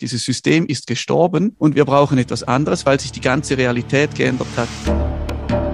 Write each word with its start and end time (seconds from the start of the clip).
Dieses 0.00 0.24
System 0.24 0.64
ist 0.64 0.86
gestorben 0.86 1.54
und 1.58 1.74
wir 1.74 1.84
brauchen 1.84 2.16
etwas 2.16 2.42
anderes, 2.42 2.86
weil 2.86 2.98
sich 2.98 3.12
die 3.12 3.20
ganze 3.20 3.58
Realität 3.58 4.14
geändert 4.14 4.48
hat. 4.56 4.68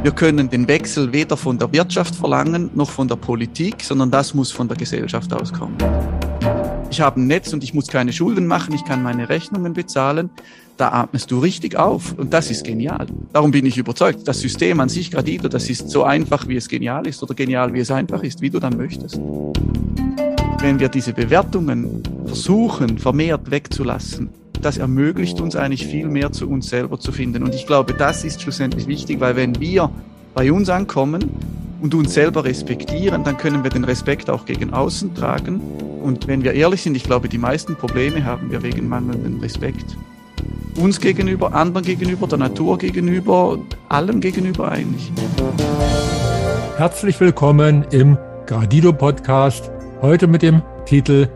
Wir 0.03 0.11
können 0.11 0.51
den 0.51 0.67
Wechsel 0.67 1.13
weder 1.13 1.37
von 1.37 1.59
der 1.59 1.73
Wirtschaft 1.73 2.17
verlangen 2.17 2.71
noch 2.75 2.91
von 2.91 3.07
der 3.07 3.15
Politik, 3.15 3.83
sondern 3.83 4.11
das 4.11 4.35
muss 4.35 4.51
von 4.51 4.67
der 4.67 4.77
Gesellschaft 4.77 5.33
auskommen. 5.33 5.77
Ich 6.91 7.01
habe 7.01 7.21
ein 7.21 7.29
Netz 7.29 7.53
und 7.53 7.63
ich 7.63 7.73
muss 7.73 7.87
keine 7.87 8.13
Schulden 8.13 8.49
machen, 8.49 8.75
ich 8.75 8.85
kann 8.85 9.01
meine 9.01 9.29
Rechnungen 9.29 9.75
bezahlen. 9.75 10.31
Da 10.77 10.91
atmest 10.91 11.31
du 11.31 11.39
richtig 11.39 11.77
auf 11.77 12.13
und 12.17 12.33
das 12.33 12.51
ist 12.51 12.65
genial. 12.65 13.07
Darum 13.33 13.53
bin 13.53 13.65
ich 13.65 13.79
überzeugt, 13.79 14.27
das 14.27 14.41
System 14.41 14.81
an 14.81 14.89
sich, 14.89 15.13
Gradido, 15.13 15.49
das 15.49 15.71
ist 15.71 15.89
so 15.89 16.03
einfach, 16.03 16.49
wie 16.49 16.57
es 16.57 16.69
genial 16.69 17.07
ist 17.07 17.23
oder 17.23 17.35
genial, 17.35 17.73
wie 17.75 17.81
es 17.81 17.93
einfach 17.93 18.23
ist, 18.25 18.41
wie 18.41 18.51
du 18.51 18.59
dann 18.59 18.77
möchtest. 18.77 19.21
Wenn 20.61 20.81
wir 20.81 20.89
diese 20.89 21.13
Bewertungen 21.13 22.03
versuchen, 22.25 22.99
vermehrt 22.99 23.51
wegzulassen, 23.51 24.31
das 24.61 24.79
ermöglicht 24.79 25.41
uns 25.41 25.55
eigentlich 25.55 25.87
viel 25.87 26.09
mehr 26.09 26.33
zu 26.33 26.49
uns 26.49 26.71
selber 26.71 26.99
zu 26.99 27.13
finden. 27.13 27.43
Und 27.43 27.55
ich 27.55 27.67
glaube, 27.67 27.93
das 27.93 28.25
ist 28.25 28.41
schlussendlich 28.41 28.87
wichtig, 28.87 29.21
weil 29.21 29.37
wenn 29.37 29.61
wir 29.61 29.91
bei 30.35 30.51
uns 30.51 30.71
ankommen 30.71 31.31
und 31.83 31.95
uns 31.95 32.15
selber 32.15 32.45
respektieren, 32.45 33.23
dann 33.23 33.37
können 33.37 33.65
wir 33.65 33.71
den 33.71 33.85
Respekt 33.85 34.31
auch 34.31 34.47
gegen 34.47 34.73
außen 34.73 35.15
tragen. 35.15 35.61
Und 36.03 36.27
wenn 36.27 36.43
wir 36.43 36.55
ehrlich 36.55 36.83
sind, 36.83 36.97
ich 36.97 37.05
glaube, 37.05 37.29
die 37.29 37.39
meisten 37.39 37.77
Probleme 37.77 38.25
haben 38.25 38.51
wir 38.51 38.63
wegen 38.63 38.89
mangelndem 38.89 39.41
Respekt. 39.41 39.97
Uns 40.77 41.01
gegenüber, 41.01 41.55
anderen 41.55 41.85
gegenüber, 41.85 42.27
der 42.27 42.39
Natur 42.39 42.79
gegenüber, 42.79 43.59
allem 43.89 44.21
gegenüber 44.21 44.73
eigentlich. 44.73 45.13
Herzlich 46.77 47.21
willkommen 47.21 47.85
im 47.91 48.19
Gradido 48.47 48.93
Podcast, 48.93 49.71
heute 50.03 50.27
mit 50.27 50.43
dem 50.43 50.63
Titel 50.85 51.29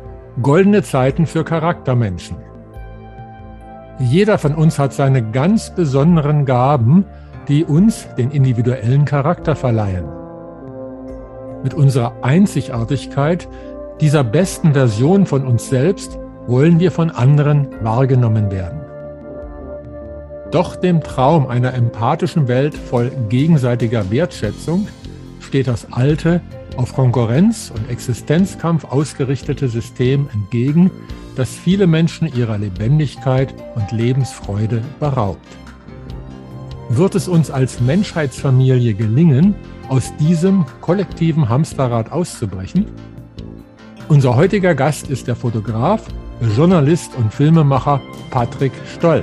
Goldene 0.43 0.83
Zeiten 0.83 1.27
für 1.27 1.45
Charaktermenschen. 1.45 2.37
Jeder 3.99 4.39
von 4.39 4.55
uns 4.55 4.79
hat 4.79 4.93
seine 4.93 5.31
ganz 5.31 5.75
besonderen 5.75 6.45
Gaben, 6.45 7.05
die 7.49 7.65
uns 7.65 8.07
den 8.17 8.31
individuellen 8.31 9.05
Charakter 9.05 9.57
verleihen. 9.57 10.07
Mit 11.63 11.75
unserer 11.75 12.15
Einzigartigkeit, 12.23 13.49
dieser 14.01 14.25
besten 14.25 14.73
Version 14.73 15.27
von 15.27 15.47
uns 15.47 15.69
selbst, 15.69 16.19
wollen 16.47 16.81
wir 16.81 16.91
von 16.91 17.11
anderen 17.11 17.69
wahrgenommen 17.83 18.51
werden. 18.51 18.81
Doch 20.51 20.77
dem 20.77 21.03
Traum 21.03 21.47
einer 21.47 21.75
empathischen 21.75 22.49
Welt 22.49 22.75
voll 22.75 23.11
gegenseitiger 23.29 24.11
Wertschätzung 24.11 24.89
steht 25.41 25.69
das 25.69 25.93
alte, 25.93 26.41
auf 26.77 26.95
Konkurrenz 26.95 27.73
und 27.75 27.91
Existenzkampf 27.91 28.85
ausgerichtete 28.85 29.69
System 29.69 30.29
entgegen, 30.33 30.91
das 31.37 31.51
viele 31.51 31.87
Menschen 31.87 32.33
ihrer 32.35 32.59
Lebendigkeit 32.59 33.55
und 33.75 33.93
Lebensfreude 33.93 34.83
beraubt. 34.99 35.47
Wird 36.89 37.15
es 37.15 37.29
uns 37.29 37.51
als 37.51 37.81
Menschheitsfamilie 37.81 38.95
gelingen, 38.95 39.55
aus 39.89 40.13
diesem 40.17 40.65
kollektiven 40.81 41.49
Hamsterrad 41.49 42.13
auszubrechen? 42.13 42.87
Unser 44.09 44.35
heutiger 44.35 44.75
Gast 44.75 45.09
ist 45.09 45.29
der 45.29 45.37
Fotograf, 45.37 46.03
Journalist 46.57 47.13
und 47.17 47.33
Filmemacher 47.33 48.01
Patrick 48.31 48.73
Stoll. 48.93 49.23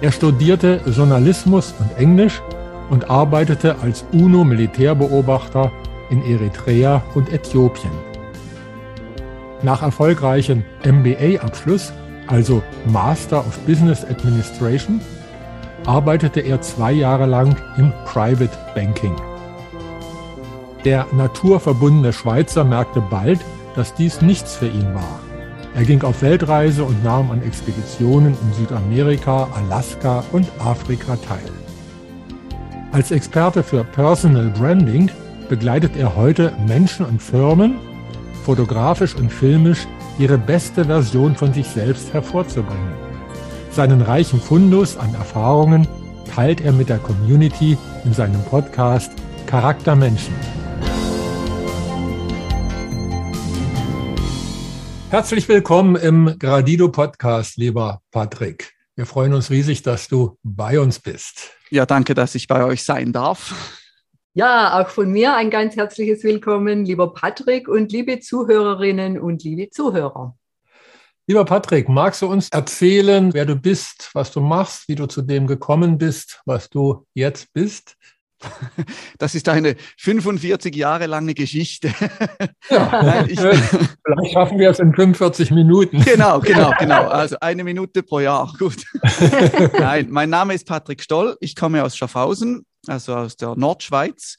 Er 0.00 0.12
studierte 0.12 0.80
Journalismus 0.86 1.72
und 1.78 1.96
Englisch 1.98 2.42
und 2.90 3.08
arbeitete 3.08 3.76
als 3.80 4.04
UNO-Militärbeobachter 4.12 5.70
in 6.10 6.22
Eritrea 6.24 7.02
und 7.14 7.32
Äthiopien. 7.32 7.92
Nach 9.62 9.82
erfolgreichem 9.82 10.62
MBA-Abschluss, 10.84 11.92
also 12.26 12.62
Master 12.86 13.40
of 13.40 13.58
Business 13.60 14.04
Administration, 14.04 15.00
arbeitete 15.86 16.40
er 16.40 16.60
zwei 16.60 16.92
Jahre 16.92 17.26
lang 17.26 17.56
im 17.78 17.92
Private 18.04 18.56
Banking. 18.74 19.16
Der 20.84 21.06
naturverbundene 21.12 22.12
Schweizer 22.12 22.64
merkte 22.64 23.00
bald, 23.00 23.40
dass 23.74 23.94
dies 23.94 24.20
nichts 24.22 24.56
für 24.56 24.68
ihn 24.68 24.94
war. 24.94 25.20
Er 25.74 25.84
ging 25.84 26.02
auf 26.02 26.22
Weltreise 26.22 26.84
und 26.84 27.04
nahm 27.04 27.30
an 27.30 27.42
Expeditionen 27.42 28.34
in 28.40 28.52
Südamerika, 28.54 29.48
Alaska 29.54 30.24
und 30.32 30.46
Afrika 30.58 31.16
teil. 31.16 31.50
Als 32.92 33.10
Experte 33.10 33.62
für 33.62 33.84
Personal 33.84 34.50
Branding 34.56 35.10
begleitet 35.48 35.96
er 35.96 36.16
heute 36.16 36.52
Menschen 36.66 37.06
und 37.06 37.22
Firmen 37.22 37.78
fotografisch 38.44 39.14
und 39.16 39.32
filmisch 39.32 39.86
ihre 40.18 40.38
beste 40.38 40.84
Version 40.84 41.34
von 41.34 41.52
sich 41.52 41.66
selbst 41.66 42.12
hervorzubringen. 42.12 42.92
Seinen 43.72 44.02
reichen 44.02 44.40
Fundus 44.40 44.96
an 44.96 45.12
Erfahrungen 45.14 45.88
teilt 46.32 46.60
er 46.60 46.72
mit 46.72 46.88
der 46.88 46.98
Community 46.98 47.76
in 48.04 48.12
seinem 48.12 48.42
Podcast 48.44 49.12
Charakter 49.46 49.96
Menschen. 49.96 50.34
Herzlich 55.10 55.48
willkommen 55.48 55.96
im 55.96 56.38
Gradido 56.38 56.88
Podcast, 56.88 57.56
lieber 57.56 58.00
Patrick. 58.10 58.74
Wir 58.94 59.06
freuen 59.06 59.34
uns 59.34 59.50
riesig, 59.50 59.82
dass 59.82 60.08
du 60.08 60.38
bei 60.42 60.80
uns 60.80 61.00
bist. 61.00 61.50
Ja, 61.70 61.84
danke, 61.84 62.14
dass 62.14 62.34
ich 62.34 62.46
bei 62.46 62.64
euch 62.64 62.84
sein 62.84 63.12
darf. 63.12 63.82
Ja, 64.36 64.78
auch 64.78 64.90
von 64.90 65.10
mir 65.10 65.34
ein 65.34 65.48
ganz 65.48 65.76
herzliches 65.76 66.22
Willkommen, 66.22 66.84
lieber 66.84 67.14
Patrick 67.14 67.68
und 67.68 67.90
liebe 67.90 68.20
Zuhörerinnen 68.20 69.18
und 69.18 69.42
liebe 69.42 69.70
Zuhörer. 69.70 70.36
Lieber 71.26 71.46
Patrick, 71.46 71.88
magst 71.88 72.20
du 72.20 72.26
uns 72.26 72.50
erzählen, 72.50 73.32
wer 73.32 73.46
du 73.46 73.56
bist, 73.56 74.10
was 74.12 74.30
du 74.32 74.42
machst, 74.42 74.88
wie 74.88 74.94
du 74.94 75.06
zu 75.06 75.22
dem 75.22 75.46
gekommen 75.46 75.96
bist, 75.96 76.42
was 76.44 76.68
du 76.68 77.06
jetzt 77.14 77.50
bist? 77.54 77.96
Das 79.18 79.34
ist 79.34 79.48
eine 79.48 79.76
45 79.96 80.76
Jahre 80.76 81.06
lange 81.06 81.32
Geschichte. 81.32 81.90
Ja, 82.68 83.02
Nein, 83.02 83.30
ich, 83.30 83.40
vielleicht 83.40 84.32
schaffen 84.32 84.58
wir 84.58 84.68
es 84.68 84.80
in 84.80 84.92
45 84.92 85.50
Minuten. 85.52 86.02
Genau, 86.02 86.40
genau, 86.40 86.72
genau. 86.78 87.06
Also 87.08 87.36
eine 87.40 87.64
Minute 87.64 88.02
pro 88.02 88.20
Jahr. 88.20 88.52
Gut. 88.58 88.84
Nein, 89.78 90.08
mein 90.10 90.28
Name 90.28 90.52
ist 90.52 90.66
Patrick 90.66 91.00
Stoll. 91.00 91.36
Ich 91.40 91.54
komme 91.54 91.82
aus 91.82 91.96
Schaffhausen 91.96 92.66
also 92.88 93.14
aus 93.14 93.36
der 93.36 93.54
Nordschweiz. 93.56 94.36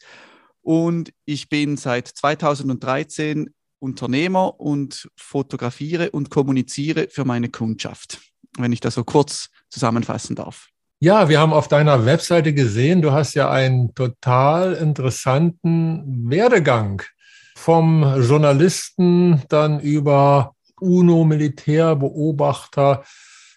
Und 0.61 1.13
ich 1.25 1.49
bin 1.49 1.77
seit 1.77 2.07
2013 2.07 3.53
Unternehmer 3.79 4.59
und 4.59 5.09
fotografiere 5.15 6.11
und 6.11 6.29
kommuniziere 6.29 7.07
für 7.09 7.25
meine 7.25 7.49
Kundschaft, 7.49 8.19
wenn 8.57 8.71
ich 8.71 8.79
das 8.79 8.95
so 8.95 9.03
kurz 9.03 9.49
zusammenfassen 9.69 10.35
darf. 10.35 10.69
Ja, 10.99 11.29
wir 11.29 11.39
haben 11.39 11.53
auf 11.53 11.67
deiner 11.67 12.05
Webseite 12.05 12.53
gesehen, 12.53 13.03
du 13.03 13.11
hast 13.11 13.35
ja 13.35 13.51
einen 13.51 13.93
total 13.93 14.73
interessanten 14.73 16.27
Werdegang 16.27 17.03
vom 17.55 18.19
Journalisten 18.19 19.43
dann 19.47 19.79
über 19.79 20.55
UNO-Militärbeobachter 20.79 23.03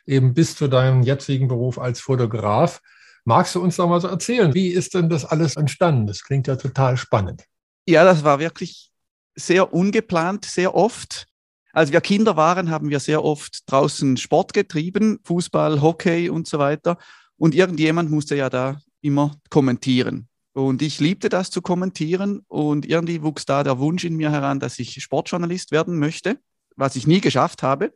eben 0.07 0.35
bis 0.35 0.55
zu 0.55 0.69
deinem 0.69 1.03
jetzigen 1.03 1.49
Beruf 1.49 1.79
als 1.79 2.01
Fotograf. 2.01 2.83
Magst 3.25 3.55
du 3.55 3.61
uns 3.63 3.79
noch 3.79 3.89
mal 3.89 4.01
so 4.01 4.09
erzählen, 4.09 4.55
wie 4.55 4.69
ist 4.69 4.95
denn 4.95 5.09
das 5.09 5.25
alles 5.25 5.57
entstanden? 5.57 6.07
Das 6.07 6.23
klingt 6.23 6.47
ja 6.47 6.57
total 6.57 6.97
spannend. 6.97 7.45
Ja, 7.87 8.05
das 8.05 8.25
war 8.25 8.39
wirklich 8.39 8.91
sehr 9.35 9.73
ungeplant, 9.73 10.45
sehr 10.45 10.75
oft. 10.75 11.27
Als 11.73 11.93
wir 11.93 12.01
Kinder 12.01 12.37
waren, 12.37 12.71
haben 12.71 12.91
wir 12.91 13.01
sehr 13.01 13.25
oft 13.25 13.71
draußen 13.71 14.17
Sport 14.17 14.53
getrieben, 14.53 15.19
Fußball, 15.25 15.81
Hockey 15.81 16.29
und 16.29 16.47
so 16.49 16.59
weiter. 16.59 16.99
Und 17.37 17.55
irgendjemand 17.55 18.11
musste 18.11 18.37
ja 18.37 18.51
da 18.51 18.81
immer 19.01 19.37
kommentieren. 19.51 20.29
Und 20.53 20.83
ich 20.83 20.99
liebte 20.99 21.29
das 21.29 21.51
zu 21.51 21.63
kommentieren. 21.63 22.43
Und 22.49 22.87
irgendwie 22.87 23.23
wuchs 23.23 23.47
da 23.47 23.63
der 23.63 23.79
Wunsch 23.79 24.05
in 24.05 24.17
mir 24.17 24.31
heran, 24.31 24.61
dass 24.61 24.79
ich 24.79 25.03
Sportjournalist 25.03 25.71
werden 25.71 25.99
möchte, 25.99 26.39
was 26.77 26.97
ich 26.97 27.07
nie 27.07 27.21
geschafft 27.21 27.63
habe. 27.63 27.93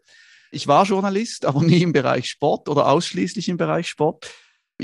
Ich 0.51 0.69
war 0.69 0.85
Journalist, 0.85 1.45
aber 1.47 1.63
nie 1.63 1.83
im 1.83 1.93
Bereich 1.93 2.29
Sport 2.31 2.69
oder 2.69 2.89
ausschließlich 2.89 3.49
im 3.49 3.57
Bereich 3.57 3.89
Sport. 3.89 4.31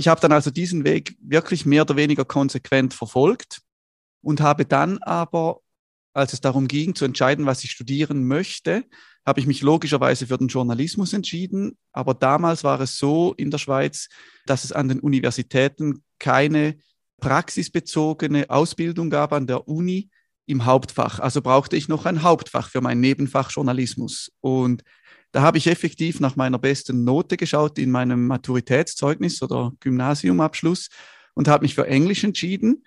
Ich 0.00 0.08
habe 0.08 0.19
dann 0.19 0.32
also 0.32 0.50
diesen 0.50 0.85
Weg 0.85 1.14
wirklich 1.20 1.67
mehr 1.67 1.82
oder 1.82 1.94
weniger 1.94 2.25
konsequent 2.25 2.94
verfolgt 2.94 3.61
und 4.23 4.41
habe 4.41 4.64
dann 4.64 4.97
aber, 5.02 5.61
als 6.14 6.32
es 6.32 6.41
darum 6.41 6.69
ging 6.69 6.94
zu 6.94 7.05
entscheiden, 7.05 7.44
was 7.44 7.62
ich 7.64 7.73
studieren 7.73 8.26
möchte, 8.26 8.87
habe 9.26 9.41
ich 9.41 9.47
mich 9.47 9.61
logischerweise 9.61 10.29
für 10.29 10.38
den 10.38 10.49
Journalismus 10.49 11.12
entschieden. 11.12 11.76
Aber 11.93 12.14
damals 12.14 12.64
war 12.64 12.81
es 12.81 12.97
so 12.97 13.35
in 13.35 13.50
der 13.50 13.58
Schweiz, 13.58 14.08
dass 14.47 14.64
es 14.64 14.73
an 14.73 14.88
den 14.88 15.00
Universitäten 15.00 16.02
keine 16.19 16.79
praxisbezogene 17.20 18.49
Ausbildung 18.49 19.11
gab 19.11 19.35
an 19.35 19.47
der 19.47 19.69
Uni 19.69 20.08
im 20.47 20.64
Hauptfach. 20.64 21.20
Also 21.20 21.43
brauchte 21.43 21.76
ich 21.76 21.88
noch 21.88 22.06
ein 22.06 22.23
Hauptfach 22.23 22.70
für 22.70 22.81
mein 22.81 23.00
Nebenfach 23.00 23.50
Journalismus. 23.50 24.32
Und 24.41 24.82
da 25.32 25.42
habe 25.42 25.58
ich 25.58 25.66
effektiv 25.66 26.20
nach 26.20 26.36
meiner 26.36 26.58
besten 26.58 27.04
Note 27.04 27.36
geschaut 27.36 27.78
in 27.78 27.90
meinem 27.90 28.26
Maturitätszeugnis 28.26 29.42
oder 29.42 29.72
Gymnasiumabschluss 29.80 30.88
und 31.34 31.48
habe 31.48 31.64
mich 31.64 31.74
für 31.74 31.86
Englisch 31.86 32.24
entschieden. 32.24 32.84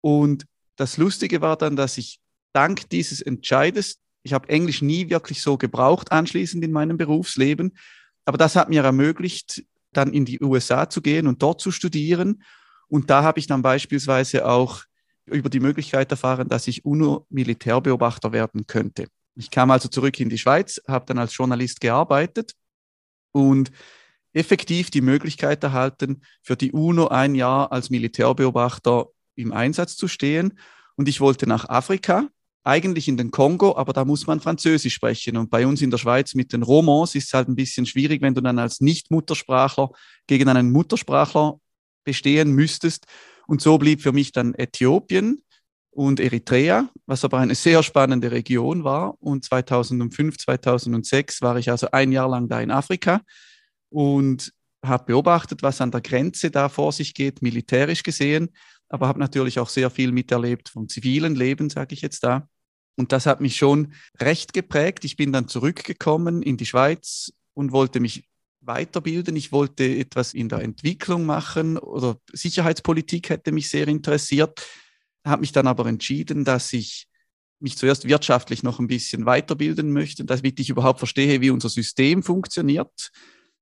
Und 0.00 0.46
das 0.76 0.98
Lustige 0.98 1.40
war 1.40 1.56
dann, 1.56 1.76
dass 1.76 1.96
ich 1.96 2.20
dank 2.52 2.88
dieses 2.90 3.22
Entscheides, 3.22 3.98
ich 4.22 4.32
habe 4.32 4.48
Englisch 4.48 4.82
nie 4.82 5.08
wirklich 5.08 5.40
so 5.40 5.56
gebraucht 5.56 6.12
anschließend 6.12 6.62
in 6.64 6.72
meinem 6.72 6.96
Berufsleben, 6.96 7.76
Aber 8.24 8.38
das 8.38 8.56
hat 8.56 8.68
mir 8.68 8.82
ermöglicht, 8.82 9.62
dann 9.92 10.12
in 10.12 10.24
die 10.24 10.40
USA 10.40 10.90
zu 10.90 11.00
gehen 11.00 11.28
und 11.28 11.42
dort 11.42 11.60
zu 11.60 11.70
studieren. 11.70 12.42
Und 12.88 13.08
da 13.08 13.22
habe 13.22 13.38
ich 13.38 13.46
dann 13.46 13.62
beispielsweise 13.62 14.46
auch 14.46 14.82
über 15.26 15.48
die 15.48 15.60
Möglichkeit 15.60 16.10
erfahren, 16.10 16.48
dass 16.48 16.66
ich 16.66 16.84
UNO-Militärbeobachter 16.84 18.32
werden 18.32 18.66
könnte. 18.66 19.06
Ich 19.36 19.50
kam 19.50 19.70
also 19.70 19.88
zurück 19.88 20.18
in 20.18 20.30
die 20.30 20.38
Schweiz, 20.38 20.80
habe 20.88 21.04
dann 21.06 21.18
als 21.18 21.36
Journalist 21.36 21.80
gearbeitet 21.80 22.52
und 23.32 23.70
effektiv 24.32 24.90
die 24.90 25.02
Möglichkeit 25.02 25.62
erhalten, 25.62 26.22
für 26.42 26.56
die 26.56 26.72
UNO 26.72 27.08
ein 27.08 27.34
Jahr 27.34 27.70
als 27.70 27.90
Militärbeobachter 27.90 29.06
im 29.34 29.52
Einsatz 29.52 29.96
zu 29.96 30.08
stehen. 30.08 30.58
Und 30.96 31.08
ich 31.08 31.20
wollte 31.20 31.46
nach 31.46 31.68
Afrika, 31.68 32.28
eigentlich 32.66 33.06
in 33.06 33.16
den 33.16 33.30
Kongo, 33.30 33.76
aber 33.76 33.92
da 33.92 34.04
muss 34.04 34.26
man 34.26 34.40
Französisch 34.40 34.94
sprechen. 34.94 35.36
Und 35.36 35.50
bei 35.50 35.66
uns 35.66 35.80
in 35.82 35.90
der 35.90 35.98
Schweiz 35.98 36.34
mit 36.34 36.52
den 36.52 36.64
Romans 36.64 37.14
ist 37.14 37.28
es 37.28 37.32
halt 37.32 37.48
ein 37.48 37.54
bisschen 37.54 37.86
schwierig, 37.86 38.22
wenn 38.22 38.34
du 38.34 38.40
dann 38.40 38.58
als 38.58 38.80
Nicht-Muttersprachler 38.80 39.90
gegen 40.26 40.48
einen 40.48 40.72
Muttersprachler 40.72 41.60
bestehen 42.02 42.52
müsstest. 42.52 43.06
Und 43.46 43.62
so 43.62 43.78
blieb 43.78 44.02
für 44.02 44.12
mich 44.12 44.32
dann 44.32 44.52
Äthiopien 44.54 45.42
und 45.96 46.20
Eritrea, 46.20 46.90
was 47.06 47.24
aber 47.24 47.38
eine 47.38 47.54
sehr 47.54 47.82
spannende 47.82 48.30
Region 48.30 48.84
war. 48.84 49.16
Und 49.22 49.46
2005, 49.46 50.36
2006 50.36 51.40
war 51.40 51.56
ich 51.56 51.70
also 51.70 51.90
ein 51.90 52.12
Jahr 52.12 52.28
lang 52.28 52.48
da 52.48 52.60
in 52.60 52.70
Afrika 52.70 53.22
und 53.88 54.52
habe 54.84 55.06
beobachtet, 55.06 55.62
was 55.62 55.80
an 55.80 55.90
der 55.90 56.02
Grenze 56.02 56.50
da 56.50 56.68
vor 56.68 56.92
sich 56.92 57.14
geht, 57.14 57.40
militärisch 57.40 58.02
gesehen, 58.02 58.50
aber 58.90 59.08
habe 59.08 59.18
natürlich 59.18 59.58
auch 59.58 59.70
sehr 59.70 59.88
viel 59.88 60.12
miterlebt 60.12 60.68
vom 60.68 60.86
zivilen 60.86 61.34
Leben, 61.34 61.70
sage 61.70 61.94
ich 61.94 62.02
jetzt 62.02 62.22
da. 62.22 62.46
Und 62.96 63.12
das 63.12 63.24
hat 63.24 63.40
mich 63.40 63.56
schon 63.56 63.94
recht 64.20 64.52
geprägt. 64.52 65.02
Ich 65.06 65.16
bin 65.16 65.32
dann 65.32 65.48
zurückgekommen 65.48 66.42
in 66.42 66.58
die 66.58 66.66
Schweiz 66.66 67.32
und 67.54 67.72
wollte 67.72 68.00
mich 68.00 68.28
weiterbilden. 68.60 69.34
Ich 69.34 69.50
wollte 69.50 69.84
etwas 69.84 70.34
in 70.34 70.50
der 70.50 70.60
Entwicklung 70.60 71.24
machen 71.24 71.78
oder 71.78 72.18
Sicherheitspolitik 72.34 73.30
hätte 73.30 73.50
mich 73.50 73.70
sehr 73.70 73.88
interessiert, 73.88 74.62
habe 75.26 75.40
mich 75.40 75.52
dann 75.52 75.66
aber 75.66 75.86
entschieden, 75.86 76.44
dass 76.44 76.72
ich 76.72 77.06
mich 77.58 77.76
zuerst 77.76 78.06
wirtschaftlich 78.06 78.62
noch 78.62 78.78
ein 78.78 78.86
bisschen 78.86 79.26
weiterbilden 79.26 79.92
möchte, 79.92 80.24
damit 80.24 80.60
ich 80.60 80.70
überhaupt 80.70 80.98
verstehe, 80.98 81.40
wie 81.40 81.50
unser 81.50 81.68
System 81.68 82.22
funktioniert 82.22 83.10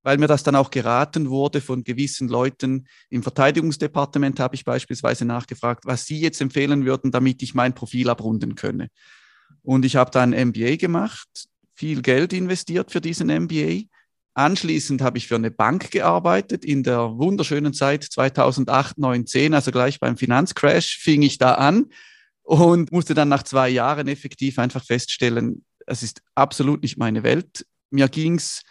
weil 0.05 0.19
mir 0.19 0.29
das 0.29 0.43
dann 0.43 0.55
auch 0.55 0.71
geraten 0.71 1.31
wurde 1.31 1.61
von 1.61 1.83
gewissen 1.83 2.29
Leuten. 2.29 2.87
Im 3.09 3.23
Verteidigungsdepartement 3.23 4.39
habe 4.39 4.55
ich 4.55 4.65
beispielsweise 4.65 5.25
nachgefragt, 5.25 5.87
was 5.87 6.05
sie 6.05 6.21
jetzt 6.21 6.41
empfehlen 6.41 6.85
würden, 6.85 7.11
damit 7.11 7.43
ich 7.43 7.55
mein 7.55 7.75
Profil 7.75 8.11
abrunden 8.11 8.55
könne. 8.55 8.91
Und 9.63 9.85
ich 9.85 9.97
habe 9.97 10.11
da 10.11 10.23
ein 10.23 10.49
MBA 10.49 10.77
gemacht, 10.77 11.49
viel 11.75 12.03
Geld 12.03 12.35
investiert 12.35 12.93
für 12.93 13.01
diesen 13.01 13.29
MBA. 13.29 13.85
Anschließend 14.35 15.01
habe 15.01 15.19
ich 15.19 15.29
für 15.29 15.37
eine 15.37 15.51
Bank 15.51 15.91
gearbeitet 15.91 16.65
in 16.65 16.83
der 16.83 17.17
wunderschönen 17.17 17.73
Zeit 17.73 18.05
2008, 18.05 18.99
9, 18.99 19.27
10, 19.27 19.55
also 19.55 19.71
gleich 19.71 20.01
beim 20.01 20.17
Finanzcrash 20.17 20.99
fing 20.99 21.23
ich 21.23 21.39
da 21.39 21.55
an 21.55 21.87
und 22.43 22.91
musste 22.91 23.15
dann 23.15 23.29
nach 23.29 23.45
zwei 23.45 23.69
Jahren 23.69 24.09
effektiv 24.09 24.59
einfach 24.59 24.85
feststellen, 24.85 25.65
es 25.87 26.03
ist 26.03 26.21
absolut 26.35 26.83
nicht 26.83 26.99
meine 26.99 27.23
Welt. 27.23 27.65
Mir 27.91 28.09
ging 28.09 28.37
es 28.37 28.63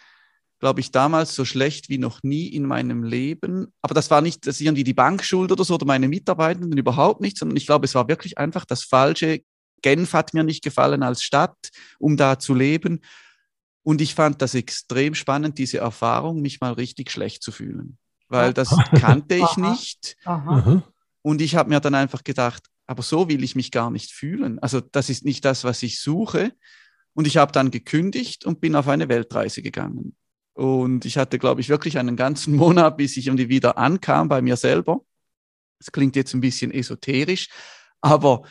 glaube 0.64 0.80
ich, 0.80 0.90
damals 0.90 1.34
so 1.34 1.44
schlecht 1.44 1.90
wie 1.90 1.98
noch 1.98 2.22
nie 2.22 2.46
in 2.46 2.64
meinem 2.64 3.04
Leben. 3.04 3.74
Aber 3.82 3.92
das 3.92 4.10
war 4.10 4.22
nicht 4.22 4.46
das 4.46 4.62
irgendwie 4.62 4.82
die 4.82 4.94
Bankschuld 4.94 5.52
oder 5.52 5.62
so 5.62 5.74
oder 5.74 5.84
meine 5.84 6.08
Mitarbeitenden, 6.08 6.78
überhaupt 6.78 7.20
nicht, 7.20 7.36
sondern 7.36 7.58
ich 7.58 7.66
glaube, 7.66 7.84
es 7.84 7.94
war 7.94 8.08
wirklich 8.08 8.38
einfach 8.38 8.64
das 8.64 8.82
Falsche. 8.82 9.42
Genf 9.82 10.14
hat 10.14 10.32
mir 10.32 10.42
nicht 10.42 10.64
gefallen 10.64 11.02
als 11.02 11.22
Stadt, 11.22 11.68
um 11.98 12.16
da 12.16 12.38
zu 12.38 12.54
leben. 12.54 13.00
Und 13.84 14.00
ich 14.00 14.14
fand 14.14 14.42
das 14.42 14.54
extrem 14.54 15.14
spannend, 15.14 15.58
diese 15.58 15.78
Erfahrung, 15.78 16.40
mich 16.40 16.60
mal 16.60 16.72
richtig 16.72 17.10
schlecht 17.10 17.42
zu 17.42 17.52
fühlen. 17.52 17.98
Weil 18.28 18.52
das 18.52 18.70
kannte 18.98 19.36
ich 19.36 19.56
nicht. 19.56 20.16
Aha. 20.24 20.82
Und 21.22 21.40
ich 21.40 21.54
habe 21.54 21.68
mir 21.68 21.80
dann 21.80 21.94
einfach 21.94 22.24
gedacht, 22.24 22.64
aber 22.86 23.02
so 23.02 23.28
will 23.28 23.44
ich 23.44 23.54
mich 23.54 23.70
gar 23.70 23.90
nicht 23.90 24.10
fühlen. 24.10 24.58
Also 24.58 24.80
das 24.80 25.10
ist 25.10 25.24
nicht 25.24 25.44
das, 25.44 25.64
was 25.64 25.82
ich 25.82 26.00
suche. 26.00 26.52
Und 27.12 27.26
ich 27.26 27.36
habe 27.36 27.52
dann 27.52 27.70
gekündigt 27.70 28.44
und 28.44 28.60
bin 28.60 28.74
auf 28.74 28.88
eine 28.88 29.08
Weltreise 29.08 29.62
gegangen. 29.62 30.16
Und 30.54 31.04
ich 31.04 31.18
hatte, 31.18 31.38
glaube 31.38 31.60
ich, 31.60 31.68
wirklich 31.68 31.98
einen 31.98 32.16
ganzen 32.16 32.56
Monat, 32.56 32.96
bis 32.96 33.16
ich 33.16 33.26
irgendwie 33.26 33.48
wieder 33.48 33.76
ankam 33.76 34.28
bei 34.28 34.40
mir 34.40 34.56
selber. 34.56 35.00
Das 35.78 35.92
klingt 35.92 36.16
jetzt 36.16 36.32
ein 36.34 36.40
bisschen 36.40 36.72
esoterisch, 36.72 37.48
aber 38.00 38.44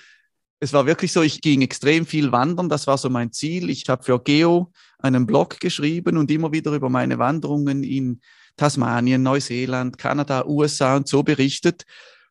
es 0.63 0.71
war 0.71 0.85
wirklich 0.85 1.11
so, 1.11 1.21
ich 1.21 1.41
ging 1.41 1.61
extrem 1.61 2.05
viel 2.05 2.31
wandern, 2.31 2.69
das 2.69 2.87
war 2.87 2.97
so 2.97 3.09
mein 3.09 3.33
Ziel. 3.33 3.69
Ich 3.69 3.89
habe 3.89 4.01
für 4.01 4.17
Geo 4.17 4.71
einen 4.97 5.25
Blog 5.25 5.59
geschrieben 5.59 6.15
und 6.15 6.31
immer 6.31 6.53
wieder 6.53 6.71
über 6.71 6.89
meine 6.89 7.19
Wanderungen 7.19 7.83
in 7.83 8.21
Tasmanien, 8.55 9.21
Neuseeland, 9.23 9.97
Kanada, 9.97 10.45
USA 10.45 10.95
und 10.95 11.09
so 11.09 11.21
berichtet. 11.21 11.83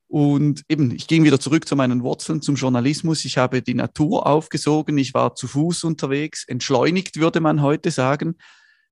Und 0.09 0.63
eben, 0.71 0.93
ich 0.93 1.09
ging 1.09 1.25
wieder 1.25 1.41
zurück 1.41 1.69
zu 1.69 1.77
meinen 1.77 2.03
Wurzeln, 2.03 2.41
zum 2.41 2.55
Journalismus. 2.55 3.27
Ich 3.27 3.37
habe 3.37 3.61
die 3.61 3.75
Natur 3.75 4.27
aufgesogen, 4.27 4.97
ich 4.97 5.13
war 5.13 5.35
zu 5.35 5.47
Fuß 5.47 5.85
unterwegs, 5.85 6.49
entschleunigt 6.49 7.19
würde 7.19 7.41
man 7.41 7.61
heute 7.61 7.91
sagen. 7.91 8.39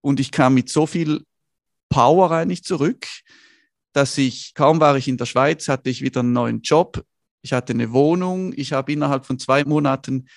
Und 0.03 0.21
ich 0.21 0.33
kam 0.33 0.53
mit 0.53 0.69
so 0.69 0.85
viel 0.85 1.25
Power 1.89 2.31
eigentlich 2.31 2.63
zurück, 2.63 3.07
dass 3.95 4.19
ich, 4.19 4.53
kaum 4.53 4.81
war 4.81 4.99
ich 4.99 5.09
in 5.09 5.17
der 5.17 5.25
Schweiz, 5.25 5.67
hatte 5.69 5.89
ich 5.89 6.03
wieder 6.03 6.21
einen 6.21 6.35
neuen 6.35 6.61
Job. 6.61 7.03
Ich 7.43 7.53
hatte 7.53 7.73
eine 7.73 7.93
Wohnung. 7.93 8.53
Ich 8.57 8.73
habe 8.73 8.93
innerhalb 8.93 9.27
von 9.27 9.39
zwei 9.39 9.65
Monaten 9.65 10.29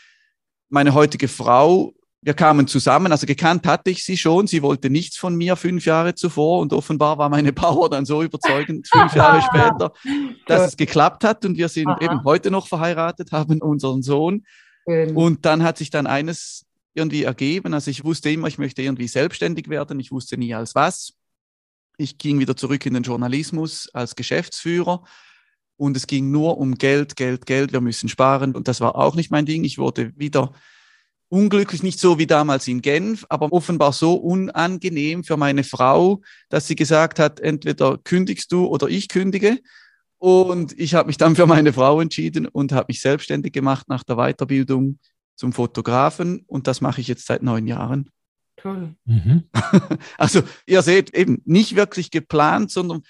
meine 0.69 0.93
heutige 0.93 1.27
Frau, 1.27 1.93
wir 2.23 2.33
kamen 2.33 2.67
zusammen, 2.67 3.11
also 3.11 3.27
gekannt 3.27 3.67
hatte 3.67 3.89
ich 3.89 4.05
sie 4.05 4.15
schon. 4.15 4.47
Sie 4.47 4.61
wollte 4.61 4.89
nichts 4.89 5.17
von 5.17 5.35
mir 5.35 5.57
fünf 5.57 5.85
Jahre 5.85 6.15
zuvor 6.15 6.59
und 6.59 6.71
offenbar 6.71 7.17
war 7.17 7.27
meine 7.27 7.51
Power 7.51 7.89
dann 7.89 8.05
so 8.05 8.23
überzeugend 8.23 8.87
fünf 8.91 9.13
Jahre 9.13 9.41
später, 9.49 9.91
dass 10.47 10.69
es 10.69 10.77
geklappt 10.77 11.25
hat 11.25 11.43
und 11.43 11.57
wir 11.57 11.67
sind 11.67 11.89
Aha. 11.89 12.01
eben 12.01 12.23
heute 12.23 12.49
noch 12.49 12.67
verheiratet, 12.67 13.31
haben 13.33 13.61
unseren 13.61 14.01
Sohn. 14.01 14.45
Und 14.85 15.45
dann 15.45 15.63
hat 15.63 15.77
sich 15.77 15.89
dann 15.89 16.07
eines 16.07 16.65
irgendwie 16.93 17.23
ergeben. 17.23 17.73
Also 17.73 17.91
ich 17.91 18.03
wusste 18.03 18.29
immer, 18.29 18.47
ich 18.47 18.57
möchte 18.57 18.81
irgendwie 18.81 19.07
selbstständig 19.07 19.69
werden. 19.69 19.99
Ich 19.99 20.11
wusste 20.11 20.37
nie 20.37 20.53
als 20.53 20.75
was. 20.75 21.13
Ich 21.97 22.17
ging 22.17 22.39
wieder 22.39 22.55
zurück 22.55 22.85
in 22.85 22.93
den 22.93 23.03
Journalismus 23.03 23.89
als 23.93 24.15
Geschäftsführer 24.15 25.03
und 25.77 25.97
es 25.97 26.07
ging 26.07 26.31
nur 26.31 26.57
um 26.57 26.75
Geld, 26.75 27.15
Geld, 27.15 27.45
Geld. 27.45 27.73
Wir 27.73 27.81
müssen 27.81 28.09
sparen 28.09 28.55
und 28.55 28.67
das 28.67 28.81
war 28.81 28.95
auch 28.95 29.15
nicht 29.15 29.31
mein 29.31 29.45
Ding. 29.45 29.63
Ich 29.63 29.77
wurde 29.77 30.13
wieder 30.15 30.53
unglücklich, 31.29 31.81
nicht 31.81 31.99
so 31.99 32.19
wie 32.19 32.27
damals 32.27 32.67
in 32.67 32.81
Genf, 32.81 33.25
aber 33.29 33.51
offenbar 33.51 33.91
so 33.91 34.13
unangenehm 34.13 35.23
für 35.23 35.35
meine 35.35 35.63
Frau, 35.63 36.21
dass 36.49 36.67
sie 36.67 36.75
gesagt 36.75 37.17
hat, 37.17 37.39
entweder 37.39 37.97
kündigst 37.97 38.51
du 38.51 38.67
oder 38.67 38.87
ich 38.87 39.09
kündige. 39.09 39.59
Und 40.19 40.79
ich 40.79 40.93
habe 40.93 41.07
mich 41.07 41.17
dann 41.17 41.35
für 41.35 41.47
meine 41.47 41.73
Frau 41.73 41.99
entschieden 41.99 42.47
und 42.47 42.71
habe 42.71 42.85
mich 42.89 43.01
selbstständig 43.01 43.51
gemacht 43.51 43.89
nach 43.89 44.03
der 44.03 44.15
Weiterbildung 44.15 44.99
zum 45.35 45.53
Fotografen 45.53 46.43
und 46.47 46.67
das 46.67 46.81
mache 46.81 47.01
ich 47.01 47.07
jetzt 47.07 47.25
seit 47.25 47.43
neun 47.43 47.67
Jahren. 47.67 48.09
Toll. 48.55 48.95
Mhm. 49.05 49.43
Also 50.17 50.43
ihr 50.65 50.81
seht 50.81 51.13
eben 51.13 51.41
nicht 51.45 51.75
wirklich 51.75 52.11
geplant, 52.11 52.71
sondern 52.71 53.01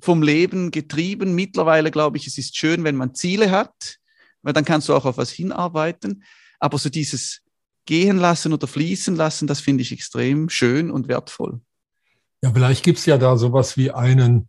vom 0.00 0.22
Leben 0.22 0.70
getrieben. 0.70 1.34
Mittlerweile 1.34 1.90
glaube 1.90 2.16
ich, 2.16 2.26
es 2.26 2.38
ist 2.38 2.56
schön, 2.56 2.84
wenn 2.84 2.96
man 2.96 3.14
Ziele 3.14 3.50
hat, 3.50 3.96
weil 4.42 4.52
dann 4.52 4.64
kannst 4.64 4.88
du 4.88 4.94
auch 4.94 5.04
auf 5.04 5.18
was 5.18 5.30
hinarbeiten. 5.30 6.24
Aber 6.58 6.78
so 6.78 6.88
dieses 6.88 7.42
gehen 7.86 8.18
lassen 8.18 8.52
oder 8.52 8.66
fließen 8.66 9.14
lassen, 9.16 9.46
das 9.46 9.60
finde 9.60 9.82
ich 9.82 9.92
extrem 9.92 10.48
schön 10.48 10.90
und 10.90 11.08
wertvoll. 11.08 11.60
Ja, 12.42 12.52
vielleicht 12.52 12.84
gibt 12.84 12.98
es 12.98 13.06
ja 13.06 13.16
da 13.16 13.36
sowas 13.36 13.76
wie 13.76 13.90
einen 13.90 14.48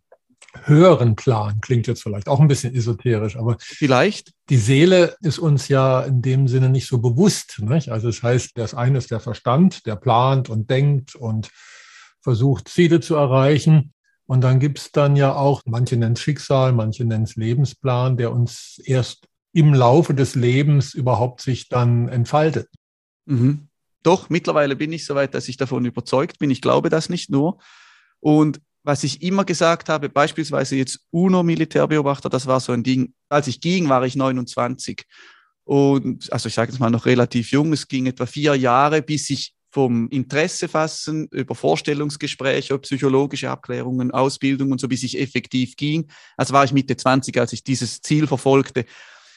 höheren 0.64 1.16
Plan. 1.16 1.60
Klingt 1.60 1.86
jetzt 1.86 2.02
vielleicht 2.02 2.28
auch 2.28 2.40
ein 2.40 2.48
bisschen 2.48 2.74
esoterisch, 2.74 3.36
aber 3.36 3.56
vielleicht. 3.60 4.32
Die 4.50 4.56
Seele 4.56 5.16
ist 5.20 5.38
uns 5.38 5.68
ja 5.68 6.02
in 6.02 6.22
dem 6.22 6.48
Sinne 6.48 6.68
nicht 6.68 6.86
so 6.86 6.98
bewusst. 6.98 7.60
Nicht? 7.60 7.90
Also 7.90 8.08
das 8.08 8.22
heißt, 8.22 8.52
das 8.56 8.74
eine 8.74 8.98
ist 8.98 9.10
der 9.10 9.20
Verstand, 9.20 9.86
der 9.86 9.96
plant 9.96 10.48
und 10.48 10.70
denkt 10.70 11.14
und 11.14 11.50
versucht, 12.20 12.68
Ziele 12.68 13.00
zu 13.00 13.14
erreichen. 13.14 13.92
Und 14.28 14.42
dann 14.42 14.60
gibt 14.60 14.78
es 14.78 14.92
dann 14.92 15.16
ja 15.16 15.34
auch, 15.34 15.62
manche 15.64 15.96
nennen 15.96 16.12
es 16.12 16.20
Schicksal, 16.20 16.74
manche 16.74 17.06
nennen 17.06 17.24
es 17.24 17.36
Lebensplan, 17.36 18.18
der 18.18 18.30
uns 18.30 18.78
erst 18.84 19.26
im 19.54 19.72
Laufe 19.72 20.12
des 20.12 20.34
Lebens 20.34 20.92
überhaupt 20.92 21.40
sich 21.40 21.70
dann 21.70 22.08
entfaltet. 22.08 22.68
Mhm. 23.24 23.68
Doch, 24.02 24.28
mittlerweile 24.28 24.76
bin 24.76 24.92
ich 24.92 25.06
soweit, 25.06 25.32
dass 25.34 25.48
ich 25.48 25.56
davon 25.56 25.86
überzeugt 25.86 26.38
bin. 26.38 26.50
Ich 26.50 26.60
glaube 26.60 26.90
das 26.90 27.08
nicht 27.08 27.30
nur. 27.30 27.58
Und 28.20 28.60
was 28.82 29.02
ich 29.02 29.22
immer 29.22 29.46
gesagt 29.46 29.88
habe, 29.88 30.10
beispielsweise 30.10 30.76
jetzt 30.76 31.00
UNO-Militärbeobachter, 31.10 32.28
das 32.28 32.46
war 32.46 32.60
so 32.60 32.72
ein 32.72 32.82
Ding, 32.82 33.14
als 33.30 33.46
ich 33.46 33.62
ging, 33.62 33.88
war 33.88 34.04
ich 34.04 34.14
29. 34.14 35.04
Und 35.64 36.30
also 36.30 36.48
ich 36.48 36.54
sage 36.54 36.70
jetzt 36.70 36.80
mal 36.80 36.90
noch 36.90 37.06
relativ 37.06 37.50
jung, 37.50 37.72
es 37.72 37.88
ging 37.88 38.04
etwa 38.04 38.26
vier 38.26 38.54
Jahre, 38.56 39.00
bis 39.00 39.30
ich 39.30 39.54
vom 39.70 40.08
Interesse 40.08 40.68
fassen 40.68 41.28
über 41.30 41.54
Vorstellungsgespräche, 41.54 42.78
psychologische 42.78 43.50
Abklärungen, 43.50 44.10
Ausbildung 44.10 44.72
und 44.72 44.80
so, 44.80 44.88
bis 44.88 45.02
ich 45.02 45.18
effektiv 45.18 45.76
ging. 45.76 46.10
Also 46.36 46.54
war 46.54 46.64
ich 46.64 46.72
Mitte 46.72 46.96
20, 46.96 47.38
als 47.38 47.52
ich 47.52 47.64
dieses 47.64 48.00
Ziel 48.00 48.26
verfolgte. 48.26 48.86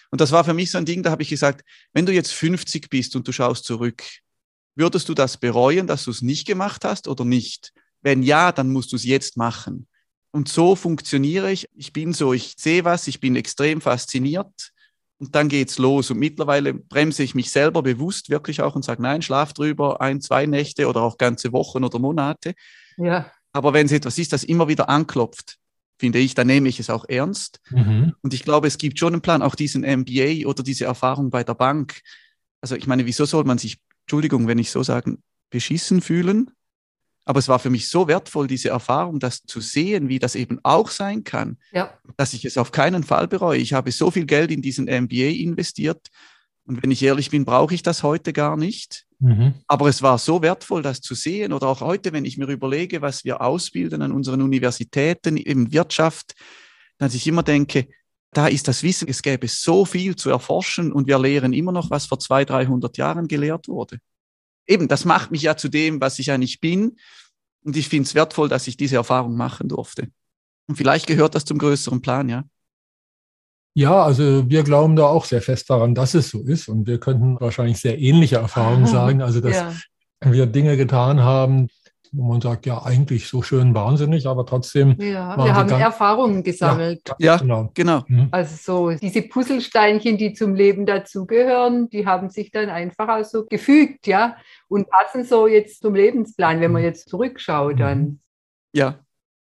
Und 0.09 0.21
das 0.21 0.31
war 0.31 0.43
für 0.43 0.53
mich 0.53 0.71
so 0.71 0.77
ein 0.77 0.85
Ding, 0.85 1.03
da 1.03 1.11
habe 1.11 1.23
ich 1.23 1.29
gesagt, 1.29 1.63
wenn 1.93 2.05
du 2.05 2.13
jetzt 2.13 2.33
50 2.33 2.89
bist 2.89 3.15
und 3.15 3.27
du 3.27 3.31
schaust 3.31 3.65
zurück, 3.65 4.03
würdest 4.75 5.09
du 5.09 5.13
das 5.13 5.37
bereuen, 5.37 5.87
dass 5.87 6.05
du 6.05 6.11
es 6.11 6.21
nicht 6.21 6.47
gemacht 6.47 6.85
hast 6.85 7.07
oder 7.07 7.25
nicht? 7.25 7.73
Wenn 8.01 8.23
ja, 8.23 8.51
dann 8.51 8.71
musst 8.71 8.91
du 8.91 8.95
es 8.95 9.03
jetzt 9.03 9.37
machen. 9.37 9.87
Und 10.31 10.47
so 10.47 10.75
funktioniere 10.75 11.51
ich. 11.51 11.67
Ich 11.75 11.91
bin 11.91 12.13
so, 12.13 12.31
ich 12.31 12.55
sehe 12.57 12.85
was, 12.85 13.07
ich 13.07 13.19
bin 13.19 13.35
extrem 13.35 13.81
fasziniert 13.81 14.70
und 15.21 15.35
dann 15.35 15.49
geht's 15.49 15.77
los. 15.77 16.09
Und 16.09 16.17
mittlerweile 16.17 16.73
bremse 16.73 17.21
ich 17.21 17.35
mich 17.35 17.51
selber 17.51 17.83
bewusst 17.83 18.31
wirklich 18.31 18.61
auch 18.61 18.75
und 18.75 18.83
sage, 18.83 19.03
nein, 19.03 19.21
schlaf 19.21 19.53
drüber 19.53 20.01
ein, 20.01 20.19
zwei 20.19 20.47
Nächte 20.47 20.87
oder 20.87 21.03
auch 21.03 21.19
ganze 21.19 21.53
Wochen 21.53 21.83
oder 21.83 21.99
Monate. 21.99 22.55
Ja. 22.97 23.31
Aber 23.53 23.71
wenn 23.71 23.85
es 23.85 23.91
etwas 23.91 24.17
ist, 24.17 24.33
das 24.33 24.43
immer 24.43 24.67
wieder 24.67 24.89
anklopft, 24.89 25.57
finde 25.99 26.17
ich, 26.17 26.33
dann 26.33 26.47
nehme 26.47 26.67
ich 26.69 26.79
es 26.79 26.89
auch 26.89 27.05
ernst. 27.07 27.59
Mhm. 27.69 28.15
Und 28.23 28.33
ich 28.33 28.41
glaube, 28.41 28.67
es 28.67 28.79
gibt 28.79 28.97
schon 28.97 29.13
einen 29.13 29.21
Plan, 29.21 29.43
auch 29.43 29.53
diesen 29.53 29.83
MBA 29.83 30.47
oder 30.47 30.63
diese 30.63 30.85
Erfahrung 30.85 31.29
bei 31.29 31.43
der 31.43 31.53
Bank. 31.53 32.01
Also 32.59 32.75
ich 32.75 32.87
meine, 32.87 33.05
wieso 33.05 33.25
soll 33.25 33.43
man 33.43 33.59
sich, 33.59 33.77
Entschuldigung, 34.05 34.47
wenn 34.47 34.57
ich 34.57 34.71
so 34.71 34.81
sagen, 34.81 35.21
beschissen 35.51 36.01
fühlen? 36.01 36.49
Aber 37.25 37.39
es 37.39 37.47
war 37.47 37.59
für 37.59 37.69
mich 37.69 37.87
so 37.89 38.07
wertvoll, 38.07 38.47
diese 38.47 38.69
Erfahrung, 38.69 39.19
das 39.19 39.43
zu 39.43 39.61
sehen, 39.61 40.09
wie 40.09 40.19
das 40.19 40.35
eben 40.35 40.59
auch 40.63 40.89
sein 40.89 41.23
kann, 41.23 41.57
Ja. 41.71 41.93
dass 42.17 42.33
ich 42.33 42.45
es 42.45 42.57
auf 42.57 42.71
keinen 42.71 43.03
Fall 43.03 43.27
bereue. 43.27 43.59
Ich 43.59 43.73
habe 43.73 43.91
so 43.91 44.09
viel 44.11 44.25
Geld 44.25 44.51
in 44.51 44.61
diesen 44.61 44.87
MBA 44.87 45.29
investiert. 45.41 46.07
Und 46.65 46.81
wenn 46.81 46.91
ich 46.91 47.01
ehrlich 47.03 47.29
bin, 47.29 47.45
brauche 47.45 47.73
ich 47.75 47.83
das 47.83 48.03
heute 48.03 48.33
gar 48.33 48.57
nicht. 48.57 49.05
Mhm. 49.19 49.53
Aber 49.67 49.87
es 49.87 50.01
war 50.01 50.17
so 50.17 50.41
wertvoll, 50.41 50.81
das 50.81 51.01
zu 51.01 51.15
sehen. 51.15 51.53
Oder 51.53 51.67
auch 51.67 51.81
heute, 51.81 52.11
wenn 52.11 52.25
ich 52.25 52.37
mir 52.37 52.47
überlege, 52.47 53.01
was 53.01 53.23
wir 53.23 53.41
ausbilden 53.41 54.01
an 54.01 54.11
unseren 54.11 54.41
Universitäten, 54.41 55.37
in 55.37 55.71
Wirtschaft, 55.71 56.33
dass 56.97 57.13
ich 57.13 57.27
immer 57.27 57.43
denke, 57.43 57.87
da 58.33 58.47
ist 58.47 58.67
das 58.67 58.81
Wissen, 58.83 59.07
es 59.09 59.21
gäbe 59.21 59.47
so 59.47 59.85
viel 59.85 60.15
zu 60.15 60.29
erforschen 60.29 60.91
und 60.93 61.07
wir 61.07 61.19
lehren 61.19 61.53
immer 61.53 61.71
noch, 61.71 61.89
was 61.89 62.05
vor 62.05 62.19
200, 62.19 62.49
300 62.49 62.97
Jahren 62.97 63.27
gelehrt 63.27 63.67
wurde. 63.67 63.99
Eben, 64.67 64.87
das 64.87 65.05
macht 65.05 65.31
mich 65.31 65.41
ja 65.41 65.57
zu 65.57 65.69
dem, 65.69 65.99
was 66.01 66.19
ich 66.19 66.31
eigentlich 66.31 66.59
bin. 66.59 66.97
Und 67.63 67.77
ich 67.77 67.89
finde 67.89 68.07
es 68.07 68.15
wertvoll, 68.15 68.49
dass 68.49 68.67
ich 68.67 68.77
diese 68.77 68.95
Erfahrung 68.95 69.35
machen 69.35 69.69
durfte. 69.69 70.07
Und 70.67 70.75
vielleicht 70.75 71.07
gehört 71.07 71.35
das 71.35 71.45
zum 71.45 71.57
größeren 71.57 72.01
Plan, 72.01 72.29
ja. 72.29 72.43
Ja, 73.73 74.03
also 74.03 74.49
wir 74.49 74.63
glauben 74.63 74.95
da 74.95 75.05
auch 75.05 75.25
sehr 75.25 75.41
fest 75.41 75.69
daran, 75.69 75.95
dass 75.95 76.13
es 76.13 76.29
so 76.29 76.41
ist. 76.41 76.67
Und 76.67 76.87
wir 76.87 76.99
könnten 76.99 77.39
wahrscheinlich 77.39 77.79
sehr 77.79 77.99
ähnliche 77.99 78.37
Erfahrungen 78.37 78.85
sagen. 78.85 79.21
Also, 79.21 79.39
dass 79.39 79.55
ja. 79.55 79.73
wir 80.31 80.45
Dinge 80.45 80.75
getan 80.75 81.21
haben, 81.21 81.69
wo 82.13 82.23
man 82.27 82.41
sagt, 82.41 82.65
ja, 82.65 82.83
eigentlich 82.83 83.27
so 83.27 83.41
schön 83.41 83.73
wahnsinnig, 83.73 84.27
aber 84.27 84.45
trotzdem. 84.45 84.95
ja. 84.99 85.35
Wir 85.37 85.55
haben 85.55 85.69
ganz- 85.69 85.81
Erfahrungen 85.81 86.43
gesammelt. 86.43 87.01
Ja, 87.19 87.37
Genau. 87.37 87.71
genau. 87.73 88.03
Mhm. 88.07 88.27
Also 88.31 88.55
so 88.91 88.97
diese 88.97 89.21
Puzzlesteinchen, 89.21 90.17
die 90.17 90.33
zum 90.33 90.53
Leben 90.53 90.85
dazugehören, 90.85 91.89
die 91.89 92.05
haben 92.05 92.29
sich 92.29 92.51
dann 92.51 92.69
einfach 92.69 93.07
auch 93.07 93.23
so 93.23 93.45
gefügt, 93.45 94.07
ja, 94.07 94.35
und 94.67 94.89
passen 94.89 95.23
so 95.23 95.47
jetzt 95.47 95.81
zum 95.81 95.95
Lebensplan, 95.95 96.59
wenn 96.59 96.71
man 96.73 96.83
jetzt 96.83 97.07
zurückschaut 97.09 97.79
dann. 97.79 98.19
Ja. 98.73 98.99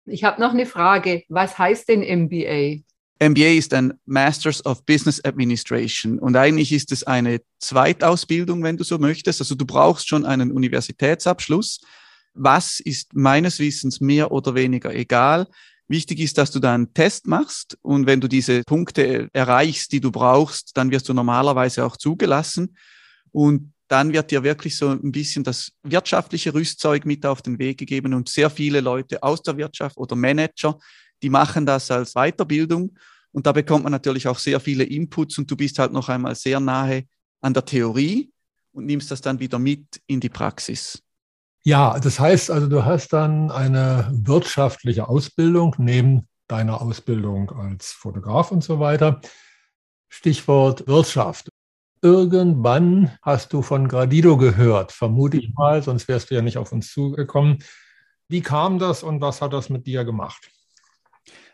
Ich 0.05 0.23
habe 0.23 0.41
noch 0.41 0.51
eine 0.53 0.65
Frage. 0.65 1.23
Was 1.29 1.57
heißt 1.59 1.89
denn 1.89 2.01
MBA? 2.01 2.81
MBA 3.19 3.57
ist 3.57 3.73
ein 3.73 3.93
Masters 4.05 4.65
of 4.65 4.85
Business 4.85 5.23
Administration 5.23 6.19
und 6.19 6.35
eigentlich 6.35 6.71
ist 6.71 6.91
es 6.91 7.03
eine 7.03 7.41
Zweitausbildung, 7.59 8.63
wenn 8.63 8.77
du 8.77 8.83
so 8.83 8.97
möchtest. 8.99 9.41
Also 9.41 9.55
du 9.55 9.65
brauchst 9.65 10.07
schon 10.07 10.23
einen 10.25 10.51
Universitätsabschluss. 10.51 11.81
Was 12.37 12.79
ist 12.79 13.13
meines 13.13 13.59
Wissens 13.59 13.99
mehr 13.99 14.31
oder 14.31 14.55
weniger 14.55 14.93
egal. 14.93 15.47
Wichtig 15.87 16.19
ist, 16.19 16.37
dass 16.37 16.51
du 16.51 16.59
da 16.59 16.73
einen 16.73 16.93
Test 16.93 17.27
machst 17.27 17.77
und 17.81 18.07
wenn 18.07 18.19
du 18.19 18.27
diese 18.27 18.63
Punkte 18.63 19.29
erreichst, 19.31 19.91
die 19.93 20.01
du 20.01 20.11
brauchst, 20.11 20.75
dann 20.75 20.91
wirst 20.91 21.07
du 21.07 21.13
normalerweise 21.13 21.85
auch 21.85 21.95
zugelassen 21.95 22.75
und 23.31 23.73
dann 23.87 24.11
wird 24.11 24.31
dir 24.31 24.43
wirklich 24.43 24.75
so 24.75 24.89
ein 24.89 25.11
bisschen 25.13 25.45
das 25.45 25.71
wirtschaftliche 25.83 26.53
Rüstzeug 26.53 27.05
mit 27.05 27.25
auf 27.25 27.41
den 27.41 27.57
Weg 27.57 27.77
gegeben 27.77 28.13
und 28.13 28.27
sehr 28.27 28.49
viele 28.49 28.81
Leute 28.81 29.23
aus 29.23 29.41
der 29.41 29.55
Wirtschaft 29.55 29.97
oder 29.97 30.15
Manager, 30.15 30.77
die 31.23 31.29
machen 31.29 31.65
das 31.65 31.89
als 31.89 32.13
Weiterbildung 32.13 32.97
und 33.31 33.45
da 33.47 33.53
bekommt 33.53 33.83
man 33.83 33.91
natürlich 33.91 34.27
auch 34.27 34.39
sehr 34.39 34.59
viele 34.59 34.83
Inputs 34.83 35.37
und 35.37 35.49
du 35.49 35.55
bist 35.55 35.79
halt 35.79 35.93
noch 35.93 36.09
einmal 36.09 36.35
sehr 36.35 36.59
nahe 36.59 37.05
an 37.39 37.53
der 37.53 37.63
Theorie 37.63 38.29
und 38.73 38.85
nimmst 38.85 39.09
das 39.09 39.21
dann 39.21 39.39
wieder 39.39 39.57
mit 39.57 40.01
in 40.05 40.19
die 40.19 40.29
Praxis. 40.29 41.01
Ja, 41.67 41.99
das 41.99 42.17
heißt 42.17 42.49
also, 42.49 42.67
du 42.67 42.85
hast 42.85 43.11
dann 43.11 43.51
eine 43.51 44.09
wirtschaftliche 44.13 45.09
Ausbildung 45.09 45.75
neben 45.77 46.29
deiner 46.47 46.81
Ausbildung 46.81 47.51
als 47.51 47.91
Fotograf 47.91 48.53
und 48.53 48.63
so 48.63 48.79
weiter. 48.79 49.19
Stichwort 50.07 50.87
Wirtschaft. 50.87 51.49
Irgendwann 52.01 53.11
hast 53.21 53.51
du 53.51 53.61
von 53.61 53.89
Gradido 53.89 54.37
gehört, 54.37 54.93
vermute 54.93 55.39
ich 55.39 55.53
mal, 55.55 55.83
sonst 55.83 56.07
wärst 56.07 56.31
du 56.31 56.35
ja 56.35 56.41
nicht 56.41 56.57
auf 56.57 56.71
uns 56.71 56.89
zugekommen. 56.93 57.57
Wie 58.29 58.39
kam 58.39 58.79
das 58.79 59.03
und 59.03 59.19
was 59.19 59.41
hat 59.41 59.51
das 59.51 59.69
mit 59.69 59.85
dir 59.87 60.05
gemacht? 60.05 60.49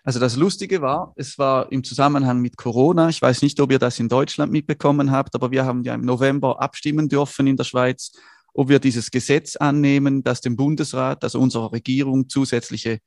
Also 0.04 0.20
das 0.20 0.36
Lustige 0.36 0.80
war, 0.84 1.14
es 1.16 1.40
war 1.40 1.72
im 1.72 1.84
Zusammenhang 1.84 2.40
mit 2.40 2.56
Corona. 2.56 3.10
Ich 3.10 3.20
weiß 3.20 3.42
nicht, 3.42 3.60
ob 3.60 3.72
ihr 3.72 3.80
das 3.80 4.00
in 4.00 4.10
Deutschland 4.10 4.52
mitbekommen 4.52 5.10
habt, 5.10 5.34
aber 5.34 5.50
wir 5.50 5.66
haben 5.66 5.84
ja 5.84 5.96
im 5.96 6.02
November 6.02 6.62
abstimmen 6.62 7.10
dürfen 7.10 7.48
in 7.48 7.58
der 7.58 7.64
Schweiz, 7.64 8.12
ob 8.54 8.70
wir 8.70 8.80
dieses 8.80 9.12
Gesetz 9.12 9.56
annehmen, 9.56 10.24
das 10.24 10.42
dem 10.42 10.56
Bundesrat, 10.56 11.24
also 11.24 11.40
unserer 11.40 11.72
Regierung, 11.72 12.30
zusätzliche 12.30 13.00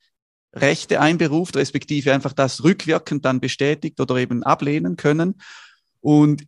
Rechte 0.54 1.00
einberuft, 1.00 1.56
respektive 1.56 2.12
einfach 2.12 2.32
das 2.32 2.64
rückwirkend 2.64 3.24
dann 3.24 3.40
bestätigt 3.40 4.00
oder 4.00 4.16
eben 4.16 4.42
ablehnen 4.42 4.96
können. 4.96 5.34
Und 6.00 6.44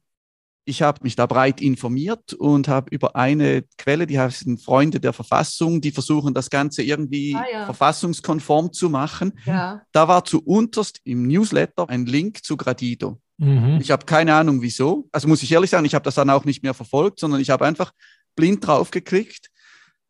ich 0.64 0.83
habe 0.83 1.00
mich 1.02 1.17
da 1.17 1.25
breit 1.26 1.62
informiert 1.62 2.35
und 2.35 2.69
habe 2.69 2.90
über 2.95 3.17
eine 3.17 3.64
Quelle, 3.78 4.07
die 4.07 4.19
heißen 4.19 4.59
Freunde 4.59 5.00
der 5.00 5.14
Verfassung, 5.14 5.81
die 5.81 5.93
versuchen 5.93 6.35
das 6.35 6.50
Ganze 6.50 6.83
irgendwie 6.83 7.35
Ah, 7.35 7.45
ja. 7.50 7.64
verfassungskonform 7.64 8.73
zu 8.73 8.90
machen. 8.90 9.33
Ja, 9.47 9.83
Da 9.93 10.09
war 10.09 10.25
zu 10.25 10.43
unterst 10.45 11.00
im 11.05 11.26
Newsletter 11.26 11.88
ein 11.88 12.05
Link 12.05 12.45
zu 12.45 12.57
Gradido. 12.59 13.19
Mhm. 13.38 13.78
Ich 13.81 13.90
habe 13.90 14.05
keine 14.05 14.35
Ahnung 14.35 14.61
wieso. 14.61 15.09
Also 15.11 15.26
muss 15.28 15.43
ich 15.43 15.50
ehrlich 15.52 15.71
sagen, 15.71 15.87
ich 15.87 15.95
habe 15.95 16.05
das 16.05 16.17
dann 16.17 16.28
auch 16.28 16.45
nicht 16.45 16.62
mehr 16.62 16.75
verfolgt, 16.75 17.21
sondern 17.21 17.40
ich 17.40 17.49
habe 17.50 17.64
einfach 17.64 17.93
blind 18.38 18.64
drauf 18.64 18.92
geklickt 18.92 19.50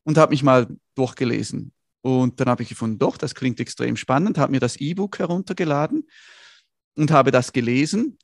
und 0.04 0.18
habe 0.18 0.32
mich 0.32 0.42
mal 0.42 0.68
durchgelesen. 0.94 1.73
Und 2.02 2.38
dann 2.38 2.49
habe 2.50 2.62
ich 2.62 2.68
gefunden, 2.68 2.99
doch, 2.99 3.16
das 3.16 3.35
klingt 3.35 3.58
extrem 3.58 3.97
spannend, 3.97 4.37
habe 4.37 4.52
mir 4.52 4.61
das 4.61 4.76
E-Book 4.76 5.18
heruntergeladen 5.18 6.06
und 6.94 7.11
habe 7.11 7.30
das 7.30 7.54
gelesen 7.54 8.18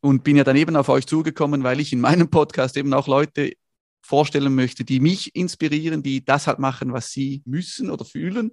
und 0.00 0.22
bin 0.22 0.36
ja 0.36 0.44
dann 0.44 0.54
eben 0.54 0.76
auf 0.76 0.88
euch 0.88 1.06
zugekommen, 1.06 1.64
weil 1.64 1.80
ich 1.80 1.92
in 1.92 2.00
meinem 2.00 2.30
Podcast 2.30 2.76
eben 2.76 2.94
auch 2.94 3.08
Leute 3.08 3.54
vorstellen 4.00 4.54
möchte, 4.54 4.84
die 4.84 5.00
mich 5.00 5.34
inspirieren, 5.34 6.04
die 6.04 6.24
das 6.24 6.46
halt 6.46 6.60
machen, 6.60 6.92
was 6.92 7.10
sie 7.10 7.42
müssen 7.44 7.90
oder 7.90 8.04
fühlen. 8.04 8.52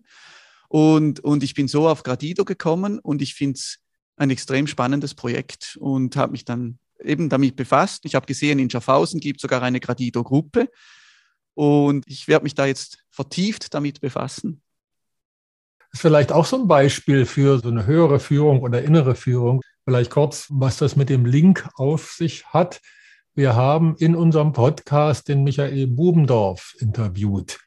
Und, 0.70 1.20
und 1.20 1.44
ich 1.44 1.54
bin 1.54 1.68
so 1.68 1.88
auf 1.88 2.02
Gradido 2.02 2.46
gekommen 2.46 2.98
und 2.98 3.22
ich 3.22 3.36
finde 3.36 3.60
es 3.60 3.78
ein 4.16 4.32
extrem 4.32 4.66
spannendes 4.66 5.14
Projekt 5.14 5.78
und 5.80 6.16
habe 6.16 6.32
mich 6.32 6.46
dann 6.46 6.80
eben 7.00 7.30
damit 7.30 7.56
befasst. 7.56 8.06
Ich 8.06 8.16
habe 8.16 8.26
gesehen, 8.26 8.60
in 8.60 8.70
Schaffhausen 8.70 9.20
gibt 9.20 9.38
es 9.40 9.42
sogar 9.42 9.62
eine 9.62 9.80
Gradido-Gruppe 9.80 10.70
und 11.54 12.04
ich 12.08 12.28
werde 12.28 12.44
mich 12.44 12.56
da 12.56 12.66
jetzt 12.66 13.04
vertieft 13.12 13.74
damit 13.74 14.02
befassen. 14.02 14.62
ist 15.92 16.02
vielleicht 16.02 16.32
auch 16.32 16.46
so 16.46 16.58
ein 16.62 16.68
Beispiel 16.68 17.26
für 17.26 17.60
so 17.60 17.70
eine 17.70 17.86
höhere 17.86 18.20
Führung 18.20 18.62
oder 18.62 18.82
innere 18.84 19.16
Führung. 19.16 19.62
Vielleicht 19.86 20.12
kurz, 20.12 20.48
was 20.50 20.78
das 20.78 20.96
mit 20.96 21.10
dem 21.10 21.26
Link 21.26 21.68
auf 21.76 22.12
sich 22.12 22.46
hat. 22.48 22.82
Wir 23.36 23.56
haben 23.56 23.96
in 23.98 24.16
unserem 24.16 24.54
Podcast 24.54 25.28
den 25.28 25.44
Michael 25.44 25.88
Bubendorf 25.88 26.76
interviewt. 26.80 27.60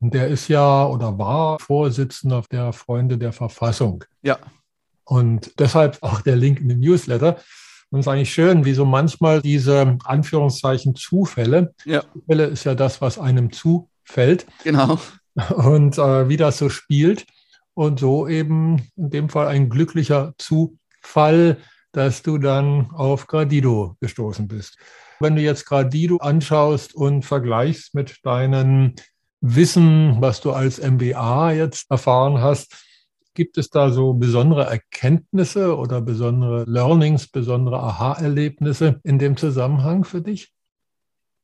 Und 0.00 0.14
der 0.14 0.28
ist 0.28 0.48
ja 0.48 0.86
oder 0.86 1.18
war 1.18 1.58
Vorsitzender 1.60 2.42
der 2.50 2.72
Freunde 2.72 3.18
der 3.18 3.32
Verfassung. 3.32 4.04
Ja, 4.22 4.38
Und 5.04 5.58
deshalb 5.58 5.98
auch 6.02 6.22
der 6.22 6.36
Link 6.36 6.60
in 6.60 6.68
dem 6.68 6.80
Newsletter. 6.80 7.40
Und 7.90 8.00
es 8.00 8.06
ist 8.06 8.12
eigentlich 8.12 8.32
schön, 8.32 8.64
wie 8.64 8.72
so 8.72 8.84
manchmal 8.84 9.42
diese 9.42 9.98
Anführungszeichen 10.04 10.94
Zufälle. 10.94 11.74
ja, 11.84 12.02
Zufälle 12.12 12.44
ist 12.46 12.64
ja 12.64 12.74
das, 12.74 13.00
was 13.00 13.18
einem 13.18 13.52
zufällt 13.52 14.46
genau. 14.62 14.98
und 15.56 15.98
äh, 15.98 16.28
wie 16.28 16.36
das 16.36 16.58
so 16.58 16.68
spielt. 16.68 17.26
Und 17.74 18.00
so 18.00 18.28
eben 18.28 18.88
in 18.96 19.10
dem 19.10 19.28
Fall 19.28 19.46
ein 19.46 19.70
glücklicher 19.70 20.34
Zufall, 20.38 21.58
dass 21.92 22.22
du 22.22 22.38
dann 22.38 22.90
auf 22.92 23.26
Gradido 23.26 23.96
gestoßen 24.00 24.46
bist. 24.48 24.76
Wenn 25.18 25.36
du 25.36 25.42
jetzt 25.42 25.66
Gradido 25.66 26.16
anschaust 26.18 26.94
und 26.94 27.24
vergleichst 27.24 27.94
mit 27.94 28.18
deinem 28.24 28.94
Wissen, 29.40 30.20
was 30.20 30.40
du 30.40 30.52
als 30.52 30.78
MBA 30.78 31.52
jetzt 31.52 31.90
erfahren 31.90 32.40
hast, 32.40 32.76
gibt 33.34 33.58
es 33.58 33.70
da 33.70 33.90
so 33.90 34.14
besondere 34.14 34.64
Erkenntnisse 34.64 35.76
oder 35.76 36.00
besondere 36.00 36.64
Learnings, 36.64 37.28
besondere 37.28 37.80
Aha-Erlebnisse 37.80 39.00
in 39.04 39.18
dem 39.18 39.36
Zusammenhang 39.36 40.04
für 40.04 40.20
dich? 40.20 40.52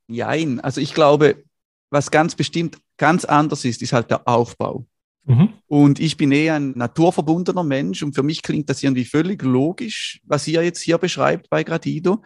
Jein. 0.08 0.60
Also 0.60 0.80
ich 0.80 0.94
glaube, 0.94 1.44
was 1.90 2.10
ganz 2.10 2.34
bestimmt 2.34 2.78
ganz 2.96 3.24
anders 3.24 3.64
ist, 3.64 3.82
ist 3.82 3.92
halt 3.92 4.10
der 4.10 4.26
Aufbau. 4.26 4.86
Mhm. 5.24 5.54
Und 5.66 5.98
ich 5.98 6.16
bin 6.16 6.30
eher 6.32 6.54
ein 6.54 6.72
naturverbundener 6.76 7.64
Mensch 7.64 8.02
und 8.02 8.14
für 8.14 8.22
mich 8.22 8.42
klingt 8.42 8.70
das 8.70 8.82
irgendwie 8.82 9.04
völlig 9.04 9.42
logisch, 9.42 10.20
was 10.24 10.46
ihr 10.46 10.62
jetzt 10.62 10.80
hier 10.80 10.98
beschreibt 10.98 11.50
bei 11.50 11.64
Gradido. 11.64 12.22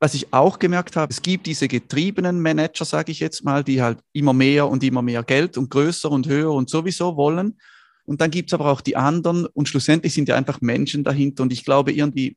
was 0.00 0.12
ich 0.12 0.34
auch 0.34 0.58
gemerkt 0.58 0.96
habe, 0.96 1.10
es 1.10 1.22
gibt 1.22 1.46
diese 1.46 1.66
getriebenen 1.66 2.40
Manager, 2.42 2.84
sage 2.84 3.10
ich 3.10 3.20
jetzt 3.20 3.42
mal, 3.42 3.64
die 3.64 3.80
halt 3.80 4.00
immer 4.12 4.34
mehr 4.34 4.68
und 4.68 4.84
immer 4.84 5.00
mehr 5.00 5.22
Geld 5.22 5.56
und 5.56 5.70
größer 5.70 6.10
und 6.10 6.26
höher 6.26 6.52
und 6.52 6.68
sowieso 6.68 7.16
wollen. 7.16 7.58
Und 8.04 8.20
dann 8.20 8.30
gibt 8.30 8.50
es 8.50 8.54
aber 8.54 8.66
auch 8.66 8.80
die 8.80 8.96
anderen 8.96 9.46
und 9.46 9.68
schlussendlich 9.68 10.14
sind 10.14 10.28
ja 10.28 10.36
einfach 10.36 10.60
Menschen 10.60 11.04
dahinter. 11.04 11.42
Und 11.42 11.52
ich 11.52 11.64
glaube 11.64 11.92
irgendwie, 11.92 12.36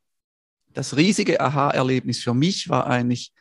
das 0.73 0.95
riesige 0.95 1.41
Aha-Erlebnis 1.41 2.19
für 2.19 2.33
mich 2.33 2.69
war 2.69 2.87
eigentlich, 2.87 3.33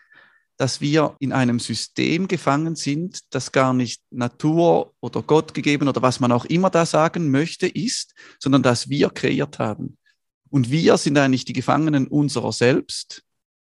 dass 0.57 0.81
wir 0.81 1.17
in 1.21 1.33
einem 1.33 1.61
System 1.61 2.29
gefangen 2.29 2.77
sind, 2.77 3.21
das 3.31 3.53
gar 3.53 3.75
nicht 3.75 4.03
Natur 4.11 4.95
oder 5.01 5.23
Gott 5.23 5.53
gegeben 5.53 5.87
oder 5.89 6.01
was 6.01 6.19
man 6.19 6.33
auch 6.33 6.47
immer 6.47 6.71
da 6.71 6.87
sagen 6.87 7.31
möchte 7.31 7.67
ist, 7.67 8.15
sondern 8.39 8.63
dass 8.63 8.89
wir 8.89 9.11
kreiert 9.11 9.59
haben. 9.59 9.99
Und 10.49 10.71
wir 10.71 10.97
sind 10.97 11.19
eigentlich 11.19 11.45
die 11.45 11.53
Gefangenen 11.53 12.07
unserer 12.07 12.53
selbst. 12.53 13.23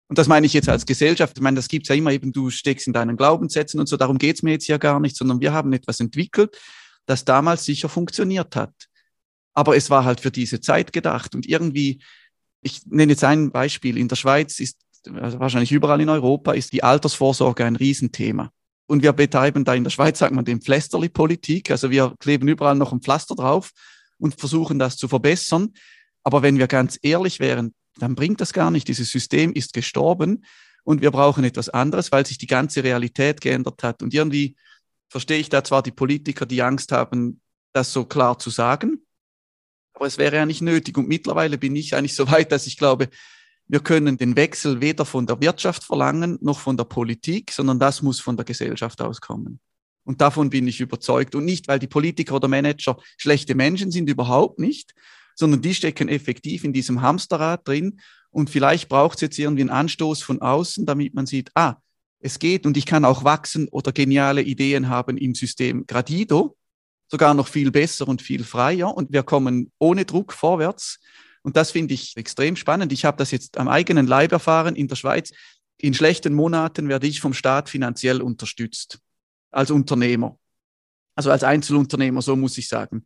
Und 0.09 0.19
das 0.19 0.27
meine 0.27 0.45
ich 0.45 0.53
jetzt 0.53 0.69
als 0.69 0.85
Gesellschaft. 0.85 1.37
Ich 1.37 1.43
meine, 1.43 1.55
das 1.55 1.69
gibt's 1.69 1.89
ja 1.89 1.95
immer 1.95 2.11
eben, 2.11 2.33
du 2.33 2.51
steckst 2.51 2.87
in 2.87 2.93
deinen 2.93 3.17
Glaubenssätzen 3.17 3.79
und 3.79 3.87
so. 3.87 3.97
Darum 3.97 4.19
geht's 4.19 4.43
mir 4.43 4.51
jetzt 4.51 4.67
ja 4.67 4.77
gar 4.77 4.99
nicht, 4.99 5.17
sondern 5.17 5.41
wir 5.41 5.53
haben 5.53 5.73
etwas 5.73 6.01
entwickelt, 6.01 6.59
das 7.07 7.25
damals 7.25 7.65
sicher 7.65 7.89
funktioniert 7.89 8.57
hat. 8.57 8.73
Aber 9.55 9.77
es 9.77 9.91
war 9.91 10.05
halt 10.05 10.21
für 10.21 10.31
diese 10.31 10.61
Zeit 10.61 10.93
gedacht. 10.93 11.35
Und 11.35 11.47
irgendwie, 11.47 12.03
ich 12.63 12.87
nenne 12.87 13.13
jetzt 13.13 13.25
ein 13.25 13.51
Beispiel. 13.51 13.99
In 13.99 14.09
der 14.09 14.17
Schweiz 14.17 14.61
ist, 14.61 14.79
also 15.15 15.41
wahrscheinlich 15.41 15.73
überall 15.73 16.01
in 16.01 16.09
Europa, 16.09 16.53
ist 16.53 16.73
die 16.73 16.83
Altersvorsorge 16.83 17.65
ein 17.65 17.77
Riesenthema. 17.77 18.51
Und 18.87 19.03
wir 19.03 19.13
betreiben 19.13 19.65
da 19.65 19.75
in 19.75 19.85
der 19.85 19.91
Schweiz, 19.91 20.19
sagt 20.19 20.35
man, 20.35 20.45
den 20.45 20.61
Pflästerli-Politik. 20.61 21.71
Also 21.71 21.91
wir 21.91 22.15
kleben 22.19 22.49
überall 22.49 22.75
noch 22.75 22.93
ein 22.93 23.01
Pflaster 23.01 23.35
drauf 23.35 23.71
und 24.19 24.39
versuchen 24.39 24.79
das 24.79 24.97
zu 24.97 25.09
verbessern. 25.09 25.73
Aber 26.23 26.43
wenn 26.43 26.59
wir 26.59 26.67
ganz 26.67 26.99
ehrlich 27.03 27.41
wären, 27.41 27.75
dann 27.99 28.15
bringt 28.15 28.41
das 28.41 28.53
gar 28.53 28.71
nicht. 28.71 28.89
Dieses 28.89 29.11
System 29.11 29.53
ist 29.53 29.73
gestorben 29.73 30.45
und 30.85 31.01
wir 31.01 31.11
brauchen 31.11 31.45
etwas 31.45 31.69
anderes, 31.69 32.13
weil 32.13 32.27
sich 32.27 32.39
die 32.39 32.47
ganze 32.47 32.83
Realität 32.85 33.41
geändert 33.41 33.83
hat. 33.83 34.03
Und 34.03 34.15
irgendwie 34.15 34.57
verstehe 35.13 35.39
ich 35.39 35.51
da 35.51 35.63
zwar 35.63 35.83
die 35.83 35.91
Politiker, 35.93 36.47
die 36.47 36.63
Angst 36.63 36.91
haben, 36.91 37.41
das 37.73 37.93
so 37.93 38.05
klar 38.05 38.39
zu 38.39 38.51
sagen, 38.51 39.05
aber 39.93 40.07
es 40.07 40.19
wäre 40.19 40.37
ja 40.37 40.47
nicht 40.47 40.63
nötig. 40.63 40.97
Und 40.97 41.07
mittlerweile 41.07 41.59
bin 41.59 41.77
ich 41.77 41.95
eigentlich 41.95 42.17
so 42.17 42.31
weit, 42.31 42.51
dass 42.51 42.67
ich 42.67 42.79
glaube, 42.79 43.09
wir 43.69 43.81
können 43.81 44.17
den 44.17 44.37
Wechsel 44.37 44.81
weder 44.81 45.05
von 45.05 45.27
der 45.27 45.41
Wirtschaft 45.41 45.85
verlangen 45.85 46.39
noch 46.41 46.59
von 46.59 46.77
der 46.77 46.85
Politik, 46.85 47.53
sondern 47.53 47.79
das 47.79 48.03
muss 48.03 48.21
von 48.21 48.37
der 48.37 48.45
Gesellschaft 48.45 49.01
auskommen. 49.01 49.61
Und 50.05 50.21
davon 50.21 50.51
bin 50.51 50.67
ich 50.67 50.81
überzeugt. 50.81 51.35
Und 51.35 51.45
nicht, 51.45 51.69
weil 51.69 51.79
die 51.79 51.87
Politiker 51.87 52.37
oder 52.37 52.49
Manager 52.49 52.99
schlechte 53.19 53.55
Menschen 53.55 53.91
sind, 53.91 54.09
überhaupt 54.09 54.59
nicht, 54.59 54.95
sondern 55.37 55.61
die 55.61 55.75
stecken 55.75 56.09
effektiv 56.09 56.65
in 56.65 56.73
diesem 56.73 57.03
Hamsterrad 57.03 57.69
drin. 57.69 58.01
Und 58.31 58.49
vielleicht 58.49 58.89
braucht 58.89 59.17
es 59.17 59.21
jetzt 59.21 59.39
irgendwie 59.39 59.63
einen 59.63 59.71
Anstoß 59.71 60.23
von 60.23 60.41
außen, 60.41 60.87
damit 60.87 61.15
man 61.15 61.27
sieht, 61.27 61.51
ah, 61.55 61.77
es 62.23 62.39
geht 62.39 62.67
und 62.67 62.77
ich 62.77 62.87
kann 62.87 63.05
auch 63.05 63.25
wachsen 63.25 63.69
oder 63.69 63.93
geniale 63.93 64.43
Ideen 64.43 64.89
haben 64.89 65.17
im 65.19 65.35
System 65.35 65.87
Gradido, 65.87 66.57
sogar 67.09 67.35
noch 67.35 67.49
viel 67.49 67.71
besser 67.71 68.07
und 68.07 68.23
viel 68.23 68.45
freier 68.45 68.97
und 68.97 69.13
wir 69.13 69.25
kommen 69.25 69.73
ohne 69.79 70.05
Druck 70.05 70.33
vorwärts. 70.33 71.01
Und 71.43 71.57
das 71.57 71.73
finde 71.73 71.95
ich 71.95 72.17
extrem 72.17 72.55
spannend. 72.55 72.93
Ich 72.93 73.05
habe 73.05 73.17
das 73.17 73.33
jetzt 73.33 73.59
am 73.59 73.67
eigenen 73.67 74.07
Leib 74.07 74.31
erfahren 74.31 74.77
in 74.77 74.87
der 74.87 74.95
Schweiz. 74.95 75.33
In 75.79 75.95
schlechten 75.95 76.33
Monaten 76.33 76.89
werde 76.89 77.09
ich 77.09 77.21
vom 77.21 77.35
Staat 77.35 77.69
finanziell 77.69 78.23
unterstützt 78.23 79.01
als 79.51 79.73
Unternehmer. 79.73 80.39
Also 81.17 81.33
als 81.33 81.43
Einzelunternehmer, 81.43 82.23
so 82.23 82.37
muss 82.37 82.57
ich 82.57 82.69
sagen. 82.69 83.05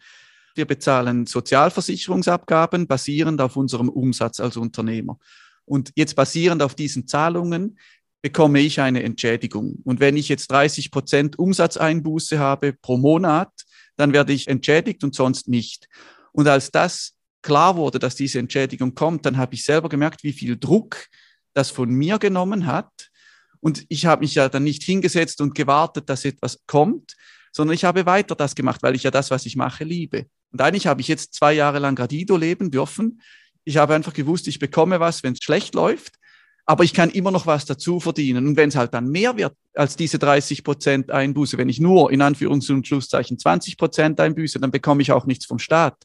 Wir 0.54 0.66
bezahlen 0.66 1.26
Sozialversicherungsabgaben 1.26 2.86
basierend 2.86 3.40
auf 3.40 3.56
unserem 3.56 3.88
Umsatz 3.88 4.40
als 4.40 4.58
Unternehmer. 4.58 5.18
Und 5.64 5.92
jetzt 5.96 6.14
basierend 6.14 6.62
auf 6.62 6.74
diesen 6.74 7.06
Zahlungen 7.08 7.78
bekomme 8.26 8.58
ich 8.58 8.80
eine 8.80 9.04
Entschädigung. 9.04 9.76
Und 9.84 10.00
wenn 10.00 10.16
ich 10.16 10.28
jetzt 10.28 10.50
30 10.50 10.90
Prozent 10.90 11.38
Umsatzeinbuße 11.38 12.40
habe 12.40 12.72
pro 12.72 12.96
Monat, 12.96 13.52
dann 13.94 14.12
werde 14.12 14.32
ich 14.32 14.48
entschädigt 14.48 15.04
und 15.04 15.14
sonst 15.14 15.46
nicht. 15.46 15.86
Und 16.32 16.48
als 16.48 16.72
das 16.72 17.14
klar 17.40 17.76
wurde, 17.76 18.00
dass 18.00 18.16
diese 18.16 18.40
Entschädigung 18.40 18.96
kommt, 18.96 19.26
dann 19.26 19.36
habe 19.36 19.54
ich 19.54 19.62
selber 19.62 19.88
gemerkt, 19.88 20.24
wie 20.24 20.32
viel 20.32 20.56
Druck 20.58 21.06
das 21.54 21.70
von 21.70 21.88
mir 21.88 22.18
genommen 22.18 22.66
hat. 22.66 22.90
Und 23.60 23.86
ich 23.88 24.06
habe 24.06 24.22
mich 24.22 24.34
ja 24.34 24.48
dann 24.48 24.64
nicht 24.64 24.82
hingesetzt 24.82 25.40
und 25.40 25.54
gewartet, 25.54 26.10
dass 26.10 26.24
etwas 26.24 26.58
kommt, 26.66 27.14
sondern 27.52 27.76
ich 27.76 27.84
habe 27.84 28.06
weiter 28.06 28.34
das 28.34 28.56
gemacht, 28.56 28.82
weil 28.82 28.96
ich 28.96 29.04
ja 29.04 29.12
das, 29.12 29.30
was 29.30 29.46
ich 29.46 29.54
mache, 29.54 29.84
liebe. 29.84 30.26
Und 30.50 30.60
eigentlich 30.60 30.88
habe 30.88 31.00
ich 31.00 31.06
jetzt 31.06 31.32
zwei 31.32 31.52
Jahre 31.52 31.78
lang 31.78 31.94
Gradido 31.94 32.36
leben 32.36 32.72
dürfen. 32.72 33.22
Ich 33.62 33.76
habe 33.76 33.94
einfach 33.94 34.14
gewusst, 34.14 34.48
ich 34.48 34.58
bekomme 34.58 34.98
was, 34.98 35.22
wenn 35.22 35.34
es 35.34 35.44
schlecht 35.44 35.76
läuft, 35.76 36.16
aber 36.66 36.82
ich 36.82 36.92
kann 36.92 37.10
immer 37.10 37.30
noch 37.30 37.46
was 37.46 37.64
dazu 37.64 38.00
verdienen. 38.00 38.46
Und 38.48 38.56
wenn 38.56 38.68
es 38.68 38.76
halt 38.76 38.92
dann 38.92 39.08
mehr 39.08 39.36
wird 39.36 39.54
als 39.74 39.94
diese 39.94 40.18
30 40.18 40.64
Prozent 40.64 41.10
Einbuße, 41.12 41.56
wenn 41.58 41.68
ich 41.68 41.78
nur 41.78 42.10
in 42.10 42.20
Anführungs- 42.20 42.70
und 42.72 42.86
Schlusszeichen 42.86 43.38
20 43.38 43.78
Prozent 43.78 44.20
einbüße, 44.20 44.58
dann 44.58 44.72
bekomme 44.72 45.00
ich 45.00 45.12
auch 45.12 45.26
nichts 45.26 45.46
vom 45.46 45.60
Staat. 45.60 45.96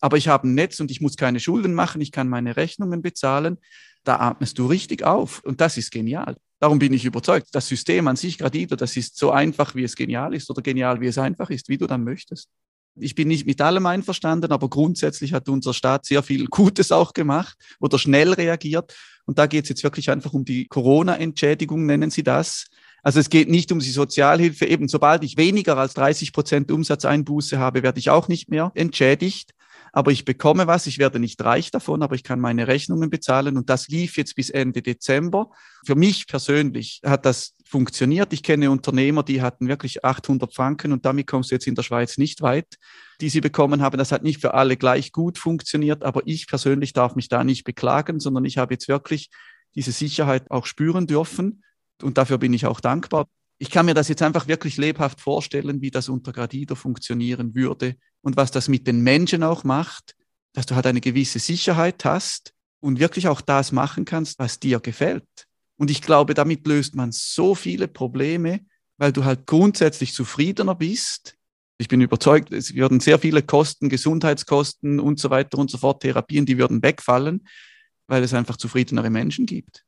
Aber 0.00 0.18
ich 0.18 0.28
habe 0.28 0.46
ein 0.46 0.54
Netz 0.54 0.78
und 0.80 0.90
ich 0.90 1.00
muss 1.00 1.16
keine 1.16 1.40
Schulden 1.40 1.72
machen, 1.72 2.02
ich 2.02 2.12
kann 2.12 2.28
meine 2.28 2.56
Rechnungen 2.56 3.00
bezahlen. 3.00 3.56
Da 4.04 4.20
atmest 4.20 4.58
du 4.58 4.66
richtig 4.66 5.02
auf. 5.02 5.42
Und 5.42 5.62
das 5.62 5.78
ist 5.78 5.90
genial. 5.90 6.36
Darum 6.60 6.78
bin 6.78 6.92
ich 6.92 7.06
überzeugt. 7.06 7.48
Das 7.52 7.66
System 7.66 8.06
an 8.06 8.16
sich, 8.16 8.36
Gradido, 8.36 8.76
das 8.76 8.98
ist 8.98 9.16
so 9.16 9.30
einfach, 9.30 9.74
wie 9.74 9.84
es 9.84 9.96
genial 9.96 10.34
ist 10.34 10.50
oder 10.50 10.60
genial, 10.60 11.00
wie 11.00 11.06
es 11.06 11.16
einfach 11.16 11.48
ist, 11.48 11.70
wie 11.70 11.78
du 11.78 11.86
dann 11.86 12.04
möchtest. 12.04 12.50
Ich 12.96 13.14
bin 13.14 13.28
nicht 13.28 13.46
mit 13.46 13.60
allem 13.60 13.86
einverstanden, 13.86 14.52
aber 14.52 14.68
grundsätzlich 14.68 15.32
hat 15.32 15.48
unser 15.48 15.74
Staat 15.74 16.06
sehr 16.06 16.22
viel 16.22 16.46
Gutes 16.46 16.92
auch 16.92 17.12
gemacht 17.12 17.56
oder 17.80 17.98
schnell 17.98 18.32
reagiert. 18.32 18.94
Und 19.26 19.38
da 19.38 19.46
geht 19.46 19.64
es 19.64 19.70
jetzt 19.70 19.82
wirklich 19.82 20.10
einfach 20.10 20.32
um 20.32 20.44
die 20.44 20.66
Corona-Entschädigung, 20.66 21.86
nennen 21.86 22.10
Sie 22.10 22.22
das. 22.22 22.66
Also 23.02 23.20
es 23.20 23.30
geht 23.30 23.48
nicht 23.48 23.72
um 23.72 23.80
die 23.80 23.90
Sozialhilfe. 23.90 24.66
Eben 24.66 24.88
sobald 24.88 25.24
ich 25.24 25.36
weniger 25.36 25.76
als 25.76 25.94
30 25.94 26.32
Prozent 26.32 26.70
Umsatzeinbuße 26.70 27.58
habe, 27.58 27.82
werde 27.82 27.98
ich 27.98 28.10
auch 28.10 28.28
nicht 28.28 28.48
mehr 28.48 28.70
entschädigt 28.74 29.54
aber 29.94 30.10
ich 30.10 30.24
bekomme 30.24 30.66
was, 30.66 30.88
ich 30.88 30.98
werde 30.98 31.20
nicht 31.20 31.42
reich 31.44 31.70
davon, 31.70 32.02
aber 32.02 32.16
ich 32.16 32.24
kann 32.24 32.40
meine 32.40 32.66
Rechnungen 32.66 33.10
bezahlen 33.10 33.56
und 33.56 33.70
das 33.70 33.86
lief 33.86 34.16
jetzt 34.16 34.34
bis 34.34 34.50
Ende 34.50 34.82
Dezember. 34.82 35.50
Für 35.86 35.94
mich 35.94 36.26
persönlich 36.26 37.00
hat 37.04 37.24
das 37.24 37.54
funktioniert. 37.74 38.32
Ich 38.32 38.44
kenne 38.44 38.70
Unternehmer, 38.70 39.24
die 39.24 39.42
hatten 39.42 39.66
wirklich 39.66 40.04
800 40.04 40.54
Franken 40.54 40.92
und 40.92 41.04
damit 41.04 41.26
kommst 41.26 41.50
du 41.50 41.56
jetzt 41.56 41.66
in 41.66 41.74
der 41.74 41.82
Schweiz 41.82 42.18
nicht 42.18 42.40
weit, 42.40 42.76
die 43.20 43.28
sie 43.28 43.40
bekommen 43.40 43.82
haben. 43.82 43.98
Das 43.98 44.12
hat 44.12 44.22
nicht 44.22 44.40
für 44.40 44.54
alle 44.54 44.76
gleich 44.76 45.10
gut 45.10 45.38
funktioniert, 45.38 46.04
aber 46.04 46.22
ich 46.24 46.46
persönlich 46.46 46.92
darf 46.92 47.16
mich 47.16 47.28
da 47.28 47.42
nicht 47.42 47.64
beklagen, 47.64 48.20
sondern 48.20 48.44
ich 48.44 48.58
habe 48.58 48.74
jetzt 48.74 48.86
wirklich 48.86 49.30
diese 49.74 49.90
Sicherheit 49.90 50.50
auch 50.52 50.66
spüren 50.66 51.08
dürfen 51.08 51.64
und 52.00 52.16
dafür 52.16 52.38
bin 52.38 52.52
ich 52.52 52.66
auch 52.66 52.80
dankbar 52.80 53.26
ich 53.58 53.70
kann 53.70 53.86
mir 53.86 53.94
das 53.94 54.08
jetzt 54.08 54.22
einfach 54.22 54.48
wirklich 54.48 54.76
lebhaft 54.76 55.20
vorstellen, 55.20 55.80
wie 55.80 55.90
das 55.90 56.08
unter 56.08 56.32
Gradido 56.32 56.74
funktionieren 56.74 57.54
würde 57.54 57.96
und 58.22 58.36
was 58.36 58.50
das 58.50 58.68
mit 58.68 58.86
den 58.86 59.00
Menschen 59.02 59.42
auch 59.42 59.64
macht, 59.64 60.14
dass 60.52 60.66
du 60.66 60.74
halt 60.74 60.86
eine 60.86 61.00
gewisse 61.00 61.38
Sicherheit 61.38 62.04
hast 62.04 62.52
und 62.80 62.98
wirklich 62.98 63.28
auch 63.28 63.40
das 63.40 63.72
machen 63.72 64.04
kannst, 64.04 64.38
was 64.38 64.58
dir 64.58 64.80
gefällt. 64.80 65.24
Und 65.76 65.90
ich 65.90 66.02
glaube, 66.02 66.34
damit 66.34 66.66
löst 66.66 66.94
man 66.94 67.12
so 67.12 67.54
viele 67.54 67.88
Probleme, 67.88 68.60
weil 68.96 69.12
du 69.12 69.24
halt 69.24 69.46
grundsätzlich 69.46 70.12
zufriedener 70.14 70.74
bist. 70.74 71.36
Ich 71.78 71.88
bin 71.88 72.00
überzeugt, 72.00 72.52
es 72.52 72.74
würden 72.74 73.00
sehr 73.00 73.18
viele 73.18 73.42
Kosten, 73.42 73.88
Gesundheitskosten 73.88 75.00
und 75.00 75.18
so 75.18 75.30
weiter 75.30 75.58
und 75.58 75.70
so 75.70 75.78
fort, 75.78 76.02
Therapien, 76.02 76.46
die 76.46 76.58
würden 76.58 76.82
wegfallen, 76.82 77.46
weil 78.06 78.22
es 78.22 78.32
einfach 78.32 78.56
zufriedenere 78.56 79.10
Menschen 79.10 79.46
gibt. 79.46 79.84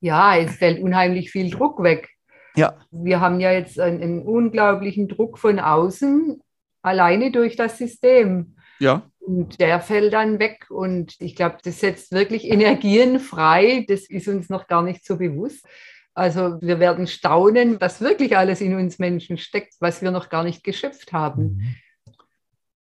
Ja, 0.00 0.36
es 0.36 0.56
fällt 0.56 0.82
unheimlich 0.82 1.30
viel 1.30 1.50
Druck 1.50 1.82
weg. 1.82 2.10
Ja. 2.54 2.78
Wir 2.90 3.20
haben 3.20 3.40
ja 3.40 3.52
jetzt 3.52 3.80
einen, 3.80 4.02
einen 4.02 4.22
unglaublichen 4.22 5.08
Druck 5.08 5.38
von 5.38 5.58
außen, 5.58 6.42
alleine 6.82 7.32
durch 7.32 7.56
das 7.56 7.78
System. 7.78 8.56
Ja. 8.78 9.10
Und 9.26 9.58
der 9.58 9.80
fällt 9.80 10.12
dann 10.12 10.38
weg. 10.38 10.66
Und 10.70 11.16
ich 11.18 11.34
glaube, 11.34 11.58
das 11.64 11.80
setzt 11.80 12.12
wirklich 12.12 12.44
Energien 12.44 13.18
frei. 13.18 13.84
Das 13.88 14.02
ist 14.02 14.28
uns 14.28 14.48
noch 14.48 14.68
gar 14.68 14.82
nicht 14.82 15.04
so 15.04 15.16
bewusst. 15.16 15.66
Also 16.14 16.60
wir 16.60 16.78
werden 16.78 17.08
staunen, 17.08 17.80
was 17.80 18.00
wirklich 18.00 18.36
alles 18.36 18.60
in 18.60 18.74
uns 18.76 19.00
Menschen 19.00 19.36
steckt, 19.36 19.74
was 19.80 20.00
wir 20.00 20.12
noch 20.12 20.28
gar 20.28 20.44
nicht 20.44 20.62
geschöpft 20.62 21.12
haben. 21.12 21.42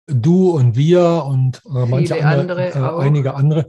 Mhm. 0.06 0.22
Du 0.22 0.50
und 0.50 0.76
wir 0.76 1.24
und 1.26 1.62
äh, 1.66 1.86
manche 1.86 2.24
andere, 2.24 2.72
andere 2.74 2.98
äh, 2.98 3.06
einige 3.06 3.34
andere 3.34 3.66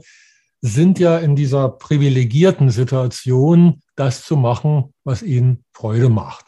sind 0.62 0.98
ja 0.98 1.18
in 1.18 1.36
dieser 1.36 1.68
privilegierten 1.68 2.70
Situation, 2.70 3.82
das 3.96 4.24
zu 4.24 4.36
machen, 4.36 4.94
was 5.04 5.22
ihnen 5.22 5.64
Freude 5.72 6.08
macht. 6.08 6.46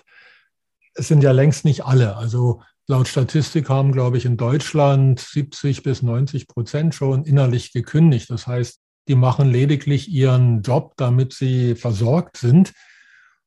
Es 0.94 1.08
sind 1.08 1.22
ja 1.22 1.32
längst 1.32 1.64
nicht 1.64 1.84
alle. 1.84 2.16
Also 2.16 2.62
laut 2.87 3.09
Statistik 3.09 3.68
haben, 3.68 3.92
glaube 3.92 4.18
ich, 4.18 4.25
in 4.25 4.37
Deutschland 4.37 5.20
70 5.20 5.83
bis 5.83 6.03
90 6.03 6.49
Prozent 6.49 6.94
schon 6.94 7.25
innerlich 7.25 7.73
gekündigt. 7.73 8.31
Das 8.31 8.47
heißt, 8.47 8.81
die 9.09 9.14
machen 9.14 9.51
lediglich 9.51 10.09
ihren 10.09 10.62
Job, 10.62 10.94
damit 10.97 11.33
sie 11.33 11.75
versorgt 11.75 12.37
sind 12.37 12.73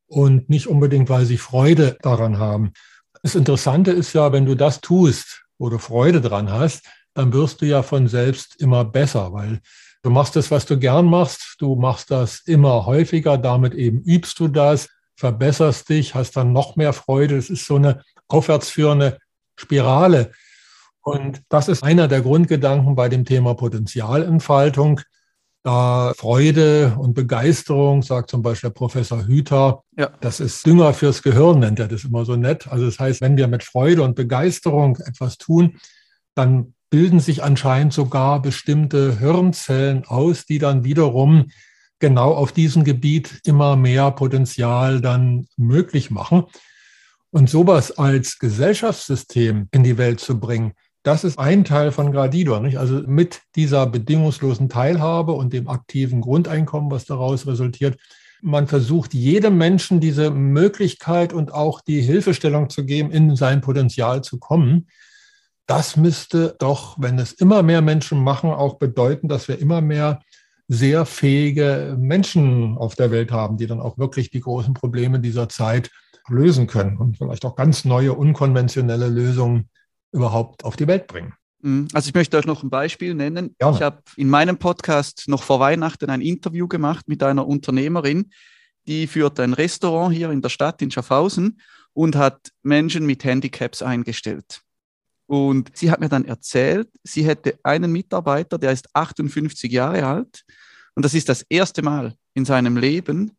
und 0.08 0.50
nicht 0.50 0.68
unbedingt, 0.68 1.10
weil 1.10 1.26
sie 1.26 1.38
Freude 1.38 1.98
daran 2.02 2.40
haben. 2.40 2.72
Das 3.24 3.36
Interessante 3.36 3.92
ist 3.92 4.14
ja, 4.14 4.32
wenn 4.32 4.46
du 4.46 4.56
das 4.56 4.82
tust, 4.82 5.44
wo 5.58 5.70
du 5.70 5.80
Freude 5.80 6.22
dran 6.22 6.52
hast, 6.52 6.86
dann 7.14 7.34
wirst 7.34 7.62
du 7.62 7.66
ja 7.66 7.82
von 7.82 8.08
selbst 8.08 8.62
immer 8.62 8.86
besser, 8.86 9.34
weil 9.34 9.62
Du 10.04 10.14
machst 10.14 10.38
das, 10.38 10.52
was 10.52 10.66
du 10.66 10.80
gern 10.80 11.06
machst. 11.06 11.56
Du 11.60 11.76
machst 11.76 12.12
das 12.12 12.40
immer 12.46 12.86
häufiger. 12.86 13.38
Damit 13.38 13.74
eben 13.74 14.02
übst 14.04 14.40
du 14.40 14.48
das, 14.48 14.88
verbesserst 15.18 15.90
dich, 15.90 16.16
hast 16.16 16.38
dann 16.38 16.54
noch 16.54 16.78
mehr 16.78 16.94
Freude. 16.94 17.36
Es 17.36 17.50
ist 17.50 17.66
so 17.66 17.76
eine 17.76 18.04
aufwärtsführende 18.30 19.20
Spirale. 19.58 20.32
Und 21.02 21.42
das 21.50 21.68
ist 21.68 21.84
einer 21.84 22.08
der 22.08 22.22
Grundgedanken 22.22 22.96
bei 22.96 23.10
dem 23.10 23.26
Thema 23.26 23.54
Potenzialentfaltung. 23.54 25.02
Da 25.64 26.14
Freude 26.16 26.96
und 26.98 27.14
Begeisterung, 27.14 28.02
sagt 28.02 28.30
zum 28.30 28.42
Beispiel 28.42 28.72
Professor 28.72 29.26
Hüter, 29.26 29.84
ja. 29.98 30.10
das 30.22 30.40
ist 30.40 30.66
Dünger 30.66 30.94
fürs 30.94 31.24
Gehirn, 31.24 31.60
nennt 31.60 31.80
er 31.80 31.88
das 31.88 32.06
immer 32.06 32.24
so 32.24 32.36
nett. 32.36 32.68
Also 32.68 32.86
das 32.86 33.00
heißt, 33.00 33.22
wenn 33.22 33.38
wir 33.38 33.48
mit 33.48 33.64
Freude 33.64 34.04
und 34.04 34.16
Begeisterung 34.16 34.98
etwas 34.98 35.38
tun, 35.38 35.78
dann 36.36 36.74
bilden 36.90 37.20
sich 37.20 37.44
anscheinend 37.44 37.94
sogar 37.94 38.42
bestimmte 38.42 39.20
Hirnzellen 39.20 40.06
aus, 40.06 40.46
die 40.46 40.60
dann 40.60 40.84
wiederum 40.84 41.48
genau 42.00 42.34
auf 42.34 42.52
diesem 42.52 42.84
Gebiet 42.84 43.42
immer 43.46 43.76
mehr 43.76 44.12
Potenzial 44.12 45.02
dann 45.02 45.48
möglich 45.58 46.12
machen. 46.12 46.46
Und 47.32 47.50
sowas 47.50 47.98
als 47.98 48.40
Gesellschaftssystem 48.40 49.68
in 49.72 49.84
die 49.84 49.98
Welt 49.98 50.20
zu 50.20 50.40
bringen, 50.40 50.74
das 51.04 51.24
ist 51.24 51.40
ein 51.40 51.64
Teil 51.64 51.92
von 51.92 52.12
Gradido. 52.12 52.60
Nicht? 52.60 52.78
Also 52.78 53.04
mit 53.06 53.42
dieser 53.56 53.86
bedingungslosen 53.88 54.70
Teilhabe 54.70 55.32
und 55.32 55.54
dem 55.54 55.68
aktiven 55.70 56.22
Grundeinkommen, 56.22 56.92
was 56.92 57.06
daraus 57.06 57.48
resultiert, 57.48 57.98
man 58.42 58.68
versucht 58.68 59.14
jedem 59.14 59.58
Menschen 59.58 60.00
diese 60.00 60.32
Möglichkeit 60.32 61.34
und 61.34 61.54
auch 61.54 61.82
die 61.82 62.02
Hilfestellung 62.02 62.70
zu 62.70 62.86
geben, 62.86 63.12
in 63.12 63.36
sein 63.36 63.62
Potenzial 63.62 64.24
zu 64.24 64.38
kommen. 64.38 64.88
Das 65.66 65.98
müsste 65.98 66.56
doch, 66.60 66.98
wenn 67.00 67.18
es 67.20 67.34
immer 67.34 67.64
mehr 67.64 67.82
Menschen 67.82 68.24
machen, 68.24 68.52
auch 68.52 68.76
bedeuten, 68.76 69.28
dass 69.28 69.48
wir 69.48 69.60
immer 69.60 69.82
mehr 69.82 70.22
sehr 70.68 71.06
fähige 71.06 71.96
Menschen 71.98 72.78
auf 72.78 72.96
der 72.96 73.12
Welt 73.12 73.32
haben, 73.32 73.58
die 73.58 73.68
dann 73.68 73.80
auch 73.80 73.98
wirklich 73.98 74.30
die 74.30 74.42
großen 74.42 74.74
Probleme 74.74 75.20
dieser 75.20 75.50
Zeit 75.50 75.90
lösen 76.30 76.68
können 76.68 76.98
und 76.98 77.18
vielleicht 77.18 77.46
auch 77.46 77.56
ganz 77.56 77.86
neue, 77.86 78.14
unkonventionelle 78.14 79.08
Lösungen 79.08 79.70
überhaupt 80.12 80.64
auf 80.66 80.76
die 80.76 80.88
Welt 80.88 81.08
bringen. 81.08 81.34
Mhm. 81.62 81.88
Also 81.94 82.10
ich 82.10 82.14
möchte 82.14 82.38
euch 82.38 82.46
noch 82.46 82.64
ein 82.64 82.70
Beispiel 82.70 83.14
nennen. 83.14 83.56
Ja. 83.60 83.72
Ich 83.72 83.82
habe 83.82 84.02
in 84.16 84.30
meinem 84.30 84.58
Podcast 84.58 85.26
noch 85.28 85.44
vor 85.44 85.60
Weihnachten 85.60 86.10
ein 86.10 86.22
Interview 86.22 86.68
gemacht 86.68 87.08
mit 87.08 87.24
einer 87.24 87.48
Unternehmerin, 87.48 88.32
die 88.88 89.08
führt 89.08 89.40
ein 89.40 89.54
Restaurant 89.54 90.16
hier 90.16 90.32
in 90.32 90.42
der 90.42 90.50
Stadt 90.50 90.82
in 90.82 90.92
Schaffhausen 90.92 91.60
und 91.94 92.16
hat 92.16 92.52
Menschen 92.64 93.06
mit 93.06 93.24
Handicaps 93.24 93.82
eingestellt. 93.82 94.62
Und 95.26 95.76
sie 95.76 95.92
hat 95.92 96.00
mir 96.00 96.08
dann 96.08 96.24
erzählt, 96.24 96.88
sie 97.04 97.26
hätte 97.26 97.60
einen 97.64 97.92
Mitarbeiter, 97.92 98.58
der 98.58 98.72
ist 98.72 98.88
58 98.94 99.70
Jahre 99.70 100.06
alt 100.06 100.46
und 100.96 101.04
das 101.04 101.14
ist 101.14 101.28
das 101.28 101.42
erste 101.50 101.82
Mal 101.82 102.16
in 102.34 102.46
seinem 102.46 102.78
Leben, 102.78 103.37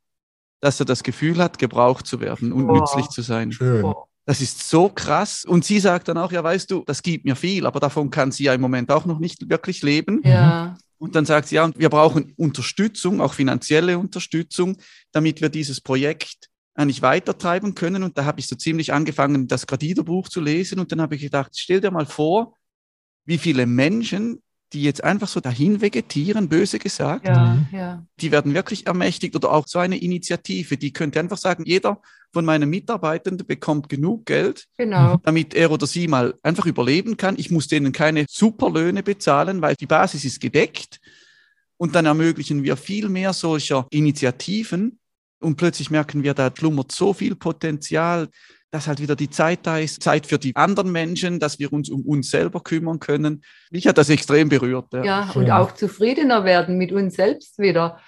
dass 0.61 0.81
er 0.81 0.87
das 0.87 1.03
Gefühl 1.03 1.38
hat, 1.38 1.59
gebraucht 1.59 2.07
zu 2.07 2.21
werden 2.21 2.53
und 2.53 2.68
oh. 2.68 2.75
nützlich 2.75 3.09
zu 3.09 3.23
sein. 3.23 3.53
Schön. 3.53 3.92
Das 4.27 4.40
ist 4.42 4.68
so 4.68 4.90
krass. 4.90 5.44
Und 5.44 5.64
sie 5.64 5.81
sagt 5.81 6.09
dann 6.09 6.18
auch, 6.18 6.33
ja, 6.33 6.44
weißt 6.44 6.71
du, 6.71 6.85
das 6.87 7.03
gibt 7.03 7.25
mir 7.25 7.37
viel, 7.37 7.64
aber 7.64 7.81
davon 7.81 8.11
kann 8.11 8.31
sie 8.31 8.44
ja 8.44 8.55
im 8.55 8.61
Moment 8.61 8.90
auch 8.90 9.07
noch 9.07 9.21
nicht 9.21 9.49
wirklich 9.49 9.83
leben. 9.83 10.21
Ja. 10.23 10.77
Und 10.99 11.14
dann 11.14 11.25
sagt 11.25 11.49
sie, 11.49 11.55
ja, 11.55 11.71
wir 11.77 11.88
brauchen 11.88 12.35
Unterstützung, 12.37 13.21
auch 13.21 13.33
finanzielle 13.33 13.99
Unterstützung, 13.99 14.77
damit 15.12 15.40
wir 15.40 15.49
dieses 15.49 15.81
Projekt 15.81 16.49
eigentlich 16.75 17.03
weitertreiben 17.03 17.75
können. 17.75 18.03
Und 18.03 18.18
da 18.18 18.25
habe 18.25 18.40
ich 18.40 18.49
so 18.49 18.57
ziemlich 18.57 18.92
angefangen, 18.92 19.49
das 19.49 19.66
Gradido-Buch 19.66 20.29
zu 20.29 20.40
lesen. 20.40 20.79
Und 20.79 20.92
dann 20.92 21.01
habe 21.01 21.14
ich 21.14 21.23
gedacht, 21.23 21.53
stell 21.57 21.81
dir 21.81 21.90
mal 21.90 22.07
vor, 22.07 22.55
wie 23.25 23.38
viele 23.38 23.66
Menschen 23.66 24.42
die 24.72 24.83
jetzt 24.83 25.02
einfach 25.02 25.28
so 25.28 25.40
dahin 25.40 25.81
vegetieren, 25.81 26.48
böse 26.48 26.78
gesagt, 26.78 27.26
ja, 27.26 27.54
mhm. 27.54 27.66
ja. 27.72 28.07
die 28.20 28.31
werden 28.31 28.54
wirklich 28.54 28.87
ermächtigt 28.87 29.35
oder 29.35 29.50
auch 29.52 29.66
so 29.66 29.78
eine 29.78 29.96
Initiative, 29.96 30.76
die 30.76 30.92
könnte 30.92 31.20
einfach 31.20 31.38
sagen, 31.38 31.64
jeder 31.66 32.00
von 32.33 32.44
meinen 32.44 32.68
Mitarbeitenden 32.68 33.46
bekommt 33.46 33.88
genug 33.88 34.26
Geld, 34.26 34.66
genau. 34.76 35.18
damit 35.22 35.54
er 35.54 35.70
oder 35.70 35.87
sie 35.87 36.09
mal 36.09 36.35
einfach 36.42 36.66
überleben 36.66 37.16
kann. 37.16 37.37
Ich 37.38 37.50
muss 37.50 37.68
denen 37.68 37.92
keine 37.92 38.26
Superlöhne 38.28 39.02
bezahlen, 39.02 39.62
weil 39.62 39.76
die 39.76 39.87
Basis 39.87 40.24
ist 40.24 40.40
gedeckt. 40.40 41.00
Und 41.78 41.94
dann 41.94 42.07
ermöglichen 42.07 42.64
wir 42.64 42.76
viel 42.76 43.09
mehr 43.09 43.33
solcher 43.33 43.87
Initiativen. 43.90 44.98
Und 45.40 45.57
plötzlich 45.57 45.90
merken 45.90 46.22
wir, 46.22 46.35
da 46.35 46.52
schlummert 46.54 46.92
so 46.92 47.14
viel 47.14 47.37
Potenzial 47.37 48.28
dass 48.70 48.87
halt 48.87 49.00
wieder 49.00 49.16
die 49.16 49.31
Zeit 49.31 49.61
da 49.62 49.78
ist, 49.78 50.02
Zeit 50.02 50.26
für 50.26 50.38
die 50.38 50.54
anderen 50.54 50.92
Menschen, 50.92 51.40
dass 51.40 51.59
wir 51.59 51.72
uns 51.72 51.88
um 51.88 52.02
uns 52.02 52.31
selber 52.31 52.61
kümmern 52.61 52.98
können. 52.98 53.42
Mich 53.70 53.87
hat 53.87 53.98
das 53.98 54.11
extrem 54.11 54.48
berührt. 54.48 54.92
Ja, 54.92 55.04
ja 55.04 55.31
und 55.35 55.50
auch 55.50 55.72
zufriedener 55.72 56.44
werden 56.44 56.76
mit 56.76 56.92
uns 56.92 57.14
selbst 57.14 57.59
wieder, 57.59 57.98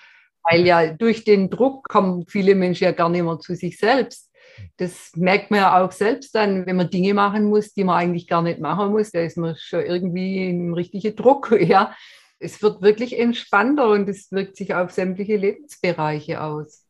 weil 0.43 0.67
ja 0.67 0.93
durch 0.93 1.25
den 1.25 1.49
Druck 1.49 1.89
kommen 1.89 2.27
viele 2.27 2.55
Menschen 2.55 2.85
ja 2.85 2.93
gar 2.93 3.09
nicht 3.09 3.23
mehr 3.23 3.39
zu 3.39 3.55
sich 3.55 3.79
selbst. 3.79 4.31
Das 4.77 5.13
merkt 5.15 5.51
man 5.51 5.61
ja 5.61 5.83
auch 5.83 5.93
selbst 5.93 6.35
dann, 6.35 6.67
wenn 6.67 6.77
man 6.77 6.91
Dinge 6.91 7.15
machen 7.15 7.45
muss, 7.45 7.73
die 7.73 7.85
man 7.85 7.97
eigentlich 7.97 8.27
gar 8.27 8.43
nicht 8.43 8.61
machen 8.61 8.91
muss. 8.91 9.11
Da 9.11 9.21
ist 9.21 9.39
man 9.39 9.57
schon 9.57 9.81
irgendwie 9.81 10.51
im 10.51 10.75
richtigen 10.75 11.17
Druck. 11.17 11.51
Ja. 11.61 11.95
Es 12.43 12.63
wird 12.63 12.81
wirklich 12.81 13.19
entspannter 13.19 13.91
und 13.91 14.09
es 14.09 14.33
wirkt 14.33 14.57
sich 14.57 14.73
auf 14.73 14.91
sämtliche 14.93 15.37
Lebensbereiche 15.37 16.43
aus. 16.43 16.87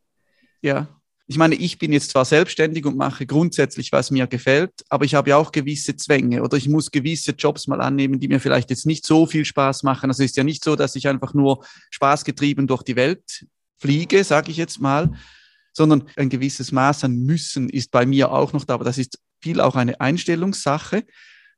Ja, 0.61 0.87
ich 1.31 1.37
meine, 1.37 1.55
ich 1.55 1.77
bin 1.77 1.93
jetzt 1.93 2.11
zwar 2.11 2.25
selbstständig 2.25 2.85
und 2.85 2.97
mache 2.97 3.25
grundsätzlich, 3.25 3.93
was 3.93 4.11
mir 4.11 4.27
gefällt, 4.27 4.73
aber 4.89 5.05
ich 5.05 5.15
habe 5.15 5.29
ja 5.29 5.37
auch 5.37 5.53
gewisse 5.53 5.95
Zwänge 5.95 6.43
oder 6.43 6.57
ich 6.57 6.67
muss 6.67 6.91
gewisse 6.91 7.31
Jobs 7.31 7.67
mal 7.67 7.79
annehmen, 7.79 8.19
die 8.19 8.27
mir 8.27 8.41
vielleicht 8.41 8.69
jetzt 8.69 8.85
nicht 8.85 9.05
so 9.05 9.25
viel 9.25 9.45
Spaß 9.45 9.83
machen. 9.83 10.09
Also 10.09 10.23
es 10.23 10.31
ist 10.31 10.35
ja 10.35 10.43
nicht 10.43 10.61
so, 10.61 10.75
dass 10.75 10.93
ich 10.97 11.07
einfach 11.07 11.33
nur 11.33 11.63
spaßgetrieben 11.91 12.67
durch 12.67 12.83
die 12.83 12.97
Welt 12.97 13.45
fliege, 13.79 14.25
sage 14.25 14.51
ich 14.51 14.57
jetzt 14.57 14.81
mal, 14.81 15.09
sondern 15.71 16.03
ein 16.17 16.27
gewisses 16.27 16.73
Maß 16.73 17.05
an 17.05 17.15
Müssen 17.15 17.69
ist 17.69 17.91
bei 17.91 18.05
mir 18.05 18.33
auch 18.33 18.51
noch 18.51 18.65
da, 18.65 18.73
aber 18.73 18.83
das 18.83 18.97
ist 18.97 19.17
viel 19.41 19.61
auch 19.61 19.77
eine 19.77 20.01
Einstellungssache. 20.01 21.05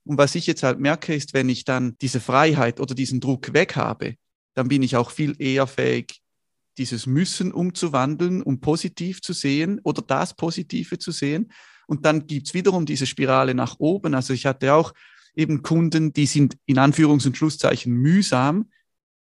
Und 0.06 0.20
was 0.20 0.36
ich 0.36 0.46
jetzt 0.46 0.62
halt 0.62 0.80
merke, 0.80 1.16
ist, 1.16 1.34
wenn 1.34 1.50
ich 1.50 1.66
dann 1.66 1.98
diese 2.00 2.20
Freiheit 2.20 2.80
oder 2.80 2.94
diesen 2.94 3.20
Druck 3.20 3.54
weg 3.54 3.76
habe, 3.76 4.18
dann 4.54 4.68
bin 4.68 4.84
ich 4.84 4.96
auch 4.96 5.10
viel 5.10 5.36
eher 5.40 5.66
fähig, 5.66 6.22
dieses 6.78 7.06
Müssen 7.06 7.52
umzuwandeln, 7.52 8.42
um 8.42 8.60
positiv 8.60 9.22
zu 9.22 9.34
sehen 9.34 9.80
oder 9.84 10.02
das 10.02 10.36
Positive 10.36 10.98
zu 11.00 11.12
sehen. 11.12 11.52
Und 11.88 12.06
dann 12.06 12.28
gibt's 12.28 12.54
wiederum 12.54 12.86
diese 12.86 13.06
Spirale 13.06 13.54
nach 13.54 13.80
oben. 13.80 14.14
Also 14.16 14.34
ich 14.34 14.46
hatte 14.46 14.74
auch 14.74 14.94
eben 15.36 15.64
Kunden, 15.64 16.14
die 16.14 16.26
sind 16.26 16.58
in 16.66 16.78
Anführungs- 16.78 17.26
und 17.26 17.38
Schlusszeichen 17.38 17.94
mühsam. 17.94 18.70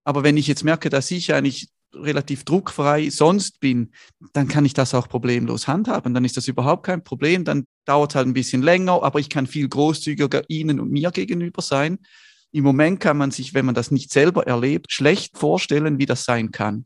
Aber 0.03 0.23
wenn 0.23 0.37
ich 0.37 0.47
jetzt 0.47 0.63
merke, 0.63 0.89
dass 0.89 1.11
ich 1.11 1.33
eigentlich 1.33 1.69
relativ 1.93 2.43
druckfrei 2.43 3.09
sonst 3.09 3.59
bin, 3.59 3.91
dann 4.33 4.47
kann 4.47 4.65
ich 4.65 4.73
das 4.73 4.93
auch 4.93 5.07
problemlos 5.07 5.67
handhaben. 5.67 6.13
Dann 6.13 6.25
ist 6.25 6.37
das 6.37 6.47
überhaupt 6.47 6.85
kein 6.85 7.03
Problem. 7.03 7.43
Dann 7.43 7.65
dauert 7.85 8.15
halt 8.15 8.27
ein 8.27 8.33
bisschen 8.33 8.61
länger, 8.61 9.03
aber 9.03 9.19
ich 9.19 9.29
kann 9.29 9.47
viel 9.47 9.67
großzügiger 9.67 10.43
Ihnen 10.47 10.79
und 10.79 10.91
mir 10.91 11.11
gegenüber 11.11 11.61
sein. 11.61 11.99
Im 12.51 12.63
Moment 12.63 12.99
kann 12.99 13.17
man 13.17 13.31
sich, 13.31 13.53
wenn 13.53 13.65
man 13.65 13.75
das 13.75 13.91
nicht 13.91 14.11
selber 14.11 14.45
erlebt, 14.47 14.91
schlecht 14.91 15.37
vorstellen, 15.37 15.97
wie 15.97 16.05
das 16.05 16.23
sein 16.23 16.51
kann. 16.51 16.85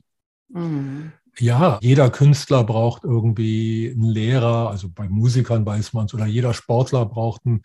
Mhm. 0.50 1.12
Ja, 1.40 1.78
jeder 1.82 2.10
Künstler 2.10 2.64
braucht 2.64 3.04
irgendwie 3.04 3.92
einen 3.94 4.10
Lehrer, 4.10 4.70
also 4.70 4.90
bei 4.90 5.08
Musikern 5.08 5.66
weiß 5.66 5.94
man 5.94 6.06
es, 6.06 6.14
oder 6.14 6.26
jeder 6.26 6.54
Sportler 6.54 7.06
braucht 7.06 7.46
einen 7.46 7.62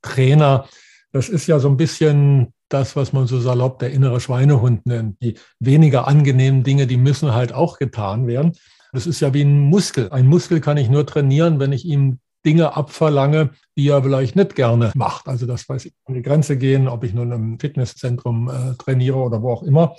Trainer. 0.00 0.66
Das 1.12 1.28
ist 1.28 1.46
ja 1.48 1.58
so 1.58 1.68
ein 1.68 1.76
bisschen 1.76 2.52
das, 2.68 2.94
was 2.94 3.12
man 3.12 3.26
so 3.26 3.40
salopp 3.40 3.78
der 3.80 3.90
innere 3.90 4.20
Schweinehund 4.20 4.86
nennt. 4.86 5.20
Die 5.22 5.34
weniger 5.58 6.06
angenehmen 6.06 6.62
Dinge, 6.62 6.86
die 6.86 6.96
müssen 6.96 7.32
halt 7.32 7.52
auch 7.52 7.78
getan 7.78 8.26
werden. 8.26 8.52
Das 8.92 9.06
ist 9.06 9.20
ja 9.20 9.34
wie 9.34 9.42
ein 9.42 9.60
Muskel. 9.60 10.10
Ein 10.10 10.26
Muskel 10.26 10.60
kann 10.60 10.76
ich 10.76 10.88
nur 10.88 11.06
trainieren, 11.06 11.58
wenn 11.58 11.72
ich 11.72 11.84
ihm 11.84 12.18
Dinge 12.44 12.76
abverlange, 12.76 13.50
die 13.76 13.88
er 13.88 14.02
vielleicht 14.02 14.36
nicht 14.36 14.54
gerne 14.54 14.92
macht. 14.94 15.26
Also 15.26 15.46
das 15.46 15.68
weiß 15.68 15.84
ich, 15.86 15.94
an 16.04 16.14
die 16.14 16.22
Grenze 16.22 16.56
gehen, 16.56 16.86
ob 16.86 17.02
ich 17.02 17.12
nun 17.12 17.32
im 17.32 17.58
Fitnesszentrum 17.58 18.48
äh, 18.48 18.74
trainiere 18.78 19.16
oder 19.16 19.42
wo 19.42 19.52
auch 19.52 19.62
immer. 19.64 19.96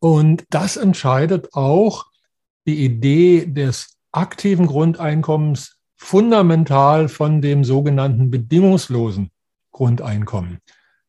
Und 0.00 0.44
das 0.50 0.76
entscheidet 0.76 1.54
auch 1.54 2.06
die 2.66 2.84
Idee 2.84 3.46
des 3.46 3.96
aktiven 4.12 4.66
Grundeinkommens 4.66 5.76
fundamental 5.96 7.08
von 7.08 7.40
dem 7.40 7.64
sogenannten 7.64 8.30
bedingungslosen 8.30 9.30
Grundeinkommen. 9.72 10.58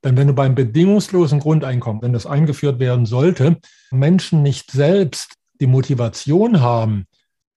Denn 0.03 0.17
wenn 0.17 0.27
du 0.27 0.33
beim 0.33 0.55
bedingungslosen 0.55 1.39
Grundeinkommen, 1.39 2.01
wenn 2.01 2.13
das 2.13 2.25
eingeführt 2.25 2.79
werden 2.79 3.05
sollte, 3.05 3.57
Menschen 3.91 4.41
nicht 4.41 4.71
selbst 4.71 5.33
die 5.59 5.67
Motivation 5.67 6.61
haben, 6.61 7.05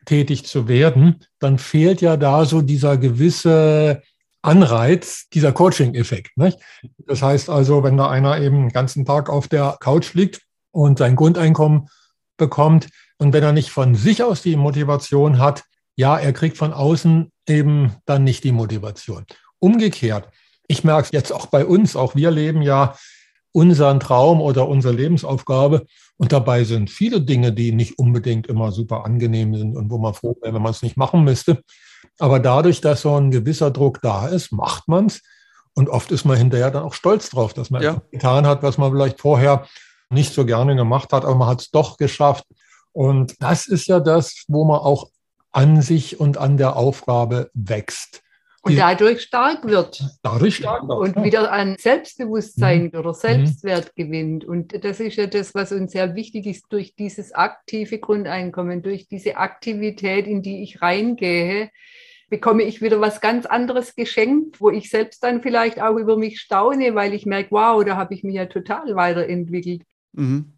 tätig 0.04 0.44
zu 0.44 0.66
werden, 0.66 1.24
dann 1.38 1.58
fehlt 1.58 2.00
ja 2.00 2.16
da 2.16 2.44
so 2.44 2.60
dieser 2.60 2.96
gewisse 2.96 4.02
Anreiz, 4.42 5.28
dieser 5.32 5.52
Coaching-Effekt. 5.52 6.32
Das 7.06 7.22
heißt 7.22 7.48
also, 7.48 7.84
wenn 7.84 7.96
da 7.96 8.10
einer 8.10 8.40
eben 8.40 8.62
den 8.62 8.68
ganzen 8.70 9.04
Tag 9.04 9.30
auf 9.30 9.46
der 9.46 9.76
Couch 9.78 10.14
liegt 10.14 10.42
und 10.72 10.98
sein 10.98 11.16
Grundeinkommen 11.16 11.88
bekommt. 12.36 12.88
Und 13.18 13.32
wenn 13.32 13.44
er 13.44 13.52
nicht 13.52 13.70
von 13.70 13.94
sich 13.94 14.22
aus 14.22 14.42
die 14.42 14.56
Motivation 14.56 15.38
hat, 15.38 15.64
ja, 15.94 16.18
er 16.18 16.32
kriegt 16.32 16.56
von 16.56 16.72
außen 16.72 17.30
eben 17.48 17.94
dann 18.06 18.24
nicht 18.24 18.44
die 18.44 18.52
Motivation. 18.52 19.24
Umgekehrt, 19.58 20.28
ich 20.66 20.84
merke 20.84 21.04
es 21.04 21.12
jetzt 21.12 21.32
auch 21.32 21.46
bei 21.46 21.64
uns, 21.64 21.96
auch 21.96 22.16
wir 22.16 22.30
leben 22.30 22.62
ja 22.62 22.96
unseren 23.52 24.00
Traum 24.00 24.40
oder 24.40 24.66
unsere 24.66 24.94
Lebensaufgabe. 24.94 25.86
Und 26.16 26.32
dabei 26.32 26.64
sind 26.64 26.90
viele 26.90 27.20
Dinge, 27.20 27.52
die 27.52 27.72
nicht 27.72 27.98
unbedingt 27.98 28.46
immer 28.46 28.72
super 28.72 29.04
angenehm 29.04 29.54
sind 29.54 29.76
und 29.76 29.90
wo 29.90 29.98
man 29.98 30.14
froh 30.14 30.36
wäre, 30.40 30.54
wenn 30.54 30.62
man 30.62 30.72
es 30.72 30.82
nicht 30.82 30.96
machen 30.96 31.24
müsste. 31.24 31.62
Aber 32.18 32.40
dadurch, 32.40 32.80
dass 32.80 33.02
so 33.02 33.16
ein 33.16 33.30
gewisser 33.30 33.70
Druck 33.70 34.00
da 34.00 34.28
ist, 34.28 34.52
macht 34.52 34.88
man 34.88 35.06
es. 35.06 35.22
Und 35.74 35.88
oft 35.88 36.10
ist 36.12 36.24
man 36.24 36.36
hinterher 36.36 36.70
dann 36.70 36.82
auch 36.82 36.94
stolz 36.94 37.30
drauf, 37.30 37.54
dass 37.54 37.70
man 37.70 37.82
ja. 37.82 38.02
getan 38.10 38.46
hat, 38.46 38.62
was 38.62 38.78
man 38.78 38.92
vielleicht 38.92 39.20
vorher 39.20 39.66
nicht 40.12 40.32
so 40.34 40.44
gerne 40.44 40.76
gemacht 40.76 41.12
hat, 41.12 41.24
aber 41.24 41.34
man 41.34 41.48
hat 41.48 41.60
es 41.60 41.70
doch 41.70 41.96
geschafft. 41.96 42.44
Und 42.92 43.34
das 43.40 43.66
ist 43.66 43.86
ja 43.86 44.00
das, 44.00 44.44
wo 44.48 44.64
man 44.64 44.78
auch 44.78 45.08
an 45.50 45.82
sich 45.82 46.20
und 46.20 46.38
an 46.38 46.56
der 46.56 46.76
Aufgabe 46.76 47.50
wächst. 47.54 48.22
Und 48.64 48.76
dadurch 48.76 49.22
stark 49.22 49.66
wird. 49.66 50.04
Dadurch 50.22 50.56
stark 50.56 50.86
wird. 50.86 50.98
Und 51.16 51.24
wieder 51.24 51.50
an 51.50 51.76
Selbstbewusstsein 51.78 52.90
mhm. 52.92 52.98
oder 52.98 53.12
Selbstwert 53.12 53.90
mhm. 53.96 54.02
gewinnt. 54.02 54.44
Und 54.44 54.84
das 54.84 55.00
ist 55.00 55.16
ja 55.16 55.26
das, 55.26 55.52
was 55.54 55.72
uns 55.72 55.92
sehr 55.92 56.14
wichtig 56.14 56.46
ist, 56.46 56.66
durch 56.68 56.94
dieses 56.94 57.32
aktive 57.32 57.98
Grundeinkommen, 57.98 58.82
durch 58.82 59.08
diese 59.08 59.36
Aktivität, 59.36 60.28
in 60.28 60.42
die 60.42 60.62
ich 60.62 60.80
reingehe, 60.80 61.70
bekomme 62.30 62.62
ich 62.62 62.80
wieder 62.80 63.00
was 63.00 63.20
ganz 63.20 63.46
anderes 63.46 63.96
geschenkt, 63.96 64.60
wo 64.60 64.70
ich 64.70 64.90
selbst 64.90 65.24
dann 65.24 65.42
vielleicht 65.42 65.82
auch 65.82 65.96
über 65.96 66.16
mich 66.16 66.40
staune, 66.40 66.94
weil 66.94 67.14
ich 67.14 67.26
merke, 67.26 67.50
wow, 67.50 67.84
da 67.84 67.96
habe 67.96 68.14
ich 68.14 68.22
mich 68.22 68.36
ja 68.36 68.46
total 68.46 68.94
weiterentwickelt. 68.94 69.82
Mhm. 70.12 70.52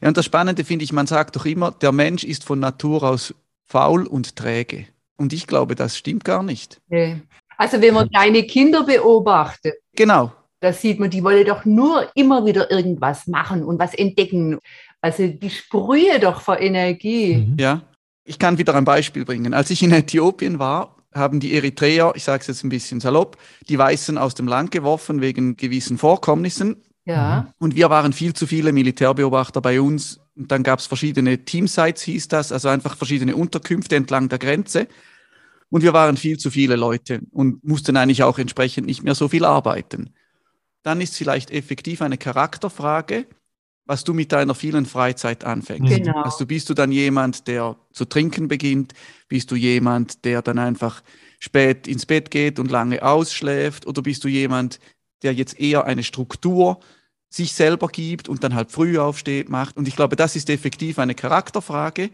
Ja, 0.00 0.08
und 0.08 0.16
das 0.16 0.24
Spannende 0.24 0.64
finde 0.64 0.84
ich, 0.84 0.92
man 0.92 1.06
sagt 1.06 1.36
doch 1.36 1.44
immer, 1.44 1.70
der 1.70 1.92
Mensch 1.92 2.24
ist 2.24 2.44
von 2.44 2.58
Natur 2.58 3.02
aus 3.02 3.34
faul 3.66 4.06
und 4.06 4.36
träge. 4.36 4.86
Und 5.16 5.32
ich 5.32 5.46
glaube, 5.46 5.74
das 5.74 5.96
stimmt 5.96 6.24
gar 6.24 6.42
nicht. 6.42 6.80
Nee. 6.88 7.20
Also 7.56 7.80
wenn 7.82 7.92
man 7.92 8.08
kleine 8.08 8.44
Kinder 8.44 8.84
beobachtet, 8.84 9.74
genau. 9.94 10.32
da 10.60 10.72
sieht 10.72 10.98
man, 10.98 11.10
die 11.10 11.22
wollen 11.22 11.46
doch 11.46 11.66
nur 11.66 12.10
immer 12.14 12.46
wieder 12.46 12.70
irgendwas 12.70 13.26
machen 13.26 13.62
und 13.62 13.78
was 13.78 13.94
entdecken. 13.94 14.58
Also 15.02 15.26
die 15.26 15.50
sprühe 15.50 16.18
doch 16.18 16.40
vor 16.40 16.58
Energie. 16.58 17.36
Mhm. 17.36 17.56
Ja, 17.58 17.82
ich 18.24 18.38
kann 18.38 18.56
wieder 18.56 18.74
ein 18.74 18.84
Beispiel 18.84 19.24
bringen. 19.24 19.52
Als 19.52 19.70
ich 19.70 19.82
in 19.82 19.92
Äthiopien 19.92 20.58
war, 20.58 20.96
haben 21.12 21.40
die 21.40 21.54
Eritreer, 21.54 22.12
ich 22.14 22.24
sage 22.24 22.40
es 22.40 22.46
jetzt 22.46 22.64
ein 22.64 22.68
bisschen 22.70 23.00
salopp, 23.00 23.36
die 23.68 23.78
Weißen 23.78 24.16
aus 24.16 24.34
dem 24.34 24.46
Land 24.46 24.70
geworfen 24.70 25.20
wegen 25.20 25.56
gewissen 25.56 25.98
Vorkommnissen. 25.98 26.82
Ja. 27.04 27.52
Und 27.58 27.74
wir 27.76 27.90
waren 27.90 28.12
viel 28.12 28.34
zu 28.34 28.46
viele 28.46 28.72
Militärbeobachter 28.72 29.60
bei 29.60 29.80
uns. 29.80 30.20
Und 30.36 30.50
dann 30.50 30.62
gab 30.62 30.78
es 30.78 30.86
verschiedene 30.86 31.44
Teamsites, 31.44 32.02
hieß 32.02 32.28
das, 32.28 32.52
also 32.52 32.68
einfach 32.68 32.96
verschiedene 32.96 33.36
Unterkünfte 33.36 33.96
entlang 33.96 34.28
der 34.28 34.38
Grenze. 34.38 34.86
Und 35.70 35.82
wir 35.82 35.92
waren 35.92 36.16
viel 36.16 36.38
zu 36.38 36.50
viele 36.50 36.76
Leute 36.76 37.20
und 37.30 37.64
mussten 37.64 37.96
eigentlich 37.96 38.22
auch 38.22 38.38
entsprechend 38.38 38.86
nicht 38.86 39.02
mehr 39.02 39.14
so 39.14 39.28
viel 39.28 39.44
arbeiten. 39.44 40.10
Dann 40.82 41.00
ist 41.00 41.16
vielleicht 41.16 41.50
effektiv 41.50 42.02
eine 42.02 42.18
Charakterfrage, 42.18 43.26
was 43.84 44.04
du 44.04 44.14
mit 44.14 44.32
deiner 44.32 44.54
vielen 44.54 44.86
Freizeit 44.86 45.44
anfängst. 45.44 45.94
Genau. 45.94 46.22
Also 46.22 46.46
bist 46.46 46.68
du 46.70 46.74
dann 46.74 46.92
jemand, 46.92 47.46
der 47.48 47.76
zu 47.92 48.04
trinken 48.04 48.48
beginnt? 48.48 48.94
Bist 49.28 49.50
du 49.50 49.56
jemand, 49.56 50.24
der 50.24 50.42
dann 50.42 50.58
einfach 50.58 51.02
spät 51.38 51.86
ins 51.86 52.06
Bett 52.06 52.30
geht 52.30 52.58
und 52.58 52.70
lange 52.70 53.02
ausschläft? 53.02 53.86
Oder 53.86 54.02
bist 54.02 54.24
du 54.24 54.28
jemand, 54.28 54.80
der 55.22 55.34
jetzt 55.34 55.58
eher 55.60 55.84
eine 55.84 56.02
Struktur 56.02 56.80
sich 57.28 57.52
selber 57.52 57.88
gibt 57.88 58.28
und 58.28 58.42
dann 58.42 58.54
halt 58.54 58.72
früh 58.72 58.98
aufsteht, 58.98 59.48
macht? 59.48 59.76
Und 59.76 59.86
ich 59.86 59.96
glaube, 59.96 60.16
das 60.16 60.36
ist 60.36 60.50
effektiv 60.50 60.98
eine 60.98 61.14
Charakterfrage 61.14 62.10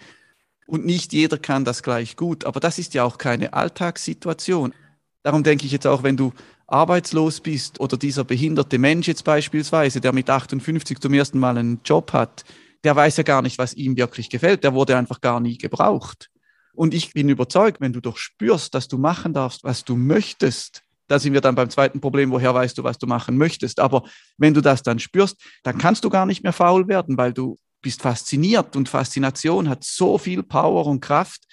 und 0.66 0.84
nicht 0.84 1.12
jeder 1.12 1.38
kann 1.38 1.64
das 1.64 1.82
gleich 1.82 2.16
gut. 2.16 2.44
Aber 2.44 2.60
das 2.60 2.78
ist 2.78 2.94
ja 2.94 3.04
auch 3.04 3.18
keine 3.18 3.52
Alltagssituation. 3.52 4.74
Darum 5.22 5.42
denke 5.42 5.66
ich 5.66 5.72
jetzt 5.72 5.86
auch, 5.86 6.02
wenn 6.02 6.16
du 6.16 6.32
arbeitslos 6.66 7.40
bist 7.40 7.80
oder 7.80 7.96
dieser 7.96 8.24
behinderte 8.24 8.78
Mensch 8.78 9.06
jetzt 9.06 9.24
beispielsweise, 9.24 10.00
der 10.00 10.12
mit 10.12 10.28
58 10.28 11.00
zum 11.00 11.14
ersten 11.14 11.38
Mal 11.38 11.56
einen 11.56 11.80
Job 11.84 12.12
hat, 12.12 12.44
der 12.84 12.94
weiß 12.94 13.16
ja 13.16 13.22
gar 13.22 13.42
nicht, 13.42 13.58
was 13.58 13.74
ihm 13.74 13.96
wirklich 13.96 14.30
gefällt. 14.30 14.64
Der 14.64 14.74
wurde 14.74 14.96
einfach 14.96 15.20
gar 15.20 15.40
nie 15.40 15.58
gebraucht. 15.58 16.30
Und 16.74 16.92
ich 16.92 17.12
bin 17.14 17.28
überzeugt, 17.28 17.80
wenn 17.80 17.92
du 17.92 18.00
doch 18.00 18.18
spürst, 18.18 18.74
dass 18.74 18.86
du 18.86 18.98
machen 18.98 19.32
darfst, 19.32 19.64
was 19.64 19.84
du 19.84 19.96
möchtest, 19.96 20.82
da 21.08 21.18
sind 21.18 21.32
wir 21.32 21.40
dann 21.40 21.54
beim 21.54 21.70
zweiten 21.70 22.00
Problem, 22.00 22.30
woher 22.30 22.54
weißt 22.54 22.76
du, 22.78 22.84
was 22.84 22.98
du 22.98 23.06
machen 23.06 23.36
möchtest. 23.36 23.80
Aber 23.80 24.04
wenn 24.38 24.54
du 24.54 24.60
das 24.60 24.82
dann 24.82 24.98
spürst, 24.98 25.36
dann 25.62 25.78
kannst 25.78 26.04
du 26.04 26.10
gar 26.10 26.26
nicht 26.26 26.42
mehr 26.42 26.52
faul 26.52 26.88
werden, 26.88 27.16
weil 27.16 27.32
du 27.32 27.58
bist 27.82 28.02
fasziniert 28.02 28.74
und 28.74 28.88
Faszination 28.88 29.68
hat 29.68 29.84
so 29.84 30.18
viel 30.18 30.42
Power 30.42 30.86
und 30.86 31.00
Kraft, 31.00 31.44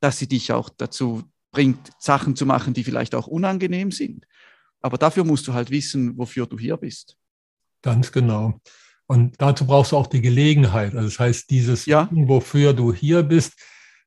dass 0.00 0.18
sie 0.18 0.28
dich 0.28 0.52
auch 0.52 0.68
dazu 0.68 1.24
bringt, 1.50 1.90
Sachen 1.98 2.36
zu 2.36 2.46
machen, 2.46 2.74
die 2.74 2.84
vielleicht 2.84 3.14
auch 3.14 3.26
unangenehm 3.26 3.90
sind. 3.90 4.26
Aber 4.80 4.98
dafür 4.98 5.24
musst 5.24 5.48
du 5.48 5.54
halt 5.54 5.70
wissen, 5.70 6.16
wofür 6.18 6.46
du 6.46 6.58
hier 6.58 6.76
bist. 6.76 7.16
Ganz 7.82 8.12
genau. 8.12 8.60
Und 9.06 9.34
dazu 9.38 9.66
brauchst 9.66 9.92
du 9.92 9.96
auch 9.96 10.06
die 10.06 10.20
Gelegenheit. 10.20 10.94
Also 10.94 11.08
das 11.08 11.18
heißt, 11.18 11.50
dieses, 11.50 11.86
ja. 11.86 12.08
wofür 12.12 12.72
du 12.72 12.92
hier 12.92 13.22
bist, 13.22 13.54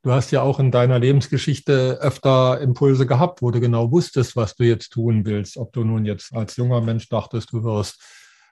du 0.08 0.13
hast 0.13 0.32
ja 0.32 0.41
auch 0.41 0.60
in 0.60 0.72
deiner 0.72 1.00
Lebensgeschichte 1.00 2.00
öfter 2.02 2.62
Impulse 2.62 3.06
gehabt, 3.06 3.41
wo 3.41 3.52
du 3.52 3.60
genau 3.60 3.91
wusstest, 3.91 4.38
was 4.38 4.56
du 4.56 4.63
jetzt 4.63 4.91
tun 4.91 5.26
willst. 5.26 5.58
Ob 5.58 5.74
du 5.74 5.84
nun 5.84 6.06
jetzt 6.06 6.34
als 6.34 6.56
junger 6.56 6.80
Mensch 6.80 7.10
dachtest, 7.10 7.52
du 7.52 7.63
wirst 7.63 8.02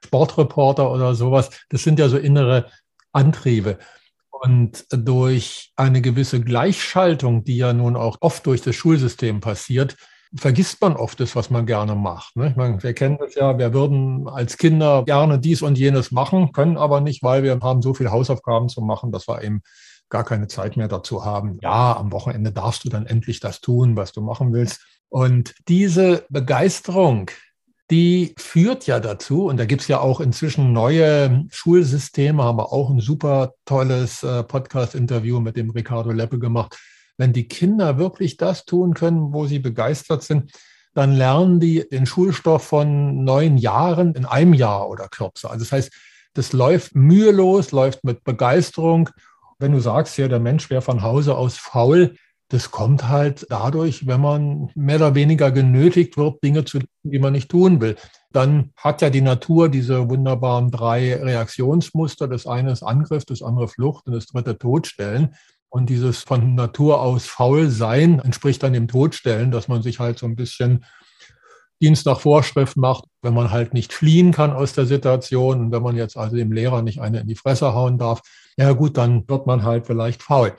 Sportreporter 0.05 0.91
oder 0.91 1.15
sowas. 1.15 1.49
Das 1.69 1.83
sind 1.83 1.97
ja 1.97 2.09
so 2.09 2.17
innere 2.17 2.69
Antriebe. 3.13 3.77
Und 4.29 4.85
durch 4.89 5.71
eine 5.77 6.01
gewisse 6.01 6.41
Gleichschaltung, 6.41 7.45
die 7.45 7.57
ja 7.57 7.71
nun 7.71 7.95
auch 7.95 8.17
oft 8.19 8.45
durch 8.45 8.61
das 8.61 8.75
Schulsystem 8.75 9.39
passiert, 9.39 9.95
vergisst 10.35 10.81
man 10.81 10.97
oft 10.97 11.21
das, 11.21 11.37
was 11.37 11.49
man 11.49 11.65
gerne 11.65 11.95
macht. 11.95 12.35
Ne? 12.35 12.49
Ich 12.49 12.57
meine, 12.57 12.83
wir 12.83 12.93
kennen 12.93 13.17
das 13.17 13.35
ja, 13.35 13.57
wir 13.57 13.73
würden 13.73 14.27
als 14.27 14.57
Kinder 14.57 15.03
gerne 15.05 15.39
dies 15.39 15.61
und 15.61 15.77
jenes 15.77 16.11
machen, 16.11 16.51
können 16.51 16.75
aber 16.75 16.99
nicht, 16.99 17.23
weil 17.23 17.43
wir 17.43 17.57
haben 17.61 17.81
so 17.81 17.93
viele 17.93 18.11
Hausaufgaben 18.11 18.67
zu 18.67 18.81
machen, 18.81 19.13
dass 19.13 19.29
wir 19.29 19.41
eben 19.41 19.61
gar 20.09 20.23
keine 20.23 20.47
Zeit 20.47 20.77
mehr 20.77 20.87
dazu 20.87 21.25
haben. 21.25 21.57
Ja, 21.61 21.95
am 21.97 22.11
Wochenende 22.11 22.51
darfst 22.51 22.83
du 22.85 22.89
dann 22.89 23.05
endlich 23.05 23.39
das 23.39 23.61
tun, 23.61 23.95
was 23.95 24.11
du 24.11 24.21
machen 24.21 24.53
willst. 24.53 24.81
Und 25.09 25.55
diese 25.67 26.25
Begeisterung, 26.29 27.31
die 27.91 28.33
führt 28.37 28.87
ja 28.87 28.99
dazu, 28.99 29.45
und 29.45 29.57
da 29.57 29.65
gibt 29.65 29.83
es 29.83 29.87
ja 29.87 29.99
auch 29.99 30.19
inzwischen 30.19 30.73
neue 30.73 31.45
Schulsysteme, 31.51 32.43
haben 32.43 32.57
wir 32.57 32.73
auch 32.73 32.89
ein 32.89 32.99
super 32.99 33.53
tolles 33.65 34.23
äh, 34.23 34.43
Podcast-Interview 34.43 35.39
mit 35.39 35.55
dem 35.55 35.69
Ricardo 35.69 36.11
Leppe 36.11 36.39
gemacht. 36.39 36.77
Wenn 37.17 37.31
die 37.31 37.47
Kinder 37.47 37.97
wirklich 37.97 38.37
das 38.37 38.65
tun 38.65 38.93
können, 38.93 39.33
wo 39.33 39.45
sie 39.45 39.59
begeistert 39.59 40.23
sind, 40.23 40.51
dann 40.95 41.11
lernen 41.13 41.59
die 41.59 41.87
den 41.87 42.05
Schulstoff 42.05 42.63
von 42.63 43.23
neun 43.23 43.57
Jahren 43.57 44.15
in 44.15 44.25
einem 44.25 44.53
Jahr 44.53 44.89
oder 44.89 45.07
kürzer. 45.07 45.51
Also 45.51 45.63
das 45.63 45.71
heißt, 45.71 45.91
das 46.33 46.53
läuft 46.53 46.95
mühelos, 46.95 47.71
läuft 47.71 48.03
mit 48.03 48.23
Begeisterung. 48.23 49.09
Wenn 49.59 49.71
du 49.71 49.79
sagst, 49.79 50.17
ja, 50.17 50.27
der 50.27 50.39
Mensch 50.39 50.69
wäre 50.69 50.81
von 50.81 51.01
Hause 51.01 51.35
aus 51.37 51.57
faul, 51.57 52.15
das 52.49 52.69
kommt 52.69 53.07
halt 53.07 53.47
dadurch, 53.49 54.05
wenn 54.05 54.21
man 54.21 54.69
mehr 54.75 54.97
oder 54.97 55.15
weniger 55.15 55.51
genötigt 55.51 56.15
wird, 56.15 56.43
Dinge 56.43 56.63
zu 56.63 56.79
tun, 56.79 56.89
die 57.03 57.19
man 57.19 57.33
nicht 57.33 57.49
tun 57.49 57.81
will. 57.81 57.95
Dann 58.31 58.71
hat 58.75 59.01
ja 59.01 59.09
die 59.09 59.21
Natur 59.21 59.69
diese 59.69 60.09
wunderbaren 60.09 60.69
drei 60.69 61.15
Reaktionsmuster. 61.15 62.27
Das 62.27 62.45
eine 62.45 62.71
ist 62.71 62.83
Angriff, 62.83 63.25
das 63.25 63.41
andere 63.41 63.67
Flucht 63.67 64.05
und 64.05 64.13
das 64.13 64.27
dritte 64.27 64.57
Todstellen. 64.57 65.35
Und 65.69 65.89
dieses 65.89 66.19
von 66.19 66.53
Natur 66.53 67.01
aus 67.01 67.25
faul 67.25 67.69
sein 67.69 68.19
entspricht 68.19 68.61
dann 68.61 68.73
dem 68.73 68.87
Todstellen, 68.87 69.51
dass 69.51 69.67
man 69.67 69.81
sich 69.81 69.99
halt 69.99 70.19
so 70.19 70.25
ein 70.27 70.35
bisschen 70.35 70.85
Dienst 71.81 72.05
nach 72.05 72.19
Vorschrift 72.19 72.77
macht, 72.77 73.05
wenn 73.21 73.33
man 73.33 73.51
halt 73.51 73.73
nicht 73.73 73.93
fliehen 73.93 74.31
kann 74.31 74.53
aus 74.53 74.73
der 74.73 74.85
Situation 74.85 75.59
und 75.59 75.71
wenn 75.71 75.83
man 75.83 75.95
jetzt 75.95 76.17
also 76.17 76.35
dem 76.35 76.51
Lehrer 76.51 76.81
nicht 76.81 77.01
eine 77.01 77.19
in 77.19 77.27
die 77.27 77.35
Fresse 77.35 77.73
hauen 77.73 77.97
darf, 77.97 78.21
ja 78.57 78.71
gut, 78.71 78.97
dann 78.97 79.27
wird 79.27 79.45
man 79.45 79.63
halt 79.63 79.85
vielleicht 79.85 80.23
faul 80.23 80.53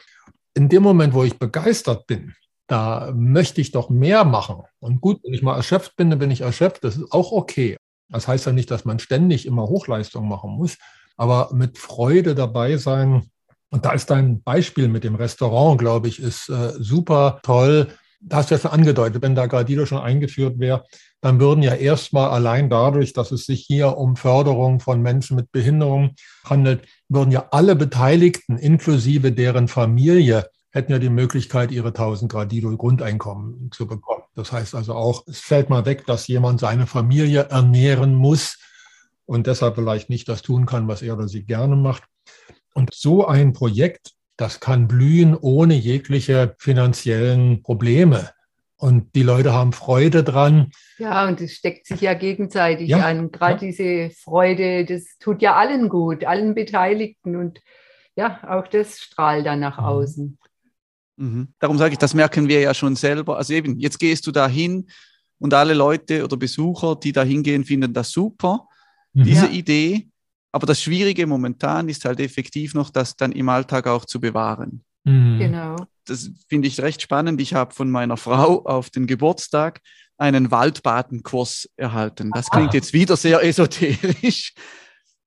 in 0.57 0.71
dem 0.71 0.83
Moment, 0.83 1.13
wo 1.13 1.23
ich 1.23 1.39
begeistert 1.39 2.07
bin, 2.07 2.35
da 2.67 3.13
möchte 3.15 3.61
ich 3.61 3.73
doch 3.73 3.91
mehr 3.91 4.25
machen. 4.25 4.63
Und 4.81 5.01
gut, 5.01 5.21
wenn 5.23 5.35
ich 5.35 5.43
mal 5.43 5.55
erschöpft 5.55 5.97
bin, 5.97 6.11
dann 6.11 6.19
bin 6.19 6.31
ich 6.31 6.41
erschöpft. 6.41 6.83
Das 6.83 6.97
ist 6.97 7.13
auch 7.13 7.31
okay. 7.31 7.77
Das 8.09 8.27
heißt 8.27 8.47
ja 8.47 8.53
nicht, 8.53 8.71
dass 8.71 8.85
man 8.85 8.99
ständig 8.99 9.47
immer 9.47 9.65
Hochleistung 9.65 10.27
machen 10.27 10.53
muss, 10.53 10.79
aber 11.17 11.51
mit 11.53 11.79
Freude 11.79 12.35
dabei 12.35 12.79
sein. 12.79 13.29
Und 13.71 13.85
da 13.85 13.93
ist 13.93 14.11
dein 14.11 14.43
Beispiel 14.43 14.89
mit 14.89 15.05
dem 15.05 15.15
Restaurant, 15.15 15.79
glaube 15.79 16.09
ich, 16.09 16.21
ist 16.21 16.49
äh, 16.49 16.73
super 16.79 17.41
toll. 17.43 17.89
Da 18.21 18.39
hast 18.39 18.51
du 18.51 18.55
ja 18.55 18.61
schon 18.61 18.71
angedeutet, 18.71 19.23
wenn 19.23 19.35
da 19.35 19.47
Gradido 19.47 19.87
schon 19.87 19.99
eingeführt 19.99 20.59
wäre, 20.59 20.85
dann 21.21 21.41
würden 21.41 21.63
ja 21.63 21.75
erstmal 21.75 22.31
allein 22.31 22.71
dadurch, 22.71 23.13
dass 23.13 23.33
es 23.33 23.47
sich 23.47 23.63
hier 23.63 23.97
um 23.97 24.17
Förderung 24.17 24.81
von 24.81 25.03
Menschen 25.03 25.37
mit 25.37 25.53
Behinderung 25.53 26.15
handelt, 26.45 26.83
würden 27.09 27.31
ja 27.31 27.49
alle 27.51 27.77
Beteiligten 27.77 28.59
inklusive 28.59 29.33
deren 29.33 29.69
Familie 29.69 30.49
hätten 30.77 30.93
ja 30.93 30.99
die 30.99 31.09
Möglichkeit, 31.09 31.73
ihre 31.73 31.89
1000 31.89 32.31
Gradido 32.31 32.77
Grundeinkommen 32.77 33.71
zu 33.73 33.87
bekommen. 33.87 34.25
Das 34.35 34.53
heißt 34.53 34.75
also 34.75 34.95
auch, 34.95 35.25
es 35.27 35.41
fällt 35.41 35.71
mal 35.71 35.87
weg, 35.87 36.05
dass 36.07 36.29
jemand 36.29 36.61
seine 36.61 36.87
Familie 36.87 37.45
ernähren 37.49 38.15
muss 38.15 38.59
und 39.25 39.47
deshalb 39.47 39.77
vielleicht 39.77 40.11
nicht 40.11 40.29
das 40.29 40.43
tun 40.43 40.67
kann, 40.67 40.87
was 40.87 41.01
er 41.01 41.15
oder 41.15 41.29
sie 41.29 41.45
gerne 41.45 41.77
macht. 41.77 42.03
Und 42.75 42.93
so 42.93 43.27
ein 43.27 43.55
Projekt, 43.55 44.16
das 44.37 44.61
kann 44.61 44.89
blühen 44.89 45.37
ohne 45.37 45.75
jegliche 45.75 46.55
finanziellen 46.59 47.63
Probleme. 47.63 48.31
und 48.79 49.15
die 49.15 49.23
Leute 49.23 49.55
haben 49.55 49.73
Freude 49.73 50.23
dran. 50.23 50.71
Ja, 50.99 51.27
und 51.27 51.41
es 51.41 51.55
steckt 51.55 51.87
sich 51.87 52.03
ja 52.03 52.15
gegenseitig 52.15 52.91
ja, 52.91 53.07
an. 53.07 53.33
Gerade 53.33 53.65
ja. 53.65 53.71
diese 53.71 54.11
Freude, 54.15 54.85
das 54.85 55.17
tut 55.19 55.41
ja 55.41 55.57
allen 55.57 55.89
gut, 55.89 56.25
allen 56.25 56.55
Beteiligten 56.55 57.37
und 57.37 57.61
ja, 58.17 58.41
auch 58.47 58.69
das 58.69 58.99
strahlt 58.99 59.47
dann 59.47 59.61
nach 59.61 59.79
mhm. 59.79 59.85
außen. 59.85 60.39
Mhm. 61.17 61.49
Darum 61.59 61.79
sage 61.79 61.93
ich, 61.93 61.99
das 61.99 62.15
merken 62.15 62.49
wir 62.49 62.61
ja 62.61 62.75
schon 62.75 62.97
selber. 62.97 63.39
Also 63.39 63.55
eben, 63.55 63.79
jetzt 63.79 63.99
gehst 63.99 64.27
du 64.27 64.33
da 64.33 64.47
hin 64.49 64.87
und 65.39 65.55
alle 65.55 65.75
Leute 65.75 66.25
oder 66.25 66.37
Besucher, 66.37 66.97
die 66.97 67.13
da 67.13 67.23
hingehen, 67.23 67.65
finden 67.65 67.93
das 67.93 68.11
super, 68.11 68.69
mhm. 69.13 69.25
diese 69.25 69.47
ja. 69.47 69.53
Idee. 69.53 70.09
Aber 70.57 70.65
das 70.65 70.81
Schwierige 70.81 71.27
momentan 71.27 71.87
ist 71.91 72.07
halt 72.07 72.19
effektiv 72.19 72.73
noch, 72.73 72.89
das 72.89 73.15
dann 73.15 73.31
im 73.33 73.47
Alltag 73.51 73.87
auch 73.87 74.07
zu 74.07 74.23
bewahren. 74.23 74.83
Mhm. 75.05 75.39
Genau. 75.39 75.77
Das 76.07 76.31
finde 76.49 76.67
ich 76.67 76.81
recht 76.81 77.03
spannend. 77.03 77.43
Ich 77.43 77.53
habe 77.53 77.75
von 77.75 77.91
meiner 77.91 78.17
Frau 78.17 78.65
auf 78.65 78.89
den 78.89 79.07
Geburtstag 79.07 79.83
einen 80.17 80.51
Waldbadenkurs 80.51 81.69
erhalten. 81.77 82.31
Das 82.33 82.49
klingt 82.49 82.73
jetzt 82.73 82.95
wieder 82.95 83.19
sehr 83.19 83.45
esoterisch. 83.45 84.55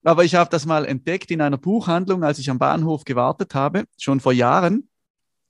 Aber 0.04 0.24
ich 0.24 0.34
habe 0.34 0.50
das 0.50 0.66
mal 0.66 0.84
entdeckt 0.84 1.30
in 1.30 1.42
einer 1.42 1.60
Buchhandlung, 1.60 2.24
als 2.24 2.40
ich 2.40 2.50
am 2.50 2.58
Bahnhof 2.58 3.04
gewartet 3.04 3.54
habe, 3.54 3.84
schon 4.00 4.20
vor 4.22 4.34
Jahren 4.34 4.90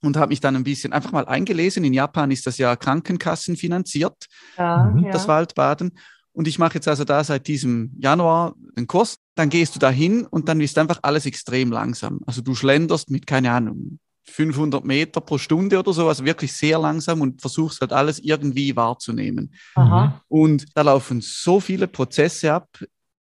und 0.01 0.17
habe 0.17 0.31
mich 0.31 0.41
dann 0.41 0.57
ein 0.57 0.65
bisschen 0.65 0.91
einfach 0.91 1.13
mal 1.13 1.25
eingelesen. 1.25 1.85
In 1.85 1.93
Japan 1.93 2.31
ist 2.31 2.45
das 2.45 2.57
ja 2.57 2.75
Krankenkassen 2.75 3.55
finanziert, 3.55 4.25
ja, 4.57 4.91
mhm. 4.93 5.09
das 5.09 5.21
ja. 5.21 5.29
Waldbaden. 5.29 5.93
Und 6.33 6.47
ich 6.47 6.59
mache 6.59 6.75
jetzt 6.75 6.87
also 6.87 7.03
da 7.03 7.23
seit 7.23 7.47
diesem 7.47 7.91
Januar 7.97 8.55
den 8.77 8.87
Kurs. 8.87 9.17
Dann 9.39 9.49
gehst 9.49 9.73
du 9.73 9.79
da 9.79 9.89
hin 9.89 10.25
und 10.25 10.49
dann 10.49 10.59
ist 10.59 10.77
einfach 10.77 10.99
alles 11.01 11.25
extrem 11.25 11.71
langsam. 11.71 12.19
Also 12.25 12.41
du 12.41 12.55
schlenderst 12.55 13.09
mit, 13.09 13.25
keine 13.25 13.51
Ahnung, 13.51 13.99
500 14.25 14.83
Meter 14.83 15.21
pro 15.21 15.37
Stunde 15.37 15.79
oder 15.79 15.93
so, 15.93 16.09
also 16.09 16.25
wirklich 16.25 16.51
sehr 16.51 16.77
langsam 16.77 17.21
und 17.21 17.39
versuchst 17.39 17.79
halt 17.79 17.93
alles 17.93 18.19
irgendwie 18.19 18.75
wahrzunehmen. 18.75 19.53
Aha. 19.75 20.21
Und 20.27 20.65
da 20.75 20.81
laufen 20.81 21.21
so 21.21 21.61
viele 21.61 21.87
Prozesse 21.87 22.51
ab 22.51 22.67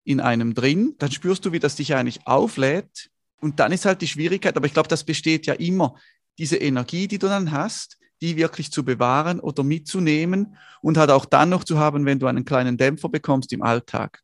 in 0.04 0.20
einem 0.20 0.54
drin, 0.54 0.94
dann 1.00 1.12
spürst 1.12 1.46
du, 1.46 1.52
wie 1.52 1.58
das 1.58 1.78
dich 1.78 1.96
eigentlich 1.96 2.28
auflädt. 2.28 3.10
Und 3.42 3.60
dann 3.60 3.72
ist 3.72 3.86
halt 3.86 4.04
die 4.04 4.08
Schwierigkeit, 4.08 4.56
aber 4.56 4.68
ich 4.68 4.74
glaube, 4.74 4.90
das 4.90 5.04
besteht 5.04 5.48
ja 5.48 5.56
immer 5.56 5.96
diese 6.38 6.58
Energie, 6.58 7.08
die 7.08 7.18
du 7.18 7.26
dann 7.26 7.52
hast, 7.52 7.98
die 8.22 8.38
wirklich 8.38 8.72
zu 8.72 8.86
bewahren 8.86 9.40
oder 9.40 9.64
mitzunehmen 9.64 10.58
und 10.84 10.96
halt 10.96 11.10
auch 11.10 11.26
dann 11.26 11.50
noch 11.50 11.64
zu 11.64 11.80
haben, 11.80 12.06
wenn 12.06 12.20
du 12.20 12.28
einen 12.28 12.46
kleinen 12.46 12.78
Dämpfer 12.78 13.10
bekommst 13.10 13.52
im 13.52 13.64
Alltag. 13.64 14.22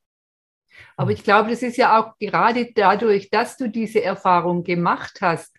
Aber 0.98 1.12
ich 1.12 1.24
glaube, 1.24 1.50
das 1.50 1.62
ist 1.62 1.78
ja 1.78 2.00
auch 2.00 2.18
gerade 2.20 2.72
dadurch, 2.74 3.30
dass 3.30 3.58
du 3.58 3.70
diese 3.70 4.04
Erfahrung 4.04 4.64
gemacht 4.64 5.20
hast, 5.22 5.56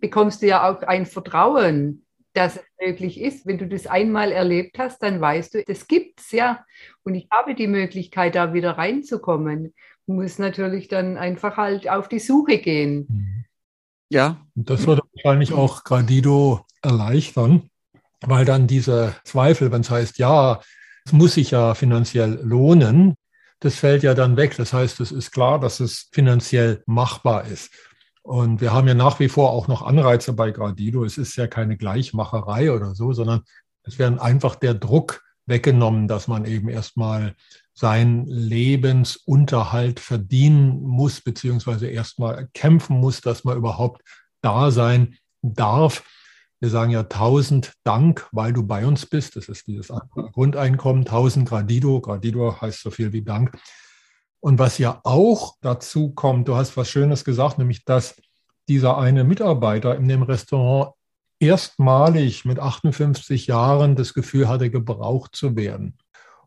bekommst 0.00 0.42
du 0.42 0.46
ja 0.46 0.68
auch 0.70 0.82
ein 0.82 1.06
Vertrauen, 1.06 2.04
dass 2.34 2.56
es 2.56 2.62
möglich 2.80 3.20
ist. 3.20 3.46
Wenn 3.46 3.58
du 3.58 3.66
das 3.66 3.86
einmal 3.86 4.32
erlebt 4.32 4.78
hast, 4.78 5.02
dann 5.02 5.20
weißt 5.20 5.54
du, 5.54 5.64
das 5.64 5.86
gibt 5.86 6.20
es 6.20 6.32
ja. 6.32 6.64
Und 7.04 7.14
ich 7.14 7.28
habe 7.30 7.54
die 7.54 7.68
Möglichkeit, 7.68 8.34
da 8.34 8.52
wieder 8.52 8.72
reinzukommen. 8.72 9.72
Muss 10.06 10.38
natürlich 10.38 10.88
dann 10.88 11.16
einfach 11.16 11.56
halt 11.56 11.88
auf 11.88 12.08
die 12.08 12.18
Suche 12.18 12.58
gehen. 12.58 13.46
Ja. 14.10 14.36
Und 14.54 14.68
das 14.68 14.86
würde 14.86 15.02
wahrscheinlich 15.14 15.52
auch 15.52 15.84
Gradido 15.84 16.66
erleichtern, 16.82 17.70
weil 18.20 18.44
dann 18.44 18.66
dieser 18.66 19.14
Zweifel, 19.24 19.72
wenn 19.72 19.80
es 19.80 19.90
heißt, 19.90 20.18
ja, 20.18 20.60
es 21.06 21.12
muss 21.12 21.34
sich 21.34 21.52
ja 21.52 21.74
finanziell 21.74 22.38
lohnen, 22.42 23.14
das 23.64 23.76
fällt 23.76 24.02
ja 24.02 24.12
dann 24.12 24.36
weg. 24.36 24.56
Das 24.58 24.74
heißt, 24.74 25.00
es 25.00 25.10
ist 25.10 25.30
klar, 25.30 25.58
dass 25.58 25.80
es 25.80 26.10
finanziell 26.12 26.82
machbar 26.84 27.46
ist. 27.46 27.72
Und 28.20 28.60
wir 28.60 28.74
haben 28.74 28.86
ja 28.86 28.92
nach 28.92 29.20
wie 29.20 29.30
vor 29.30 29.50
auch 29.50 29.68
noch 29.68 29.80
Anreize 29.80 30.34
bei 30.34 30.50
Gradido. 30.50 31.02
Es 31.02 31.16
ist 31.16 31.34
ja 31.36 31.46
keine 31.46 31.78
Gleichmacherei 31.78 32.72
oder 32.72 32.94
so, 32.94 33.14
sondern 33.14 33.42
es 33.82 33.98
werden 33.98 34.18
einfach 34.18 34.56
der 34.56 34.74
Druck 34.74 35.22
weggenommen, 35.46 36.08
dass 36.08 36.28
man 36.28 36.44
eben 36.44 36.68
erstmal 36.68 37.34
seinen 37.72 38.26
Lebensunterhalt 38.26 39.98
verdienen 39.98 40.82
muss, 40.82 41.22
beziehungsweise 41.22 41.86
erstmal 41.86 42.48
kämpfen 42.52 42.98
muss, 42.98 43.22
dass 43.22 43.44
man 43.44 43.56
überhaupt 43.56 44.02
da 44.42 44.70
sein 44.70 45.16
darf. 45.40 46.02
Wir 46.64 46.70
sagen 46.70 46.92
ja 46.92 47.02
tausend 47.02 47.74
Dank, 47.84 48.26
weil 48.32 48.54
du 48.54 48.62
bei 48.62 48.86
uns 48.86 49.04
bist. 49.04 49.36
Das 49.36 49.50
ist 49.50 49.66
dieses 49.66 49.92
Grundeinkommen, 50.32 51.04
tausend 51.04 51.46
Gradido. 51.46 52.00
Gradido 52.00 52.58
heißt 52.58 52.80
so 52.80 52.90
viel 52.90 53.12
wie 53.12 53.20
Dank. 53.20 53.54
Und 54.40 54.58
was 54.58 54.78
ja 54.78 54.98
auch 55.04 55.56
dazu 55.60 56.14
kommt, 56.14 56.48
du 56.48 56.56
hast 56.56 56.74
was 56.78 56.88
Schönes 56.88 57.26
gesagt, 57.26 57.58
nämlich 57.58 57.84
dass 57.84 58.18
dieser 58.66 58.96
eine 58.96 59.24
Mitarbeiter 59.24 59.94
in 59.94 60.08
dem 60.08 60.22
Restaurant 60.22 60.94
erstmalig 61.38 62.46
mit 62.46 62.58
58 62.58 63.46
Jahren 63.46 63.94
das 63.94 64.14
Gefühl 64.14 64.48
hatte, 64.48 64.70
gebraucht 64.70 65.36
zu 65.36 65.56
werden. 65.56 65.98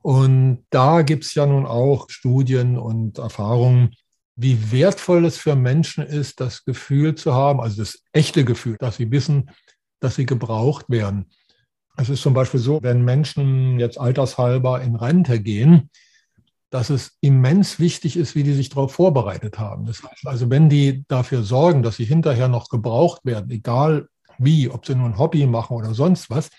Und 0.01 0.65
da 0.71 1.03
gibt 1.03 1.25
es 1.25 1.35
ja 1.35 1.45
nun 1.45 1.67
auch 1.67 2.09
Studien 2.09 2.79
und 2.79 3.19
Erfahrungen, 3.19 3.93
wie 4.35 4.71
wertvoll 4.71 5.25
es 5.25 5.37
für 5.37 5.55
Menschen 5.55 6.03
ist, 6.03 6.39
das 6.39 6.65
Gefühl 6.65 7.13
zu 7.13 7.35
haben, 7.35 7.61
also 7.61 7.83
das 7.83 7.99
echte 8.13 8.45
Gefühl, 8.45 8.77
dass 8.79 8.97
sie 8.97 9.11
wissen, 9.11 9.51
dass 9.99 10.15
sie 10.15 10.25
gebraucht 10.25 10.89
werden. 10.89 11.27
Es 11.97 12.09
ist 12.09 12.21
zum 12.21 12.33
Beispiel 12.33 12.59
so, 12.59 12.79
wenn 12.83 13.03
Menschen 13.03 13.79
jetzt 13.79 13.99
altershalber 13.99 14.81
in 14.81 14.95
Rente 14.95 15.41
gehen, 15.41 15.89
dass 16.69 16.89
es 16.89 17.17
immens 17.21 17.79
wichtig 17.79 18.17
ist, 18.17 18.35
wie 18.35 18.43
die 18.43 18.53
sich 18.53 18.69
darauf 18.69 18.93
vorbereitet 18.93 19.57
haben. 19.57 19.85
Das 19.85 20.03
heißt 20.03 20.27
also, 20.27 20.49
wenn 20.49 20.69
die 20.69 21.05
dafür 21.07 21.41
sorgen, 21.43 21.81
dass 21.81 21.95
sie 21.95 22.05
hinterher 22.05 22.49
noch 22.49 22.69
gebraucht 22.69 23.21
werden, 23.23 23.49
egal 23.49 24.07
wie, 24.37 24.69
ob 24.69 24.85
sie 24.85 24.95
nur 24.95 25.07
ein 25.07 25.17
Hobby 25.17 25.47
machen 25.47 25.75
oder 25.75 25.93
sonst 25.93 26.29
was, 26.29 26.49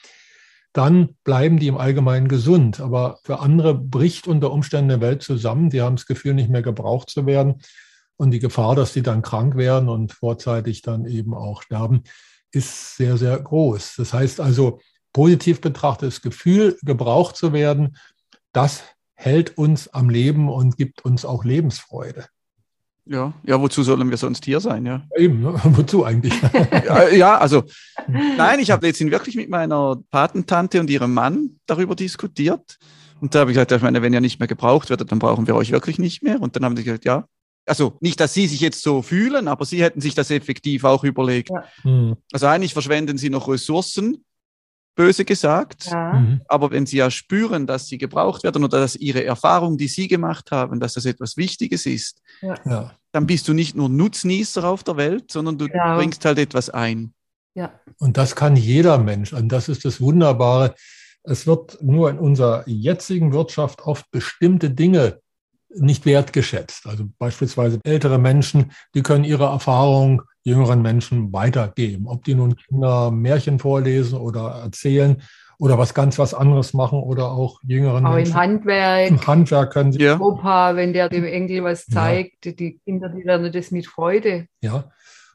dann 0.72 1.16
bleiben 1.24 1.59
die 1.59 1.68
im 1.68 1.77
Allgemeinen 1.77 2.29
gesund. 2.29 2.81
Aber 2.81 3.18
für 3.22 3.40
andere 3.40 3.74
bricht 3.74 4.27
unter 4.27 4.51
Umständen 4.51 4.92
eine 4.92 5.01
Welt 5.01 5.22
zusammen. 5.22 5.70
Die 5.70 5.83
haben 5.83 5.96
das 5.96 6.07
Gefühl, 6.07 6.35
nicht 6.35 6.51
mehr 6.51 6.62
gebraucht 6.62 7.11
zu 7.11 7.27
werden. 7.27 7.61
Und 8.16 8.33
die 8.33 8.40
Gefahr, 8.40 8.74
dass 8.74 8.92
sie 8.92 9.03
dann 9.03 9.22
krank 9.22 9.57
werden 9.57 9.88
und 9.88 10.12
vorzeitig 10.12 10.83
dann 10.83 11.05
eben 11.07 11.35
auch 11.35 11.62
sterben, 11.62 12.03
ist 12.53 12.97
sehr, 12.97 13.17
sehr 13.17 13.39
groß. 13.39 13.95
Das 13.97 14.13
heißt 14.13 14.41
also, 14.41 14.81
positiv 15.13 15.61
betrachtet, 15.61 16.09
das 16.09 16.23
Gefühl, 16.23 16.79
gebraucht 16.83 17.37
zu 17.37 17.53
werden, 17.53 17.97
das 18.53 18.83
hält 19.15 19.59
uns 19.59 19.89
am 19.89 20.11
Leben 20.11 20.49
und 20.49 20.77
gibt 20.77 21.05
uns 21.05 21.25
auch 21.25 21.45
Lebensfreude. 21.45 22.27
Ja, 23.05 23.33
ja, 23.43 23.59
wozu 23.59 23.83
sollen 23.83 24.11
wir 24.11 24.19
sonst 24.19 24.45
hier 24.45 24.61
sein? 24.61 24.85
Ja, 24.85 25.03
eben, 25.17 25.41
ne? 25.41 25.55
wozu 25.65 26.05
eigentlich? 26.05 26.35
ja, 26.85 27.09
ja, 27.09 27.39
also, 27.39 27.65
nein, 28.07 28.61
ich 28.61 28.71
habe 28.71 28.87
letztens 28.87 29.11
wirklich 29.11 29.35
mit 29.35 29.49
meiner 29.49 29.97
Patentante 30.11 30.79
und 30.79 30.91
ihrem 30.91 31.15
Mann 31.15 31.59
darüber 31.67 31.95
diskutiert. 31.95 32.79
Und 33.21 33.35
da 33.35 33.41
habe 33.41 33.51
ich 33.51 33.55
gesagt, 33.55 33.73
ich 33.73 33.83
meine, 33.83 34.03
wenn 34.03 34.13
ihr 34.13 34.21
nicht 34.21 34.39
mehr 34.39 34.47
gebraucht 34.47 34.91
werdet, 34.91 35.11
dann 35.11 35.19
brauchen 35.19 35.47
wir 35.47 35.57
euch 35.57 35.73
wirklich 35.73 35.99
nicht 35.99 36.23
mehr. 36.23 36.41
Und 36.41 36.55
dann 36.55 36.65
haben 36.65 36.77
sie 36.77 36.85
gesagt, 36.85 37.07
ja. 37.07 37.25
Also 37.69 37.97
nicht, 38.01 38.19
dass 38.21 38.35
sie 38.35 38.47
sich 38.47 38.61
jetzt 38.61 38.83
so 38.83 39.03
fühlen, 39.03 39.47
aber 39.47 39.65
sie 39.65 39.83
hätten 39.83 40.01
sich 40.01 40.15
das 40.15 40.31
effektiv 40.31 40.85
auch 40.85 41.05
überlegt. 41.05 41.51
Ja. 41.51 41.65
Hm. 41.83 42.17
Also 42.33 42.47
eigentlich 42.47 42.73
verschwenden 42.73 43.19
sie 43.19 43.31
noch 43.31 43.49
Ressourcen, 43.49 44.25
böse 44.99 45.25
gesagt. 45.25 45.87
Ja. 45.87 46.15
Mhm. 46.15 46.41
Aber 46.49 46.73
wenn 46.73 46.85
sie 46.85 46.99
ja 46.99 47.11
spüren, 47.11 47.67
dass 47.67 47.87
sie 47.87 47.99
gebraucht 47.99 48.43
werden 48.43 48.65
oder 48.65 48.81
dass 48.81 48.97
ihre 48.97 49.25
Erfahrung, 49.25 49.79
die 49.79 49.87
sie 49.87 50.09
gemacht 50.09 50.51
haben, 50.51 50.81
dass 50.81 50.95
das 50.95 51.07
etwas 51.07 51.37
Wichtiges 51.37 51.87
ist, 51.87 52.21
ja. 52.43 52.93
dann 53.13 53.27
bist 53.27 53.47
du 53.47 53.55
nicht 53.55 53.77
nur 53.77 53.89
Nutznießer 53.89 54.65
auf 54.65 54.83
der 54.83 54.97
Welt, 54.97 55.31
sondern 55.31 55.57
du 55.57 55.69
genau. 55.69 55.97
bringst 55.97 56.25
halt 56.25 56.39
etwas 56.39 56.69
ein. 56.69 57.15
Ja. 57.55 57.73
Und 57.99 58.17
das 58.17 58.35
kann 58.35 58.57
jeder 58.57 58.99
Mensch. 58.99 59.33
Und 59.33 59.49
das 59.51 59.69
ist 59.69 59.85
das 59.85 60.01
Wunderbare. 60.01 60.75
Es 61.23 61.47
wird 61.47 61.81
nur 61.81 62.11
in 62.11 62.19
unserer 62.19 62.69
jetzigen 62.69 63.33
Wirtschaft 63.33 63.83
oft 63.83 64.11
bestimmte 64.11 64.71
Dinge 64.71 65.21
nicht 65.71 66.07
wertgeschätzt. 66.07 66.87
Also 66.87 67.05
beispielsweise 67.19 67.79
ältere 67.85 68.19
Menschen, 68.19 68.73
die 68.95 69.03
können 69.03 69.25
ihre 69.25 69.45
Erfahrung 69.45 70.23
jüngeren 70.45 70.83
Menschen 70.83 71.33
weitergeben. 71.33 72.07
Ob 72.09 72.25
die 72.25 72.35
nun 72.35 72.57
Kinder 72.57 73.11
Märchen 73.11 73.59
vorlesen 73.59 74.19
oder 74.19 74.63
erzählen 74.65 75.23
oder 75.59 75.77
was 75.77 75.93
ganz 75.93 76.19
was 76.19 76.35
anderes 76.35 76.73
machen 76.73 77.01
oder 77.01 77.33
auch 77.33 77.61
jüngeren 77.65 78.07
auch 78.07 78.15
Menschen. 78.15 78.33
Im 78.33 78.39
Handwerk. 78.39 79.11
Im 79.11 79.27
Handwerk 79.27 79.73
können 79.73 79.93
sie. 79.93 80.03
Ja. 80.03 80.19
Opa, 80.19 80.77
wenn 80.77 80.93
der 80.93 81.09
dem 81.09 81.25
Enkel 81.25 81.65
was 81.65 81.87
zeigt, 81.87 82.47
ja. 82.47 82.53
die 82.53 82.79
Kinder, 82.85 83.09
die 83.09 83.23
lernen 83.23 83.53
das 83.53 83.71
mit 83.71 83.87
Freude. 83.87 84.47
Ja. 84.63 84.91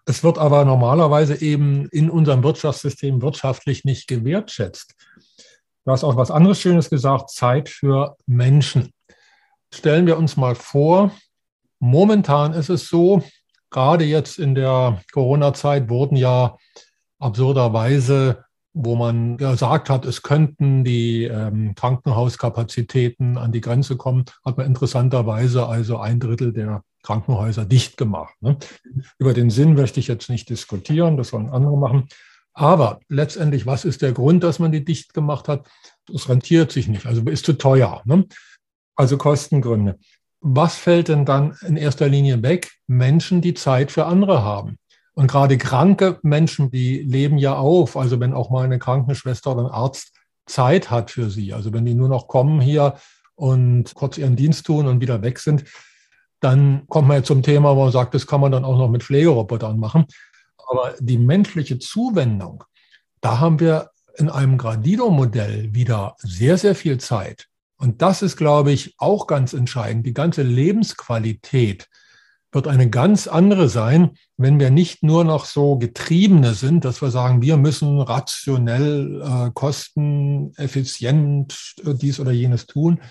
Es 0.06 0.24
wird 0.24 0.38
aber 0.38 0.66
normalerweise 0.66 1.42
eben 1.42 1.88
in 1.90 2.10
unserem 2.10 2.44
Wirtschaftssystem 2.44 3.22
wirtschaftlich 3.22 3.86
nicht 3.86 4.08
gewertschätzt. 4.08 4.96
Du 5.86 5.92
hast 5.92 6.04
auch 6.04 6.18
was 6.18 6.32
anderes 6.32 6.60
Schönes 6.60 6.90
gesagt, 6.90 7.30
Zeit 7.30 7.70
für 7.70 8.16
Menschen. 8.26 8.92
Stellen 9.74 10.06
wir 10.06 10.20
uns 10.20 10.38
mal 10.38 10.54
vor, 10.54 11.12
momentan 11.80 12.54
ist 12.54 12.70
es 12.70 12.88
so, 12.88 13.24
gerade 13.72 14.06
jetzt 14.06 14.38
in 14.38 14.54
der 14.54 15.02
Corona-Zeit 15.12 15.90
wurden 15.90 16.16
ja 16.16 16.58
absurderweise, 17.18 18.46
wo 18.74 18.96
man 18.96 19.36
gesagt 19.36 19.90
hat, 19.90 20.06
es 20.06 20.22
könnten 20.22 20.84
die 20.84 21.24
ähm, 21.24 21.74
Krankenhauskapazitäten 21.74 23.36
an 23.40 23.52
die 23.52 23.62
Grenze 23.62 23.98
kommen, 23.98 24.26
hat 24.46 24.58
man 24.58 24.68
interessanterweise 24.68 25.66
also 25.66 25.98
ein 25.98 26.20
Drittel 26.20 26.54
der 26.54 26.84
Krankenhäuser 27.02 27.66
dicht 27.66 27.98
gemacht. 27.98 28.36
Ne? 28.42 28.58
Über 29.18 29.34
den 29.34 29.50
Sinn 29.50 29.74
möchte 29.74 30.00
ich 30.00 30.08
jetzt 30.08 30.30
nicht 30.30 30.50
diskutieren, 30.50 31.18
das 31.18 31.30
sollen 31.30 31.50
andere 31.50 31.80
machen. 31.80 32.08
Aber 32.54 33.00
letztendlich, 33.10 33.66
was 33.66 33.86
ist 33.86 34.04
der 34.04 34.12
Grund, 34.12 34.44
dass 34.44 34.60
man 34.60 34.72
die 34.72 34.86
dicht 34.86 35.16
gemacht 35.16 35.48
hat? 35.48 35.68
Es 36.14 36.30
rentiert 36.30 36.72
sich 36.72 36.88
nicht, 36.88 37.08
also 37.08 37.24
ist 37.24 37.46
zu 37.46 37.54
teuer. 37.54 38.04
Ne? 38.06 38.28
Also 38.96 39.18
Kostengründe. 39.18 39.98
Was 40.42 40.76
fällt 40.76 41.08
denn 41.08 41.26
dann 41.26 41.58
in 41.66 41.78
erster 41.78 42.08
Linie 42.08 42.44
weg? 42.44 42.72
Menschen, 42.88 43.42
die 43.42 43.54
Zeit 43.54 43.92
für 43.92 44.06
andere 44.06 44.44
haben. 44.44 44.78
Und 45.16 45.28
gerade 45.28 45.58
kranke 45.58 46.20
Menschen, 46.24 46.72
die 46.72 47.00
leben 47.00 47.38
ja 47.38 47.56
auf. 47.56 47.96
Also 47.96 48.20
wenn 48.20 48.34
auch 48.34 48.50
mal 48.50 48.66
eine 48.66 48.80
Krankenschwester 48.80 49.52
oder 49.52 49.66
ein 49.66 49.72
Arzt 49.72 50.14
Zeit 50.46 50.92
hat 50.92 51.12
für 51.12 51.30
sie, 51.30 51.54
also 51.54 51.72
wenn 51.72 51.86
die 51.86 51.94
nur 51.94 52.10
noch 52.10 52.28
kommen 52.28 52.60
hier 52.60 52.96
und 53.36 53.94
kurz 53.94 54.18
ihren 54.18 54.36
Dienst 54.36 54.66
tun 54.66 54.88
und 54.88 55.02
wieder 55.02 55.22
weg 55.22 55.40
sind, 55.40 55.64
dann 56.40 56.86
kommt 56.88 57.08
man 57.08 57.18
ja 57.18 57.24
zum 57.24 57.42
Thema, 57.42 57.76
wo 57.76 57.84
man 57.84 57.92
sagt, 57.92 58.14
das 58.14 58.28
kann 58.28 58.42
man 58.42 58.52
dann 58.52 58.66
auch 58.66 58.78
noch 58.78 58.90
mit 58.90 59.04
Pflegerobotern 59.04 59.80
machen. 59.80 60.06
Aber 60.68 60.94
die 61.00 61.18
menschliche 61.18 61.80
Zuwendung, 61.80 62.64
da 63.22 63.40
haben 63.40 63.60
wir 63.60 63.92
in 64.18 64.30
einem 64.30 64.58
Gradido-Modell 64.58 65.74
wieder 65.74 66.16
sehr, 66.20 66.58
sehr 66.58 66.76
viel 66.76 67.00
Zeit. 67.00 67.48
Und 67.84 68.02
das 68.02 68.22
ist, 68.22 68.38
glaube 68.38 68.72
ich, 68.72 68.96
auch 68.98 69.28
ganz 69.28 69.52
entscheidend. 69.52 70.06
Die 70.06 70.14
ganze 70.14 70.42
Lebensqualität 70.42 71.90
wird 72.54 72.70
eine 72.70 72.90
ganz 72.90 73.28
andere 73.28 73.68
sein, 73.68 74.12
wenn 74.38 74.58
wir 74.58 74.70
nicht 74.70 75.04
nur 75.04 75.26
noch 75.26 75.44
so 75.44 75.78
getriebene 75.78 76.54
sind, 76.54 76.86
dass 76.86 77.02
wir 77.02 77.12
sagen, 77.12 77.42
wir 77.42 77.58
müssen 77.58 78.00
rationell, 78.00 79.22
äh, 79.22 79.52
kosteneffizient 79.54 81.76
äh, 81.86 81.94
dies 81.94 82.22
oder 82.22 82.32
jenes 82.32 82.68
tun, 82.68 83.02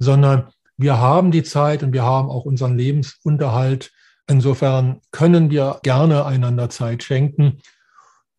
sondern 0.00 0.48
wir 0.76 0.98
haben 0.98 1.30
die 1.30 1.44
Zeit 1.44 1.84
und 1.84 1.92
wir 1.92 2.02
haben 2.02 2.28
auch 2.28 2.44
unseren 2.44 2.76
Lebensunterhalt. 2.76 3.92
Insofern 4.26 5.00
können 5.12 5.48
wir 5.48 5.78
gerne 5.84 6.26
einander 6.26 6.70
Zeit 6.70 7.04
schenken. 7.04 7.58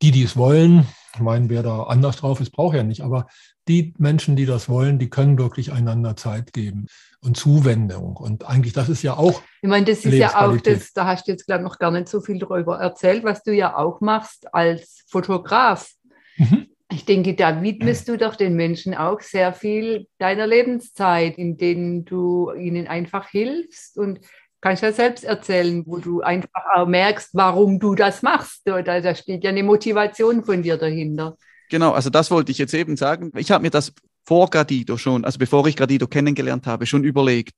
Die, 0.01 0.11
die 0.11 0.23
es 0.23 0.35
wollen, 0.35 0.85
ich 1.15 1.21
meine, 1.21 1.49
wer 1.49 1.63
da 1.63 1.83
anders 1.83 2.17
drauf 2.17 2.41
ist, 2.41 2.51
braucht 2.51 2.75
ja 2.75 2.83
nicht, 2.83 3.01
aber 3.01 3.27
die 3.67 3.93
Menschen, 3.97 4.35
die 4.35 4.45
das 4.45 4.67
wollen, 4.67 4.99
die 4.99 5.09
können 5.09 5.37
wirklich 5.37 5.71
einander 5.71 6.15
Zeit 6.15 6.53
geben 6.53 6.87
und 7.21 7.37
Zuwendung. 7.37 8.17
Und 8.17 8.45
eigentlich, 8.45 8.73
das 8.73 8.89
ist 8.89 9.03
ja 9.03 9.15
auch. 9.15 9.41
Ich 9.61 9.69
meine, 9.69 9.85
das 9.85 10.03
ist 10.03 10.13
ja 10.13 10.45
auch 10.45 10.57
das, 10.57 10.93
da 10.93 11.05
hast 11.05 11.27
du 11.27 11.31
jetzt, 11.31 11.45
glaube 11.45 11.63
ich, 11.63 11.69
noch 11.69 11.79
gar 11.79 11.91
nicht 11.91 12.09
so 12.09 12.19
viel 12.21 12.39
darüber 12.39 12.77
erzählt, 12.79 13.23
was 13.23 13.43
du 13.43 13.53
ja 13.53 13.77
auch 13.77 14.01
machst 14.01 14.53
als 14.53 15.03
Fotograf. 15.07 15.89
Mhm. 16.37 16.67
Ich 16.91 17.05
denke, 17.05 17.33
da 17.33 17.61
widmest 17.61 18.07
du 18.07 18.17
doch 18.17 18.35
den 18.35 18.55
Menschen 18.55 18.93
auch 18.93 19.19
sehr 19.21 19.53
viel 19.53 20.07
deiner 20.19 20.45
Lebenszeit, 20.45 21.37
in 21.37 21.57
denen 21.57 22.05
du 22.05 22.51
ihnen 22.51 22.87
einfach 22.87 23.29
hilfst 23.29 23.97
und 23.97 24.19
kannst 24.61 24.83
ja 24.83 24.91
selbst 24.91 25.23
erzählen, 25.23 25.83
wo 25.87 25.97
du 25.97 26.21
einfach 26.21 26.49
auch 26.75 26.85
merkst, 26.85 27.31
warum 27.33 27.79
du 27.79 27.95
das 27.95 28.21
machst. 28.21 28.61
Da, 28.65 28.81
da 28.81 29.15
steht 29.15 29.43
ja 29.43 29.49
eine 29.49 29.63
Motivation 29.63 30.43
von 30.43 30.61
dir 30.61 30.77
dahinter. 30.77 31.37
Genau, 31.69 31.91
also 31.91 32.09
das 32.09 32.31
wollte 32.31 32.51
ich 32.51 32.57
jetzt 32.57 32.73
eben 32.73 32.97
sagen. 32.97 33.31
Ich 33.35 33.51
habe 33.51 33.61
mir 33.61 33.69
das 33.69 33.93
vor 34.25 34.49
Gradido 34.49 34.97
schon, 34.97 35.25
also 35.25 35.37
bevor 35.37 35.65
ich 35.67 35.75
Gradido 35.75 36.07
kennengelernt 36.07 36.67
habe, 36.67 36.85
schon 36.85 37.03
überlegt. 37.03 37.53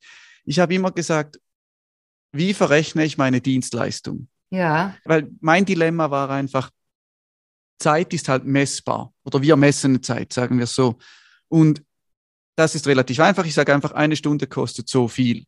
Ich 0.46 0.60
habe 0.60 0.74
immer 0.74 0.92
gesagt, 0.92 1.40
wie 2.32 2.54
verrechne 2.54 3.06
ich 3.06 3.18
meine 3.18 3.42
Dienstleistung? 3.42 4.28
Ja. 4.50 4.96
Weil 5.06 5.30
mein 5.42 5.66
Dilemma 5.66 6.12
war 6.12 6.30
einfach, 6.30 6.70
Zeit 7.80 8.14
ist 8.14 8.30
halt 8.30 8.46
messbar 8.46 9.14
oder 9.24 9.42
wir 9.42 9.56
messen 9.56 10.02
Zeit, 10.02 10.34
sagen 10.34 10.58
wir 10.60 10.68
so. 10.68 10.98
Und 11.48 11.84
das 12.56 12.74
ist 12.74 12.88
relativ 12.88 13.20
einfach. 13.20 13.46
Ich 13.46 13.54
sage 13.54 13.74
einfach, 13.74 13.92
eine 13.92 14.16
Stunde 14.16 14.48
kostet 14.48 14.88
so 14.88 15.08
viel. 15.08 15.46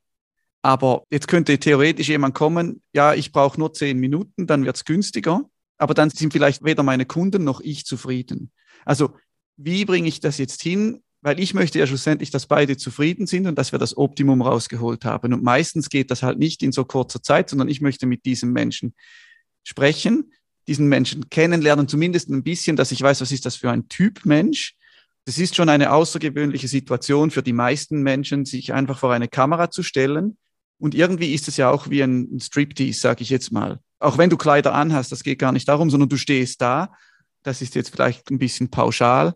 Aber 0.61 1.03
jetzt 1.09 1.27
könnte 1.27 1.57
theoretisch 1.59 2.09
jemand 2.09 2.35
kommen, 2.35 2.81
ja, 2.93 3.13
ich 3.13 3.31
brauche 3.31 3.59
nur 3.59 3.73
zehn 3.73 3.97
Minuten, 3.99 4.47
dann 4.47 4.65
wird 4.65 4.75
es 4.75 4.85
günstiger 4.85 5.49
aber 5.77 5.93
dann 5.93 6.09
sind 6.09 6.33
vielleicht 6.33 6.63
weder 6.63 6.83
meine 6.83 7.05
Kunden 7.05 7.43
noch 7.43 7.61
ich 7.61 7.85
zufrieden. 7.85 8.51
Also 8.85 9.15
wie 9.57 9.85
bringe 9.85 10.07
ich 10.07 10.19
das 10.19 10.37
jetzt 10.37 10.61
hin? 10.61 11.03
Weil 11.21 11.39
ich 11.39 11.53
möchte 11.53 11.79
ja 11.79 11.87
schlussendlich, 11.87 12.29
dass 12.29 12.45
beide 12.45 12.77
zufrieden 12.77 13.25
sind 13.25 13.47
und 13.47 13.57
dass 13.57 13.71
wir 13.71 13.79
das 13.79 13.97
Optimum 13.97 14.41
rausgeholt 14.41 15.03
haben. 15.03 15.33
Und 15.33 15.43
meistens 15.43 15.89
geht 15.89 16.11
das 16.11 16.21
halt 16.21 16.37
nicht 16.37 16.61
in 16.61 16.71
so 16.71 16.85
kurzer 16.85 17.21
Zeit, 17.21 17.49
sondern 17.49 17.69
ich 17.69 17.81
möchte 17.81 18.05
mit 18.05 18.25
diesem 18.25 18.53
Menschen 18.53 18.93
sprechen, 19.63 20.31
diesen 20.67 20.87
Menschen 20.87 21.29
kennenlernen, 21.29 21.87
zumindest 21.87 22.29
ein 22.29 22.43
bisschen, 22.43 22.75
dass 22.75 22.91
ich 22.91 23.01
weiß, 23.01 23.21
was 23.21 23.31
ist 23.31 23.45
das 23.45 23.55
für 23.55 23.71
ein 23.71 23.89
Typ 23.89 24.25
Mensch. 24.25 24.75
Das 25.25 25.37
ist 25.37 25.55
schon 25.55 25.69
eine 25.69 25.91
außergewöhnliche 25.91 26.67
Situation 26.67 27.31
für 27.31 27.43
die 27.43 27.53
meisten 27.53 28.03
Menschen, 28.03 28.45
sich 28.45 28.73
einfach 28.73 28.99
vor 28.99 29.11
eine 29.11 29.27
Kamera 29.27 29.71
zu 29.71 29.83
stellen. 29.83 30.37
Und 30.79 30.95
irgendwie 30.95 31.33
ist 31.33 31.47
es 31.47 31.57
ja 31.57 31.69
auch 31.69 31.89
wie 31.89 32.01
ein 32.01 32.39
Striptease, 32.39 32.99
sage 32.99 33.23
ich 33.23 33.29
jetzt 33.29 33.51
mal 33.51 33.79
auch 33.99 34.17
wenn 34.17 34.29
du 34.29 34.37
Kleider 34.37 34.73
anhast, 34.73 35.11
das 35.11 35.23
geht 35.23 35.39
gar 35.39 35.51
nicht 35.51 35.67
darum, 35.67 35.89
sondern 35.89 36.09
du 36.09 36.17
stehst 36.17 36.61
da. 36.61 36.91
Das 37.43 37.61
ist 37.61 37.75
jetzt 37.75 37.89
vielleicht 37.89 38.29
ein 38.29 38.39
bisschen 38.39 38.69
pauschal. 38.69 39.33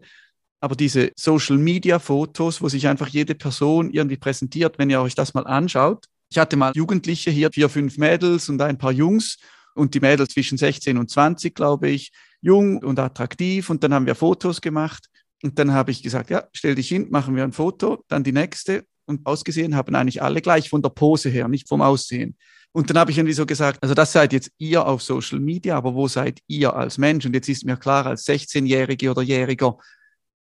Aber 0.60 0.76
diese 0.76 1.12
Social 1.16 1.58
Media 1.58 1.98
Fotos, 1.98 2.62
wo 2.62 2.70
sich 2.70 2.88
einfach 2.88 3.08
jede 3.08 3.34
Person 3.34 3.92
irgendwie 3.92 4.18
präsentiert, 4.18 4.78
wenn 4.78 4.90
ihr 4.90 5.02
euch 5.02 5.16
das 5.16 5.34
mal 5.34 5.48
anschaut. 5.48 6.06
Ich 6.30 6.38
hatte 6.38 6.56
mal 6.56 6.72
Jugendliche 6.76 7.32
hier, 7.32 7.50
vier, 7.52 7.70
fünf 7.70 7.98
Mädels 7.98 8.48
und 8.50 8.62
ein 8.62 8.78
paar 8.78 8.92
Jungs 8.92 9.38
und 9.74 9.94
die 9.96 10.00
Mädels 10.00 10.34
zwischen 10.34 10.58
16 10.58 10.98
und 10.98 11.10
20, 11.10 11.56
glaube 11.56 11.90
ich, 11.90 12.12
jung 12.42 12.78
und 12.84 13.00
attraktiv. 13.00 13.70
Und 13.70 13.84
dann 13.84 13.94
haben 13.94 14.06
wir 14.06 14.16
Fotos 14.16 14.62
gemacht. 14.62 15.08
Und 15.44 15.58
dann 15.58 15.74
habe 15.74 15.90
ich 15.90 16.04
gesagt, 16.04 16.30
ja, 16.30 16.44
stell 16.54 16.76
dich 16.76 16.90
hin, 16.90 17.08
machen 17.10 17.36
wir 17.36 17.44
ein 17.44 17.54
Foto, 17.54 18.04
dann 18.08 18.24
die 18.24 18.32
nächste. 18.32 18.86
Und 19.12 19.26
ausgesehen 19.26 19.76
haben 19.76 19.96
eigentlich 19.96 20.22
alle 20.22 20.42
gleich 20.42 20.70
von 20.70 20.82
der 20.82 20.90
Pose 20.90 21.30
her, 21.30 21.48
nicht 21.48 21.68
vom 21.68 21.82
Aussehen. 21.82 22.36
Und 22.72 22.90
dann 22.90 22.98
habe 22.98 23.12
ich 23.12 23.18
irgendwie 23.18 23.34
so 23.34 23.46
gesagt, 23.46 23.80
also 23.84 23.94
das 23.94 24.14
seid 24.14 24.32
jetzt 24.32 24.52
ihr 24.58 24.86
auf 24.86 25.02
Social 25.02 25.40
Media, 25.40 25.76
aber 25.76 25.94
wo 25.94 26.08
seid 26.08 26.40
ihr 26.48 26.74
als 26.74 26.98
Mensch? 26.98 27.26
Und 27.26 27.34
jetzt 27.34 27.50
ist 27.50 27.66
mir 27.66 27.78
klar, 27.78 28.06
als 28.06 28.26
16-Jährige 28.26 29.12
oder 29.12 29.22
Jähriger 29.22 29.78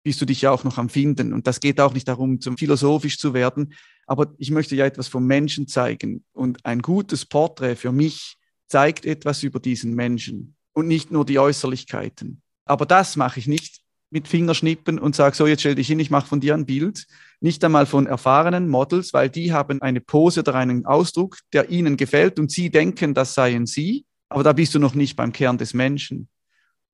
bist 0.02 0.20
du 0.20 0.24
dich 0.24 0.42
ja 0.42 0.50
auch 0.50 0.64
noch 0.64 0.78
am 0.78 0.88
Finden. 0.88 1.32
Und 1.32 1.46
das 1.46 1.60
geht 1.60 1.80
auch 1.80 1.92
nicht 1.92 2.08
darum, 2.08 2.40
zum 2.40 2.56
philosophisch 2.56 3.18
zu 3.18 3.32
werden. 3.32 3.74
Aber 4.06 4.34
ich 4.38 4.50
möchte 4.50 4.74
ja 4.76 4.86
etwas 4.86 5.08
vom 5.08 5.26
Menschen 5.26 5.68
zeigen. 5.68 6.24
Und 6.32 6.64
ein 6.64 6.82
gutes 6.82 7.26
Porträt 7.26 7.76
für 7.76 7.92
mich 7.92 8.36
zeigt 8.68 9.06
etwas 9.06 9.42
über 9.42 9.60
diesen 9.60 9.94
Menschen 9.94 10.56
und 10.72 10.88
nicht 10.88 11.10
nur 11.10 11.24
die 11.24 11.38
Äußerlichkeiten. 11.38 12.42
Aber 12.64 12.86
das 12.86 13.16
mache 13.16 13.38
ich 13.38 13.46
nicht 13.46 13.80
mit 14.10 14.28
Fingerschnippen 14.28 14.98
und 14.98 15.16
sage, 15.16 15.36
so, 15.36 15.46
jetzt 15.46 15.60
stell 15.60 15.74
dich 15.74 15.88
hin, 15.88 16.00
ich 16.00 16.10
mache 16.10 16.28
von 16.28 16.40
dir 16.40 16.54
ein 16.54 16.66
Bild, 16.66 17.06
nicht 17.40 17.62
einmal 17.64 17.86
von 17.86 18.06
erfahrenen 18.06 18.68
Models, 18.68 19.12
weil 19.12 19.28
die 19.28 19.52
haben 19.52 19.82
eine 19.82 20.00
Pose 20.00 20.40
oder 20.40 20.54
einen 20.54 20.86
Ausdruck, 20.86 21.38
der 21.52 21.70
ihnen 21.70 21.96
gefällt 21.96 22.38
und 22.38 22.50
sie 22.50 22.70
denken, 22.70 23.14
das 23.14 23.34
seien 23.34 23.66
sie, 23.66 24.06
aber 24.28 24.42
da 24.42 24.52
bist 24.52 24.74
du 24.74 24.78
noch 24.78 24.94
nicht 24.94 25.16
beim 25.16 25.32
Kern 25.32 25.58
des 25.58 25.74
Menschen. 25.74 26.28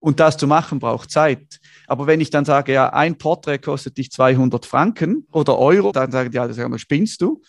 Und 0.00 0.18
das 0.18 0.36
zu 0.36 0.48
machen 0.48 0.80
braucht 0.80 1.12
Zeit. 1.12 1.60
Aber 1.86 2.08
wenn 2.08 2.20
ich 2.20 2.30
dann 2.30 2.44
sage, 2.44 2.72
ja, 2.72 2.92
ein 2.92 3.18
Porträt 3.18 3.58
kostet 3.58 3.96
dich 3.98 4.10
200 4.10 4.66
Franken 4.66 5.28
oder 5.30 5.56
Euro, 5.56 5.92
dann 5.92 6.10
sagen 6.10 6.32
die, 6.32 6.36
ja, 6.36 6.48
das 6.48 6.80
spinnst 6.80 7.22
du. 7.22 7.40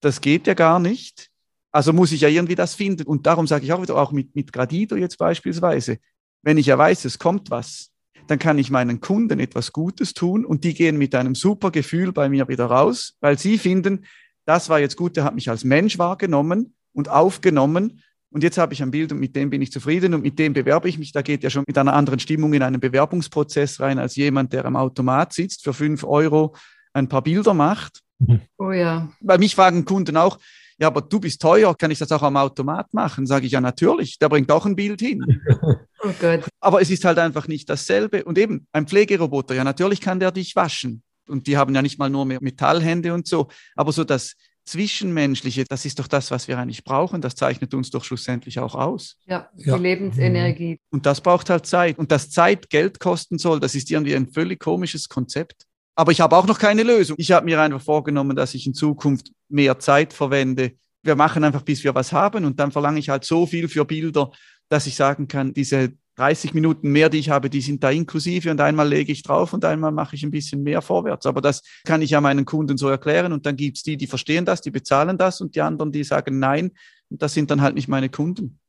Das 0.00 0.20
geht 0.20 0.46
ja 0.46 0.54
gar 0.54 0.78
nicht. 0.78 1.28
Also 1.72 1.92
muss 1.92 2.12
ich 2.12 2.20
ja 2.20 2.28
irgendwie 2.28 2.54
das 2.54 2.76
finden. 2.76 3.02
Und 3.02 3.26
darum 3.26 3.48
sage 3.48 3.64
ich 3.64 3.72
auch 3.72 3.82
wieder, 3.82 3.96
auch 3.96 4.12
mit, 4.12 4.36
mit 4.36 4.52
Gradido 4.52 4.94
jetzt 4.94 5.18
beispielsweise, 5.18 5.98
wenn 6.42 6.56
ich 6.56 6.66
ja 6.66 6.78
weiß, 6.78 7.04
es 7.04 7.18
kommt 7.18 7.50
was, 7.50 7.90
dann 8.30 8.38
kann 8.38 8.58
ich 8.58 8.70
meinen 8.70 9.00
Kunden 9.00 9.40
etwas 9.40 9.72
Gutes 9.72 10.14
tun 10.14 10.44
und 10.44 10.64
die 10.64 10.74
gehen 10.74 10.98
mit 10.98 11.14
einem 11.14 11.34
super 11.34 11.70
Gefühl 11.70 12.12
bei 12.12 12.28
mir 12.28 12.48
wieder 12.48 12.66
raus, 12.66 13.16
weil 13.20 13.38
sie 13.38 13.58
finden, 13.58 14.04
das 14.44 14.68
war 14.68 14.80
jetzt 14.80 14.96
gut, 14.96 15.16
der 15.16 15.24
hat 15.24 15.34
mich 15.34 15.50
als 15.50 15.64
Mensch 15.64 15.98
wahrgenommen 15.98 16.74
und 16.92 17.08
aufgenommen 17.08 18.00
und 18.30 18.42
jetzt 18.42 18.58
habe 18.58 18.74
ich 18.74 18.82
ein 18.82 18.90
Bild 18.90 19.10
und 19.12 19.20
mit 19.20 19.34
dem 19.36 19.50
bin 19.50 19.62
ich 19.62 19.72
zufrieden 19.72 20.12
und 20.12 20.22
mit 20.22 20.38
dem 20.38 20.52
bewerbe 20.52 20.88
ich 20.88 20.98
mich. 20.98 21.12
Da 21.12 21.22
geht 21.22 21.42
ja 21.42 21.50
schon 21.50 21.64
mit 21.66 21.78
einer 21.78 21.94
anderen 21.94 22.18
Stimmung 22.18 22.52
in 22.52 22.62
einen 22.62 22.80
Bewerbungsprozess 22.80 23.80
rein 23.80 23.98
als 23.98 24.16
jemand, 24.16 24.52
der 24.52 24.66
am 24.66 24.76
Automat 24.76 25.32
sitzt, 25.32 25.64
für 25.64 25.72
fünf 25.72 26.04
Euro 26.04 26.54
ein 26.92 27.08
paar 27.08 27.22
Bilder 27.22 27.54
macht. 27.54 28.02
Mhm. 28.18 28.40
Oh 28.58 28.70
ja. 28.70 29.10
Bei 29.20 29.38
mich 29.38 29.54
fragen 29.54 29.84
Kunden 29.84 30.16
auch, 30.16 30.38
ja, 30.78 30.86
aber 30.86 31.02
du 31.02 31.18
bist 31.18 31.42
teuer, 31.42 31.76
kann 31.76 31.90
ich 31.90 31.98
das 31.98 32.12
auch 32.12 32.22
am 32.22 32.36
Automat 32.36 32.94
machen? 32.94 33.26
Sage 33.26 33.46
ich 33.46 33.52
ja 33.52 33.60
natürlich, 33.60 34.18
der 34.18 34.28
bringt 34.28 34.50
auch 34.50 34.64
ein 34.64 34.76
Bild 34.76 35.00
hin. 35.00 35.24
Oh 36.00 36.12
Gott. 36.20 36.44
Aber 36.60 36.80
es 36.80 36.90
ist 36.90 37.04
halt 37.04 37.18
einfach 37.18 37.48
nicht 37.48 37.68
dasselbe. 37.68 38.22
Und 38.22 38.38
eben, 38.38 38.68
ein 38.70 38.86
Pflegeroboter, 38.86 39.56
ja, 39.56 39.64
natürlich 39.64 40.00
kann 40.00 40.20
der 40.20 40.30
dich 40.30 40.54
waschen. 40.54 41.02
Und 41.26 41.48
die 41.48 41.56
haben 41.56 41.74
ja 41.74 41.82
nicht 41.82 41.98
mal 41.98 42.08
nur 42.08 42.24
mehr 42.24 42.38
Metallhände 42.40 43.12
und 43.12 43.26
so. 43.26 43.48
Aber 43.74 43.90
so 43.90 44.04
das 44.04 44.34
Zwischenmenschliche, 44.64 45.64
das 45.64 45.84
ist 45.84 45.98
doch 45.98 46.06
das, 46.06 46.30
was 46.30 46.46
wir 46.46 46.58
eigentlich 46.58 46.84
brauchen. 46.84 47.20
Das 47.20 47.34
zeichnet 47.34 47.74
uns 47.74 47.90
doch 47.90 48.04
schlussendlich 48.04 48.60
auch 48.60 48.76
aus. 48.76 49.16
Ja, 49.26 49.48
die 49.54 49.64
ja. 49.64 49.76
Lebensenergie. 49.76 50.78
Und 50.90 51.04
das 51.04 51.20
braucht 51.20 51.50
halt 51.50 51.66
Zeit. 51.66 51.98
Und 51.98 52.12
dass 52.12 52.30
Zeit 52.30 52.70
Geld 52.70 53.00
kosten 53.00 53.38
soll, 53.38 53.58
das 53.58 53.74
ist 53.74 53.90
irgendwie 53.90 54.14
ein 54.14 54.30
völlig 54.30 54.60
komisches 54.60 55.08
Konzept. 55.08 55.64
Aber 55.98 56.12
ich 56.12 56.20
habe 56.20 56.36
auch 56.36 56.46
noch 56.46 56.60
keine 56.60 56.84
Lösung. 56.84 57.16
Ich 57.18 57.32
habe 57.32 57.44
mir 57.44 57.60
einfach 57.60 57.82
vorgenommen, 57.82 58.36
dass 58.36 58.54
ich 58.54 58.64
in 58.68 58.72
Zukunft 58.72 59.32
mehr 59.48 59.80
Zeit 59.80 60.12
verwende. 60.12 60.74
Wir 61.02 61.16
machen 61.16 61.42
einfach, 61.42 61.62
bis 61.62 61.82
wir 61.82 61.92
was 61.92 62.12
haben 62.12 62.44
und 62.44 62.60
dann 62.60 62.70
verlange 62.70 63.00
ich 63.00 63.08
halt 63.08 63.24
so 63.24 63.46
viel 63.46 63.68
für 63.68 63.84
Bilder, 63.84 64.30
dass 64.68 64.86
ich 64.86 64.94
sagen 64.94 65.26
kann, 65.26 65.52
diese 65.54 65.94
30 66.14 66.54
Minuten 66.54 66.92
mehr, 66.92 67.08
die 67.08 67.18
ich 67.18 67.30
habe, 67.30 67.50
die 67.50 67.60
sind 67.60 67.82
da 67.82 67.90
inklusive 67.90 68.48
und 68.48 68.60
einmal 68.60 68.88
lege 68.88 69.10
ich 69.10 69.24
drauf 69.24 69.52
und 69.52 69.64
einmal 69.64 69.90
mache 69.90 70.14
ich 70.14 70.22
ein 70.22 70.30
bisschen 70.30 70.62
mehr 70.62 70.82
vorwärts. 70.82 71.26
Aber 71.26 71.40
das 71.40 71.64
kann 71.84 72.00
ich 72.00 72.10
ja 72.10 72.20
meinen 72.20 72.44
Kunden 72.44 72.78
so 72.78 72.88
erklären 72.88 73.32
und 73.32 73.44
dann 73.44 73.56
gibt 73.56 73.78
es 73.78 73.82
die, 73.82 73.96
die 73.96 74.06
verstehen 74.06 74.44
das, 74.44 74.60
die 74.60 74.70
bezahlen 74.70 75.18
das 75.18 75.40
und 75.40 75.56
die 75.56 75.62
anderen, 75.62 75.90
die 75.90 76.04
sagen 76.04 76.38
nein 76.38 76.70
und 77.08 77.20
das 77.22 77.34
sind 77.34 77.50
dann 77.50 77.60
halt 77.60 77.74
nicht 77.74 77.88
meine 77.88 78.08
Kunden. 78.08 78.60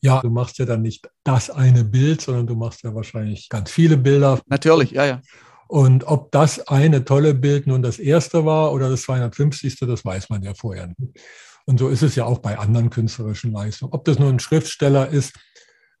Ja, 0.00 0.20
du 0.22 0.30
machst 0.30 0.58
ja 0.58 0.64
dann 0.64 0.82
nicht 0.82 1.08
das 1.22 1.50
eine 1.50 1.84
Bild, 1.84 2.20
sondern 2.20 2.48
du 2.48 2.56
machst 2.56 2.82
ja 2.82 2.92
wahrscheinlich 2.96 3.48
ganz 3.48 3.70
viele 3.70 3.96
Bilder. 3.96 4.40
Natürlich, 4.46 4.90
ja, 4.90 5.06
ja. 5.06 5.22
Und 5.68 6.04
ob 6.04 6.32
das 6.32 6.66
eine 6.66 7.04
tolle 7.04 7.34
Bild 7.34 7.66
nun 7.66 7.82
das 7.82 7.98
erste 7.98 8.44
war 8.46 8.72
oder 8.72 8.88
das 8.88 9.02
250. 9.02 9.78
das 9.80 10.04
weiß 10.04 10.30
man 10.30 10.42
ja 10.42 10.54
vorher 10.54 10.86
nicht. 10.86 11.20
Und 11.66 11.78
so 11.78 11.88
ist 11.88 12.02
es 12.02 12.14
ja 12.16 12.24
auch 12.24 12.38
bei 12.38 12.58
anderen 12.58 12.88
künstlerischen 12.88 13.52
Leistungen. 13.52 13.92
Ob 13.92 14.06
das 14.06 14.18
nur 14.18 14.30
ein 14.30 14.40
Schriftsteller 14.40 15.08
ist 15.08 15.38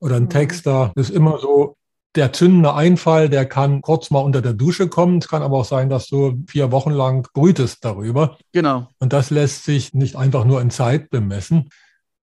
oder 0.00 0.16
ein 0.16 0.24
mhm. 0.24 0.30
Texter, 0.30 0.92
ist 0.96 1.10
immer 1.10 1.38
so, 1.38 1.76
der 2.14 2.32
zündende 2.32 2.74
Einfall, 2.74 3.28
der 3.28 3.44
kann 3.44 3.82
kurz 3.82 4.10
mal 4.10 4.20
unter 4.20 4.40
der 4.40 4.54
Dusche 4.54 4.88
kommen. 4.88 5.18
Es 5.18 5.28
kann 5.28 5.42
aber 5.42 5.58
auch 5.58 5.64
sein, 5.66 5.90
dass 5.90 6.08
du 6.08 6.42
vier 6.48 6.72
Wochen 6.72 6.90
lang 6.90 7.28
brütest 7.34 7.84
darüber. 7.84 8.38
Genau. 8.52 8.88
Und 8.98 9.12
das 9.12 9.28
lässt 9.28 9.64
sich 9.64 9.92
nicht 9.92 10.16
einfach 10.16 10.44
nur 10.46 10.62
in 10.62 10.70
Zeit 10.70 11.10
bemessen. 11.10 11.68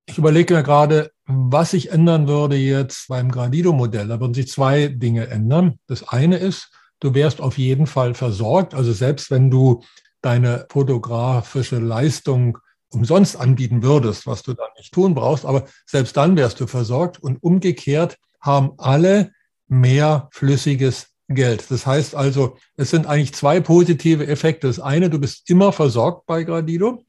Ich 0.08 0.18
überlege 0.18 0.56
mir 0.56 0.64
gerade, 0.64 1.12
was 1.28 1.72
sich 1.72 1.92
ändern 1.92 2.28
würde 2.28 2.56
jetzt 2.56 3.08
beim 3.08 3.32
Gradido-Modell. 3.32 4.08
Da 4.08 4.20
würden 4.20 4.34
sich 4.34 4.48
zwei 4.48 4.88
Dinge 4.88 5.28
ändern. 5.28 5.80
Das 5.88 6.08
eine 6.08 6.38
ist, 6.38 6.72
du 7.00 7.14
wärst 7.14 7.42
auf 7.42 7.58
jeden 7.58 7.88
Fall 7.88 8.14
versorgt. 8.14 8.74
Also 8.74 8.94
selbst 8.94 9.32
wenn 9.32 9.50
du 9.50 9.84
deine 10.22 10.66
fotografische 10.70 11.80
Leistung 11.80 12.58
umsonst 12.90 13.36
anbieten 13.38 13.84
würdest, 13.84 14.26
was 14.26 14.44
du 14.44 14.54
dann 14.54 14.70
nicht 14.78 14.94
tun 14.94 15.14
brauchst, 15.14 15.46
aber 15.46 15.66
selbst 15.86 16.16
dann 16.18 16.36
wärst 16.38 16.60
du 16.60 16.68
versorgt. 16.68 17.22
Und 17.22 17.44
umgekehrt 17.44 18.18
haben 18.40 18.74
alle 18.78 19.32
mehr 19.68 20.30
flüssiges 20.32 21.08
Geld. 21.28 21.70
Das 21.70 21.86
heißt 21.86 22.16
also, 22.16 22.58
es 22.78 22.92
sind 22.92 23.08
eigentlich 23.08 23.34
zwei 23.34 23.60
positive 23.60 24.28
Effekte. 24.28 24.68
Das 24.68 24.80
eine, 24.80 25.10
du 25.10 25.20
bist 25.20 25.50
immer 25.50 25.72
versorgt 25.72 26.26
bei 26.26 26.44
Gradido. 26.44 27.04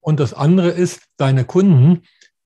Und 0.00 0.20
das 0.20 0.34
andere 0.34 0.68
ist, 0.68 1.00
deine 1.16 1.44
Kunden, 1.44 2.02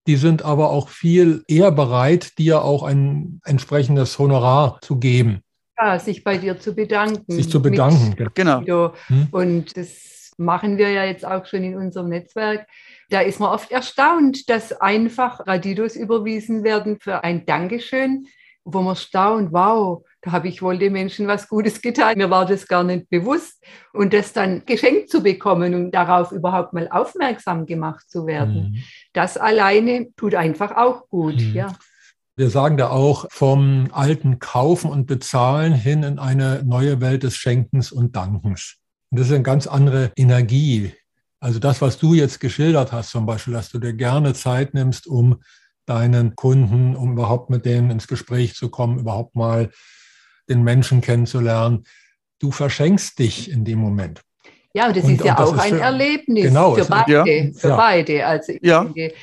die 0.07 0.17
sind 0.17 0.43
aber 0.43 0.71
auch 0.71 0.89
viel 0.89 1.45
eher 1.49 1.73
bereit, 1.73 2.39
dir 2.39 2.63
auch 2.63 2.83
ein 2.83 3.41
entsprechendes 3.45 4.19
Honorar 4.19 4.79
zu 4.81 4.97
geben. 4.97 5.43
Ja, 5.81 5.99
sich 5.99 6.25
bei 6.25 6.39
dir 6.39 6.59
zu 6.59 6.75
bedanken. 6.75 7.33
Sich 7.33 7.51
zu 7.51 7.63
bedanken, 7.63 8.17
genau. 8.35 8.93
Hm? 9.07 9.29
Und 9.31 9.77
das 9.77 10.33
machen 10.37 10.79
wir 10.79 10.91
ja 10.91 11.05
jetzt 11.05 11.25
auch 11.25 11.47
schon 11.47 11.63
in 11.63 11.77
unserem 11.77 12.09
Netzwerk. 12.09 12.67
Da 13.11 13.21
ist 13.21 13.41
man 13.41 13.51
oft 13.51 13.71
erstaunt, 13.71 14.49
dass 14.49 14.73
einfach 14.73 15.47
Radidos 15.47 15.97
überwiesen 15.97 16.65
werden 16.65 16.99
für 17.01 17.23
ein 17.25 17.47
Dankeschön 17.47 18.27
wo 18.73 18.83
man 18.83 18.97
staunt, 18.97 19.53
wow, 19.53 20.05
da 20.21 20.33
habe 20.33 20.49
ich 20.49 20.63
wohl 20.63 20.79
den 20.79 20.93
Menschen 20.93 21.27
was 21.27 21.49
Gutes 21.49 21.81
getan. 21.81 22.19
Mir 22.19 22.31
war 22.31 22.45
das 22.45 22.67
gar 22.67 22.85
nicht 22.85 23.09
bewusst. 23.09 23.63
Und 23.93 24.13
das 24.13 24.33
dann 24.33 24.65
geschenkt 24.67 25.11
zu 25.11 25.23
bekommen 25.23 25.75
und 25.75 25.91
darauf 25.93 26.33
überhaupt 26.33 26.73
mal 26.73 26.89
aufmerksam 26.91 27.67
gemacht 27.67 28.11
zu 28.11 28.27
werden, 28.27 28.73
mhm. 28.73 28.83
das 29.13 29.37
alleine 29.37 30.09
tut 30.17 30.35
einfach 30.35 30.77
auch 30.77 31.09
gut, 31.09 31.41
mhm. 31.41 31.55
ja. 31.55 31.73
Wir 32.39 32.51
sagen 32.51 32.77
da 32.77 32.91
auch 32.91 33.27
vom 33.31 33.89
alten 33.91 34.39
Kaufen 34.39 34.93
und 34.93 35.07
Bezahlen 35.07 35.73
hin 35.73 36.05
in 36.05 36.21
eine 36.21 36.63
neue 36.65 37.01
Welt 37.01 37.25
des 37.25 37.35
Schenkens 37.35 37.91
und 37.91 38.15
Dankens. 38.15 38.77
Und 39.11 39.19
das 39.19 39.27
ist 39.27 39.33
eine 39.33 39.43
ganz 39.43 39.67
andere 39.67 40.13
Energie. 40.15 40.93
Also 41.41 41.59
das, 41.59 41.83
was 41.83 41.99
du 41.99 42.15
jetzt 42.15 42.39
geschildert 42.39 42.93
hast, 42.93 43.11
zum 43.11 43.27
Beispiel, 43.27 43.55
dass 43.55 43.71
du 43.71 43.81
dir 43.81 43.93
gerne 43.93 44.35
Zeit 44.35 44.73
nimmst, 44.73 45.09
um 45.09 45.43
deinen 45.85 46.37
Kunden, 46.37 46.95
um 46.95 47.11
überhaupt 47.11 47.51
mit 47.51 47.67
denen 47.67 47.91
ins 47.91 48.07
Gespräch 48.07 48.55
zu 48.55 48.69
kommen, 48.69 49.01
überhaupt 49.01 49.35
mal 49.35 49.73
den 50.49 50.63
Menschen 50.63 51.01
kennenzulernen. 51.01 51.83
Du 52.39 52.53
verschenkst 52.53 53.19
dich 53.19 53.51
in 53.51 53.65
dem 53.65 53.81
Moment. 53.81 54.23
Ja, 54.75 54.87
und 54.87 54.97
das 54.97 55.05
und, 55.05 55.15
ist 55.15 55.25
ja 55.25 55.39
auch 55.39 55.55
ist 55.55 55.61
ein 55.61 55.75
für, 55.75 55.81
Erlebnis 55.81 56.45
genau, 56.45 56.75
für 56.75 56.85
beide. 56.85 57.13
Ja, 57.13 57.25
für 57.25 57.69
ja. 57.69 57.77
beide. 57.77 58.27
Also 58.27 58.53
ja. 58.61 58.85
denke, 58.85 59.15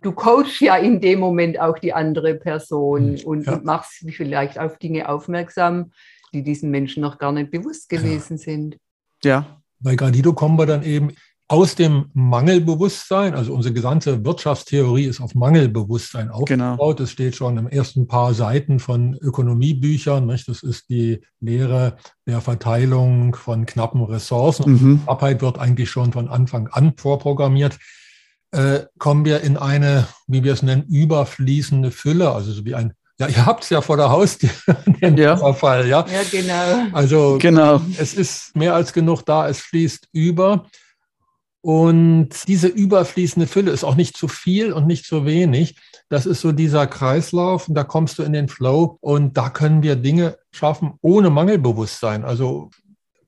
du 0.00 0.12
coachst 0.12 0.60
ja 0.60 0.76
in 0.76 1.00
dem 1.00 1.20
Moment 1.20 1.60
auch 1.60 1.78
die 1.78 1.92
andere 1.92 2.34
Person 2.34 3.18
hm, 3.18 3.24
und, 3.24 3.46
und 3.46 3.64
machst 3.64 4.04
vielleicht 4.10 4.58
auf 4.58 4.78
Dinge 4.78 5.08
aufmerksam, 5.08 5.92
die 6.32 6.42
diesen 6.42 6.70
Menschen 6.70 7.02
noch 7.02 7.18
gar 7.18 7.32
nicht 7.32 7.50
bewusst 7.50 7.88
gewesen 7.88 8.38
sind. 8.38 8.78
Ja. 9.22 9.60
Bei 9.80 9.96
Gradido 9.96 10.32
kommen 10.32 10.58
wir 10.58 10.66
dann 10.66 10.82
eben 10.82 11.12
aus 11.46 11.74
dem 11.74 12.06
Mangelbewusstsein, 12.14 13.34
also 13.34 13.52
unsere 13.52 13.74
gesamte 13.74 14.24
Wirtschaftstheorie 14.24 15.04
ist 15.04 15.20
auf 15.20 15.34
Mangelbewusstsein 15.34 16.30
aufgebaut. 16.30 16.78
Genau. 16.78 16.92
Das 16.94 17.10
steht 17.10 17.36
schon 17.36 17.58
im 17.58 17.68
ersten 17.68 18.06
paar 18.06 18.32
Seiten 18.32 18.80
von 18.80 19.14
Ökonomiebüchern. 19.14 20.26
Nicht? 20.26 20.48
Das 20.48 20.62
ist 20.62 20.88
die 20.88 21.20
Lehre 21.40 21.96
der 22.26 22.40
Verteilung 22.40 23.34
von 23.34 23.66
knappen 23.66 24.02
Ressourcen. 24.02 24.72
Mhm. 24.72 25.00
Knappheit 25.04 25.42
wird 25.42 25.58
eigentlich 25.58 25.90
schon 25.90 26.12
von 26.12 26.28
Anfang 26.28 26.68
an 26.68 26.94
vorprogrammiert. 26.96 27.78
Äh, 28.52 28.86
kommen 28.98 29.26
wir 29.26 29.42
in 29.42 29.58
eine, 29.58 30.06
wie 30.26 30.44
wir 30.44 30.54
es 30.54 30.62
nennen, 30.62 30.84
überfließende 30.84 31.90
Fülle, 31.90 32.30
also 32.30 32.52
so 32.52 32.64
wie 32.64 32.74
ein 32.74 32.94
ja, 33.16 33.28
ihr 33.28 33.46
habt 33.46 33.62
es 33.62 33.70
ja 33.70 33.80
vor 33.80 33.96
der 33.96 34.10
Haustür, 34.10 34.50
den 35.00 35.16
ja. 35.16 35.36
Überfall, 35.36 35.86
ja. 35.86 36.04
Ja, 36.10 36.22
genau. 36.28 36.86
Also 36.92 37.38
genau. 37.40 37.80
es 37.96 38.12
ist 38.12 38.56
mehr 38.56 38.74
als 38.74 38.92
genug 38.92 39.22
da, 39.24 39.48
es 39.48 39.60
fließt 39.60 40.08
über. 40.12 40.66
Und 41.64 42.46
diese 42.46 42.68
überfließende 42.68 43.46
Fülle 43.46 43.70
ist 43.70 43.84
auch 43.84 43.94
nicht 43.94 44.18
zu 44.18 44.28
viel 44.28 44.70
und 44.70 44.86
nicht 44.86 45.06
zu 45.06 45.24
wenig. 45.24 45.76
Das 46.10 46.26
ist 46.26 46.42
so 46.42 46.52
dieser 46.52 46.86
Kreislauf 46.86 47.68
und 47.68 47.74
da 47.74 47.84
kommst 47.84 48.18
du 48.18 48.22
in 48.22 48.34
den 48.34 48.48
Flow 48.48 48.98
und 49.00 49.38
da 49.38 49.48
können 49.48 49.82
wir 49.82 49.96
Dinge 49.96 50.36
schaffen 50.50 50.98
ohne 51.00 51.30
Mangelbewusstsein. 51.30 52.22
Also 52.22 52.68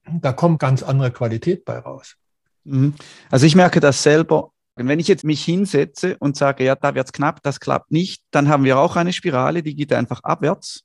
da 0.05 0.35
kommt 0.35 0.59
ganz 0.59 0.83
andere 0.83 1.13
Qualität 1.13 1.65
bei 1.65 1.79
raus. 1.79 2.17
Mhm. 2.65 2.93
Also 3.31 3.47
ich 3.47 3.57
merke 3.57 3.81
das 3.81 4.03
selber. 4.03 4.51
Wenn 4.75 5.01
ich 5.01 5.09
jetzt 5.09 5.25
mich 5.25 5.43
hinsetze 5.43 6.19
und 6.19 6.37
sage, 6.37 6.63
ja, 6.63 6.75
da 6.75 6.95
wird 6.95 7.07
es 7.07 7.13
knapp, 7.15 7.43
das 7.43 7.59
klappt 7.59 7.91
nicht, 7.91 8.23
dann 8.33 8.51
haben 8.51 8.65
wir 8.65 8.79
auch 8.79 8.97
eine 8.97 9.15
Spirale, 9.15 9.63
die 9.63 9.75
geht 9.75 9.95
einfach 9.95 10.23
abwärts. 10.23 10.83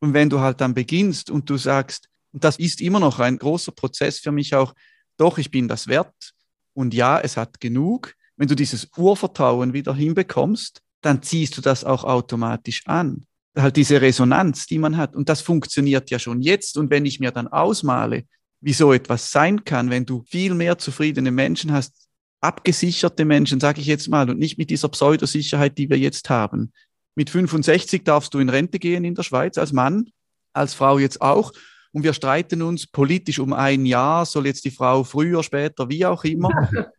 Und 0.00 0.12
wenn 0.12 0.28
du 0.28 0.40
halt 0.40 0.60
dann 0.60 0.74
beginnst 0.74 1.30
und 1.30 1.48
du 1.48 1.56
sagst, 1.56 2.10
und 2.34 2.44
das 2.44 2.58
ist 2.58 2.82
immer 2.82 3.00
noch 3.00 3.18
ein 3.18 3.38
großer 3.38 3.72
Prozess 3.72 4.18
für 4.18 4.30
mich 4.30 4.54
auch, 4.54 4.74
doch, 5.16 5.38
ich 5.38 5.50
bin 5.50 5.68
das 5.68 5.86
wert, 5.86 6.34
und 6.76 6.92
ja, 6.92 7.18
es 7.18 7.36
hat 7.38 7.58
genug. 7.58 8.14
Wenn 8.36 8.48
du 8.48 8.54
dieses 8.54 8.90
Urvertrauen 8.96 9.72
wieder 9.72 9.94
hinbekommst, 9.94 10.82
dann 11.00 11.22
ziehst 11.22 11.56
du 11.56 11.62
das 11.62 11.84
auch 11.84 12.04
automatisch 12.04 12.86
an. 12.86 13.24
Halt 13.56 13.76
diese 13.76 14.02
Resonanz, 14.02 14.66
die 14.66 14.78
man 14.78 14.98
hat. 14.98 15.16
Und 15.16 15.30
das 15.30 15.40
funktioniert 15.40 16.10
ja 16.10 16.18
schon 16.18 16.42
jetzt. 16.42 16.76
Und 16.76 16.90
wenn 16.90 17.06
ich 17.06 17.18
mir 17.18 17.30
dann 17.30 17.48
ausmale, 17.48 18.24
wie 18.60 18.74
so 18.74 18.92
etwas 18.92 19.30
sein 19.30 19.64
kann, 19.64 19.88
wenn 19.88 20.04
du 20.04 20.22
viel 20.28 20.52
mehr 20.52 20.76
zufriedene 20.76 21.30
Menschen 21.30 21.72
hast, 21.72 22.08
abgesicherte 22.42 23.24
Menschen, 23.24 23.58
sage 23.58 23.80
ich 23.80 23.86
jetzt 23.86 24.08
mal, 24.08 24.28
und 24.28 24.38
nicht 24.38 24.58
mit 24.58 24.68
dieser 24.68 24.90
Pseudosicherheit, 24.90 25.78
die 25.78 25.88
wir 25.88 25.98
jetzt 25.98 26.28
haben. 26.28 26.72
Mit 27.14 27.30
65 27.30 28.04
darfst 28.04 28.34
du 28.34 28.38
in 28.38 28.50
Rente 28.50 28.78
gehen 28.78 29.04
in 29.04 29.14
der 29.14 29.22
Schweiz 29.22 29.56
als 29.56 29.72
Mann, 29.72 30.10
als 30.52 30.74
Frau 30.74 30.98
jetzt 30.98 31.22
auch 31.22 31.52
und 31.96 32.02
wir 32.02 32.12
streiten 32.12 32.60
uns 32.60 32.86
politisch 32.86 33.38
um 33.38 33.54
ein 33.54 33.86
Jahr, 33.86 34.26
soll 34.26 34.44
jetzt 34.46 34.66
die 34.66 34.70
Frau 34.70 35.02
früher, 35.02 35.42
später, 35.42 35.88
wie 35.88 36.04
auch 36.04 36.24
immer. 36.24 36.50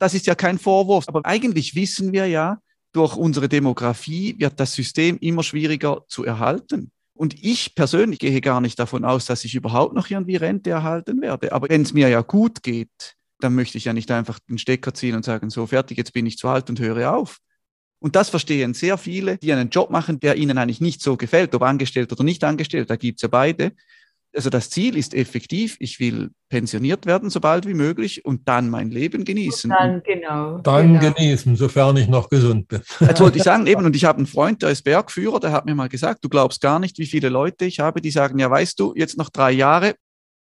Das 0.00 0.14
ist 0.14 0.26
ja 0.26 0.34
kein 0.34 0.58
Vorwurf, 0.58 1.04
aber 1.06 1.24
eigentlich 1.24 1.76
wissen 1.76 2.12
wir 2.12 2.26
ja, 2.26 2.58
durch 2.92 3.14
unsere 3.14 3.48
Demografie 3.48 4.34
wird 4.36 4.58
das 4.58 4.74
System 4.74 5.16
immer 5.20 5.44
schwieriger 5.44 6.02
zu 6.08 6.24
erhalten. 6.24 6.90
Und 7.14 7.36
ich 7.40 7.76
persönlich 7.76 8.18
gehe 8.18 8.40
gar 8.40 8.60
nicht 8.60 8.80
davon 8.80 9.04
aus, 9.04 9.26
dass 9.26 9.44
ich 9.44 9.54
überhaupt 9.54 9.94
noch 9.94 10.10
irgendwie 10.10 10.34
Rente 10.34 10.70
erhalten 10.70 11.22
werde. 11.22 11.52
Aber 11.52 11.68
wenn 11.68 11.82
es 11.82 11.94
mir 11.94 12.08
ja 12.08 12.20
gut 12.22 12.64
geht, 12.64 13.14
dann 13.38 13.54
möchte 13.54 13.78
ich 13.78 13.84
ja 13.84 13.92
nicht 13.92 14.10
einfach 14.10 14.40
den 14.40 14.58
Stecker 14.58 14.92
ziehen 14.92 15.14
und 15.14 15.24
sagen, 15.24 15.50
so 15.50 15.68
fertig, 15.68 15.96
jetzt 15.96 16.12
bin 16.12 16.26
ich 16.26 16.36
zu 16.36 16.48
alt 16.48 16.68
und 16.68 16.80
höre 16.80 17.14
auf. 17.14 17.38
Und 18.00 18.16
das 18.16 18.28
verstehen 18.28 18.74
sehr 18.74 18.98
viele, 18.98 19.38
die 19.38 19.52
einen 19.52 19.70
Job 19.70 19.90
machen, 19.90 20.18
der 20.18 20.34
ihnen 20.34 20.58
eigentlich 20.58 20.80
nicht 20.80 21.00
so 21.00 21.16
gefällt, 21.16 21.54
ob 21.54 21.62
angestellt 21.62 22.10
oder 22.10 22.24
nicht 22.24 22.42
angestellt, 22.42 22.90
da 22.90 22.96
gibt 22.96 23.18
es 23.18 23.22
ja 23.22 23.28
beide 23.28 23.70
also 24.34 24.50
das 24.50 24.70
Ziel 24.70 24.96
ist 24.96 25.14
effektiv, 25.14 25.76
ich 25.80 25.98
will 26.00 26.30
pensioniert 26.48 27.06
werden, 27.06 27.30
so 27.30 27.40
bald 27.40 27.66
wie 27.66 27.74
möglich, 27.74 28.24
und 28.24 28.48
dann 28.48 28.70
mein 28.70 28.90
Leben 28.90 29.24
genießen. 29.24 29.70
Und 29.70 29.76
dann, 29.78 30.02
genau. 30.02 30.58
Dann 30.58 30.98
genau. 30.98 31.12
genießen, 31.14 31.56
sofern 31.56 31.96
ich 31.96 32.08
noch 32.08 32.28
gesund 32.28 32.68
bin. 32.68 32.82
Jetzt 33.00 33.20
wollte 33.20 33.38
ich 33.38 33.44
sagen, 33.44 33.66
eben, 33.66 33.84
und 33.84 33.96
ich 33.96 34.04
habe 34.04 34.18
einen 34.18 34.26
Freund, 34.26 34.62
der 34.62 34.70
ist 34.70 34.82
Bergführer, 34.82 35.40
der 35.40 35.52
hat 35.52 35.66
mir 35.66 35.74
mal 35.74 35.88
gesagt, 35.88 36.24
du 36.24 36.28
glaubst 36.28 36.60
gar 36.60 36.78
nicht, 36.78 36.98
wie 36.98 37.06
viele 37.06 37.28
Leute 37.28 37.64
ich 37.64 37.80
habe, 37.80 38.00
die 38.00 38.10
sagen, 38.10 38.38
ja, 38.38 38.50
weißt 38.50 38.78
du, 38.78 38.94
jetzt 38.96 39.18
noch 39.18 39.30
drei 39.30 39.52
Jahre 39.52 39.94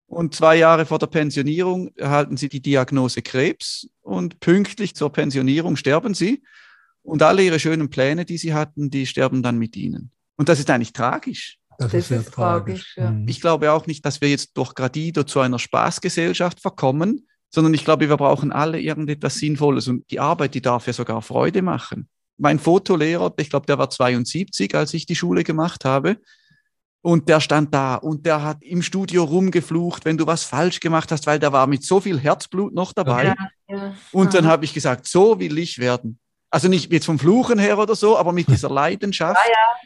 und 0.07 0.33
zwei 0.33 0.55
Jahre 0.55 0.85
vor 0.85 0.99
der 0.99 1.07
Pensionierung 1.07 1.91
erhalten 1.95 2.37
sie 2.37 2.49
die 2.49 2.61
Diagnose 2.61 3.21
Krebs 3.21 3.89
und 4.01 4.39
pünktlich 4.39 4.95
zur 4.95 5.11
Pensionierung 5.11 5.75
sterben 5.75 6.13
sie 6.13 6.43
und 7.03 7.21
alle 7.21 7.43
ihre 7.43 7.59
schönen 7.59 7.89
Pläne, 7.89 8.25
die 8.25 8.37
sie 8.37 8.53
hatten, 8.53 8.89
die 8.89 9.05
sterben 9.05 9.43
dann 9.43 9.57
mit 9.57 9.75
ihnen. 9.75 10.11
Und 10.37 10.49
das 10.49 10.59
ist 10.59 10.69
eigentlich 10.69 10.93
tragisch. 10.93 11.57
Das, 11.77 11.91
das 11.91 12.09
ist, 12.09 12.11
ist 12.11 12.33
tragisch. 12.33 12.95
Ja. 12.97 13.11
Mhm. 13.11 13.27
Ich 13.27 13.41
glaube 13.41 13.71
auch 13.71 13.85
nicht, 13.85 14.05
dass 14.05 14.21
wir 14.21 14.29
jetzt 14.29 14.57
durch 14.57 14.73
Gradido 14.73 15.23
zu 15.23 15.39
einer 15.39 15.59
Spaßgesellschaft 15.59 16.59
verkommen, 16.59 17.27
sondern 17.49 17.73
ich 17.73 17.85
glaube, 17.85 18.09
wir 18.09 18.17
brauchen 18.17 18.51
alle 18.51 18.79
irgendetwas 18.79 19.35
Sinnvolles 19.35 19.87
und 19.87 20.09
die 20.11 20.19
Arbeit, 20.19 20.53
die 20.53 20.61
darf 20.61 20.87
ja 20.87 20.93
sogar 20.93 21.21
Freude 21.21 21.61
machen. 21.61 22.09
Mein 22.37 22.59
Fotolehrer, 22.59 23.33
ich 23.37 23.49
glaube, 23.49 23.65
der 23.65 23.77
war 23.77 23.89
72, 23.89 24.75
als 24.75 24.93
ich 24.93 25.05
die 25.05 25.15
Schule 25.15 25.43
gemacht 25.43 25.85
habe. 25.85 26.17
Und 27.01 27.29
der 27.29 27.39
stand 27.39 27.73
da 27.73 27.95
und 27.95 28.25
der 28.25 28.43
hat 28.43 28.61
im 28.61 28.81
Studio 28.81 29.23
rumgeflucht, 29.23 30.03
wenn 30.03 30.17
du 30.17 30.27
was 30.27 30.43
falsch 30.43 30.79
gemacht 30.79 31.11
hast, 31.11 31.25
weil 31.25 31.39
der 31.39 31.53
war 31.53 31.65
mit 31.65 31.83
so 31.83 32.01
viel 32.01 32.19
Herzblut 32.19 32.73
noch 32.73 32.91
dabei. 32.91 33.27
Ja, 33.27 33.35
ja. 33.69 33.93
Und 34.11 34.33
dann 34.33 34.45
habe 34.45 34.65
ich 34.65 34.73
gesagt, 34.73 35.07
so 35.07 35.39
will 35.39 35.57
ich 35.57 35.77
werden. 35.77 36.19
Also 36.57 36.69
nicht 36.69 36.91
jetzt 36.91 37.05
vom 37.05 37.19
Fluchen 37.19 37.59
her 37.59 37.77
oder 37.77 37.93
so, 37.93 38.17
aber 38.17 38.33
mit 38.33 38.47
dieser 38.47 38.69
Leidenschaft 38.71 39.39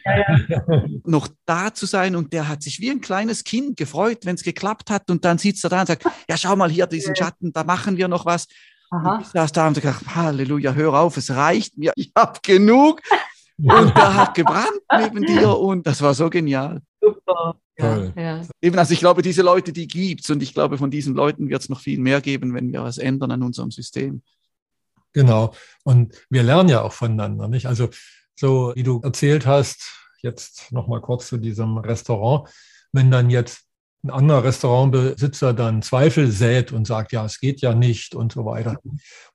ja, 0.06 0.16
ja, 0.16 0.38
ja, 0.48 0.82
noch 1.04 1.28
da 1.44 1.74
zu 1.74 1.84
sein. 1.84 2.16
Und 2.16 2.32
der 2.32 2.48
hat 2.48 2.62
sich 2.62 2.80
wie 2.80 2.90
ein 2.90 3.02
kleines 3.02 3.44
Kind 3.44 3.76
gefreut, 3.76 4.20
wenn 4.24 4.36
es 4.36 4.42
geklappt 4.42 4.88
hat. 4.88 5.10
Und 5.10 5.22
dann 5.26 5.36
sitzt 5.36 5.62
er 5.64 5.68
da 5.68 5.82
und 5.82 5.88
sagt, 5.88 6.06
ja, 6.30 6.36
schau 6.38 6.56
mal 6.56 6.70
hier 6.70 6.86
diesen 6.86 7.14
Schatten, 7.14 7.52
da 7.52 7.62
machen 7.62 7.98
wir 7.98 8.08
noch 8.08 8.24
was. 8.24 8.46
Aha. 8.90 9.16
Und 9.16 9.20
ich 9.20 9.26
saß 9.26 9.52
da 9.52 9.68
und 9.68 9.74
gedacht, 9.74 10.02
Halleluja, 10.14 10.72
hör 10.72 10.94
auf, 10.94 11.18
es 11.18 11.30
reicht 11.30 11.76
mir, 11.76 11.92
ich 11.94 12.10
habe 12.16 12.38
genug. 12.42 13.02
Und 13.58 13.94
der 13.94 14.14
hat 14.14 14.34
gebrannt 14.34 14.80
neben 14.98 15.26
dir 15.26 15.54
und 15.54 15.86
das 15.86 16.00
war 16.00 16.14
so 16.14 16.30
genial. 16.30 16.80
Super. 17.02 17.56
Toll. 17.76 18.14
Ja, 18.16 18.22
ja. 18.22 18.42
Eben, 18.62 18.78
also 18.78 18.94
ich 18.94 19.00
glaube, 19.00 19.20
diese 19.20 19.42
Leute, 19.42 19.74
die 19.74 19.86
gibt's 19.86 20.30
und 20.30 20.42
ich 20.42 20.54
glaube, 20.54 20.78
von 20.78 20.90
diesen 20.90 21.14
Leuten 21.14 21.50
wird 21.50 21.60
es 21.60 21.68
noch 21.68 21.80
viel 21.80 21.98
mehr 21.98 22.22
geben, 22.22 22.54
wenn 22.54 22.72
wir 22.72 22.82
was 22.82 22.96
ändern 22.96 23.30
an 23.30 23.42
unserem 23.42 23.70
System. 23.70 24.22
Genau. 25.12 25.54
Und 25.84 26.14
wir 26.30 26.42
lernen 26.42 26.68
ja 26.68 26.82
auch 26.82 26.92
voneinander, 26.92 27.48
nicht? 27.48 27.66
Also, 27.66 27.88
so 28.34 28.72
wie 28.74 28.82
du 28.82 29.00
erzählt 29.02 29.46
hast, 29.46 29.92
jetzt 30.22 30.72
nochmal 30.72 31.00
kurz 31.00 31.28
zu 31.28 31.36
diesem 31.36 31.78
Restaurant, 31.78 32.48
wenn 32.92 33.10
dann 33.10 33.30
jetzt 33.30 33.64
ein 34.04 34.10
anderer 34.10 34.44
Restaurantbesitzer 34.44 35.54
dann 35.54 35.82
Zweifel 35.82 36.30
sät 36.30 36.72
und 36.72 36.86
sagt, 36.86 37.12
ja, 37.12 37.24
es 37.24 37.38
geht 37.38 37.60
ja 37.60 37.74
nicht 37.74 38.14
und 38.14 38.32
so 38.32 38.44
weiter. 38.44 38.78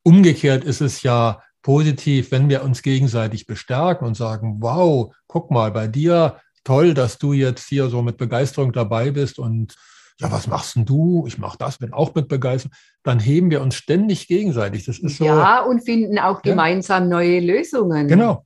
Umgekehrt 0.03 0.63
ist 0.65 0.81
es 0.81 1.03
ja 1.03 1.41
positiv, 1.61 2.31
wenn 2.31 2.49
wir 2.49 2.63
uns 2.63 2.81
gegenseitig 2.81 3.45
bestärken 3.45 4.05
und 4.05 4.15
sagen, 4.15 4.57
wow, 4.59 5.13
guck 5.27 5.51
mal, 5.51 5.71
bei 5.71 5.87
dir 5.87 6.39
toll, 6.63 6.93
dass 6.93 7.17
du 7.17 7.33
jetzt 7.33 7.67
hier 7.67 7.89
so 7.89 8.01
mit 8.01 8.17
Begeisterung 8.17 8.73
dabei 8.73 9.11
bist 9.11 9.39
und 9.39 9.75
ja, 10.19 10.31
was 10.31 10.47
machst 10.47 10.75
denn 10.75 10.85
du? 10.85 11.25
Ich 11.27 11.37
mache 11.37 11.57
das, 11.57 11.77
bin 11.77 11.93
auch 11.93 12.13
mit 12.15 12.27
Begeisterung. 12.27 12.75
Dann 13.03 13.19
heben 13.19 13.51
wir 13.51 13.61
uns 13.61 13.75
ständig 13.75 14.27
gegenseitig. 14.27 14.85
Das 14.85 14.99
ist 14.99 15.17
so. 15.17 15.25
ja, 15.25 15.61
und 15.61 15.81
finden 15.85 16.17
auch 16.19 16.41
Ja. 16.43 16.51
gemeinsam 16.51 17.07
neue 17.09 17.39
Lösungen. 17.39 18.07
Genau. 18.07 18.43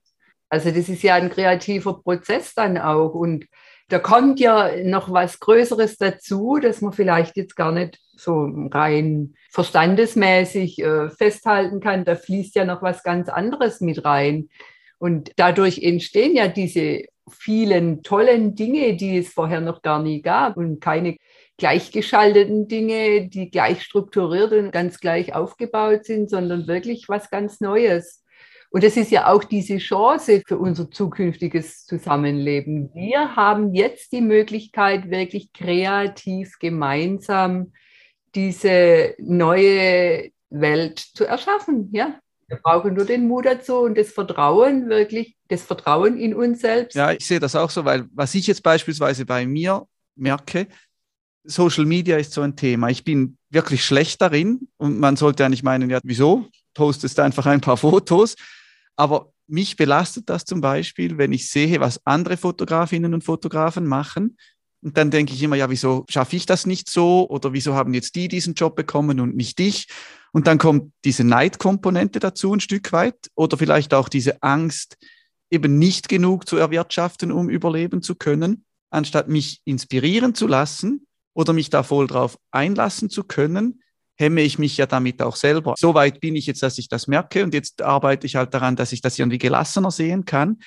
Also 0.49 0.69
das 0.71 0.89
ist 0.89 1.01
ja 1.01 1.15
ein 1.15 1.29
kreativer 1.29 2.01
Prozess 2.01 2.53
dann 2.53 2.77
auch. 2.77 3.13
Und 3.13 3.45
da 3.87 3.99
kommt 3.99 4.39
ja 4.39 4.69
noch 4.83 5.11
was 5.11 5.39
Größeres 5.39 5.97
dazu, 5.97 6.59
dass 6.61 6.81
man 6.81 6.91
vielleicht 6.93 7.37
jetzt 7.37 7.55
gar 7.55 7.71
nicht 7.71 7.99
so 8.17 8.49
rein 8.71 9.33
verstandesmäßig 9.49 10.79
äh, 10.79 11.09
festhalten 11.09 11.79
kann. 11.79 12.05
Da 12.05 12.15
fließt 12.15 12.55
ja 12.55 12.65
noch 12.65 12.81
was 12.81 13.03
ganz 13.03 13.29
anderes 13.29 13.81
mit 13.81 14.03
rein. 14.05 14.49
Und 14.97 15.31
dadurch 15.37 15.79
entstehen 15.81 16.35
ja 16.35 16.47
diese 16.47 17.03
vielen 17.29 18.03
tollen 18.03 18.55
Dinge, 18.55 18.95
die 18.95 19.17
es 19.17 19.29
vorher 19.29 19.61
noch 19.61 19.81
gar 19.81 20.01
nie 20.01 20.21
gab 20.21 20.57
und 20.57 20.79
keine 20.81 21.17
gleichgeschalteten 21.61 22.67
Dinge, 22.67 23.27
die 23.27 23.51
gleich 23.51 23.83
strukturiert 23.83 24.51
und 24.51 24.71
ganz 24.71 24.99
gleich 24.99 25.35
aufgebaut 25.35 26.05
sind, 26.05 26.27
sondern 26.27 26.65
wirklich 26.65 27.07
was 27.07 27.29
ganz 27.29 27.61
Neues. 27.61 28.23
Und 28.71 28.83
das 28.83 28.97
ist 28.97 29.11
ja 29.11 29.27
auch 29.27 29.43
diese 29.43 29.77
Chance 29.77 30.41
für 30.47 30.57
unser 30.57 30.89
zukünftiges 30.89 31.85
Zusammenleben. 31.85 32.89
Wir 32.95 33.35
haben 33.35 33.75
jetzt 33.75 34.11
die 34.11 34.21
Möglichkeit, 34.21 35.11
wirklich 35.11 35.53
kreativ 35.53 36.57
gemeinsam 36.59 37.73
diese 38.33 39.13
neue 39.19 40.31
Welt 40.49 40.97
zu 40.97 41.25
erschaffen. 41.25 41.89
Ja, 41.91 42.19
wir 42.47 42.57
brauchen 42.57 42.95
nur 42.95 43.05
den 43.05 43.27
Mut 43.27 43.45
dazu 43.45 43.81
und 43.81 43.99
das 43.99 44.09
Vertrauen, 44.09 44.89
wirklich 44.89 45.37
das 45.47 45.61
Vertrauen 45.61 46.17
in 46.17 46.33
uns 46.33 46.61
selbst. 46.61 46.95
Ja, 46.95 47.11
ich 47.11 47.27
sehe 47.27 47.39
das 47.39 47.55
auch 47.55 47.69
so, 47.69 47.85
weil 47.85 48.07
was 48.15 48.33
ich 48.33 48.47
jetzt 48.47 48.63
beispielsweise 48.63 49.27
bei 49.27 49.45
mir 49.45 49.85
merke, 50.15 50.67
Social 51.43 51.85
Media 51.85 52.17
ist 52.17 52.33
so 52.33 52.41
ein 52.41 52.55
Thema. 52.55 52.89
Ich 52.89 53.03
bin 53.03 53.37
wirklich 53.49 53.83
schlecht 53.83 54.21
darin 54.21 54.67
und 54.77 54.99
man 54.99 55.15
sollte 55.15 55.43
ja 55.43 55.49
nicht 55.49 55.63
meinen, 55.63 55.89
ja, 55.89 55.99
wieso? 56.03 56.47
Postest 56.73 57.19
einfach 57.19 57.45
ein 57.45 57.61
paar 57.61 57.77
Fotos. 57.77 58.35
Aber 58.95 59.31
mich 59.47 59.75
belastet 59.75 60.29
das 60.29 60.45
zum 60.45 60.61
Beispiel, 60.61 61.17
wenn 61.17 61.33
ich 61.33 61.49
sehe, 61.49 61.79
was 61.79 62.05
andere 62.05 62.37
Fotografinnen 62.37 63.13
und 63.13 63.23
Fotografen 63.23 63.85
machen. 63.85 64.37
Und 64.83 64.97
dann 64.97 65.11
denke 65.11 65.33
ich 65.33 65.43
immer, 65.43 65.55
ja, 65.55 65.69
wieso 65.69 66.05
schaffe 66.09 66.35
ich 66.35 66.45
das 66.45 66.65
nicht 66.65 66.89
so? 66.89 67.27
Oder 67.29 67.53
wieso 67.53 67.73
haben 67.73 67.93
jetzt 67.93 68.15
die 68.15 68.27
diesen 68.27 68.53
Job 68.53 68.75
bekommen 68.75 69.19
und 69.19 69.35
nicht 69.35 69.59
ich? 69.59 69.87
Und 70.31 70.47
dann 70.47 70.57
kommt 70.57 70.93
diese 71.03 71.23
Neidkomponente 71.23 72.19
dazu 72.19 72.53
ein 72.53 72.61
Stück 72.61 72.91
weit 72.93 73.29
oder 73.35 73.57
vielleicht 73.57 73.93
auch 73.93 74.09
diese 74.09 74.41
Angst, 74.41 74.97
eben 75.49 75.77
nicht 75.77 76.07
genug 76.07 76.47
zu 76.47 76.55
erwirtschaften, 76.55 77.31
um 77.31 77.49
überleben 77.49 78.01
zu 78.01 78.15
können, 78.15 78.63
anstatt 78.89 79.27
mich 79.27 79.61
inspirieren 79.65 80.33
zu 80.33 80.47
lassen 80.47 81.05
oder 81.33 81.53
mich 81.53 81.69
da 81.69 81.83
voll 81.83 82.07
drauf 82.07 82.37
einlassen 82.51 83.09
zu 83.09 83.23
können, 83.23 83.81
hemme 84.15 84.41
ich 84.41 84.59
mich 84.59 84.77
ja 84.77 84.85
damit 84.85 85.21
auch 85.21 85.35
selber. 85.35 85.75
So 85.77 85.93
weit 85.93 86.19
bin 86.19 86.35
ich 86.35 86.45
jetzt, 86.45 86.61
dass 86.61 86.77
ich 86.77 86.89
das 86.89 87.07
merke 87.07 87.43
und 87.43 87.53
jetzt 87.53 87.81
arbeite 87.81 88.27
ich 88.27 88.35
halt 88.35 88.53
daran, 88.53 88.75
dass 88.75 88.91
ich 88.91 89.01
das 89.01 89.17
irgendwie 89.17 89.37
gelassener 89.37 89.91
sehen 89.91 90.25
kann. 90.25 90.59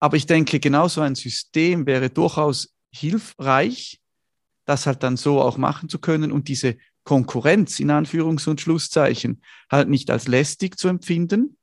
Aber 0.00 0.16
ich 0.16 0.26
denke, 0.26 0.60
genau 0.60 0.88
so 0.88 1.00
ein 1.00 1.14
System 1.14 1.86
wäre 1.86 2.10
durchaus 2.10 2.74
hilfreich, 2.90 4.00
das 4.64 4.86
halt 4.86 5.02
dann 5.02 5.16
so 5.16 5.40
auch 5.40 5.56
machen 5.56 5.88
zu 5.88 5.98
können 5.98 6.32
und 6.32 6.48
diese 6.48 6.76
Konkurrenz 7.04 7.80
in 7.80 7.90
Anführungs- 7.90 8.48
und 8.48 8.60
Schlusszeichen 8.60 9.42
halt 9.70 9.88
nicht 9.88 10.10
als 10.10 10.28
lästig 10.28 10.78
zu 10.78 10.88
empfinden, 10.88 11.56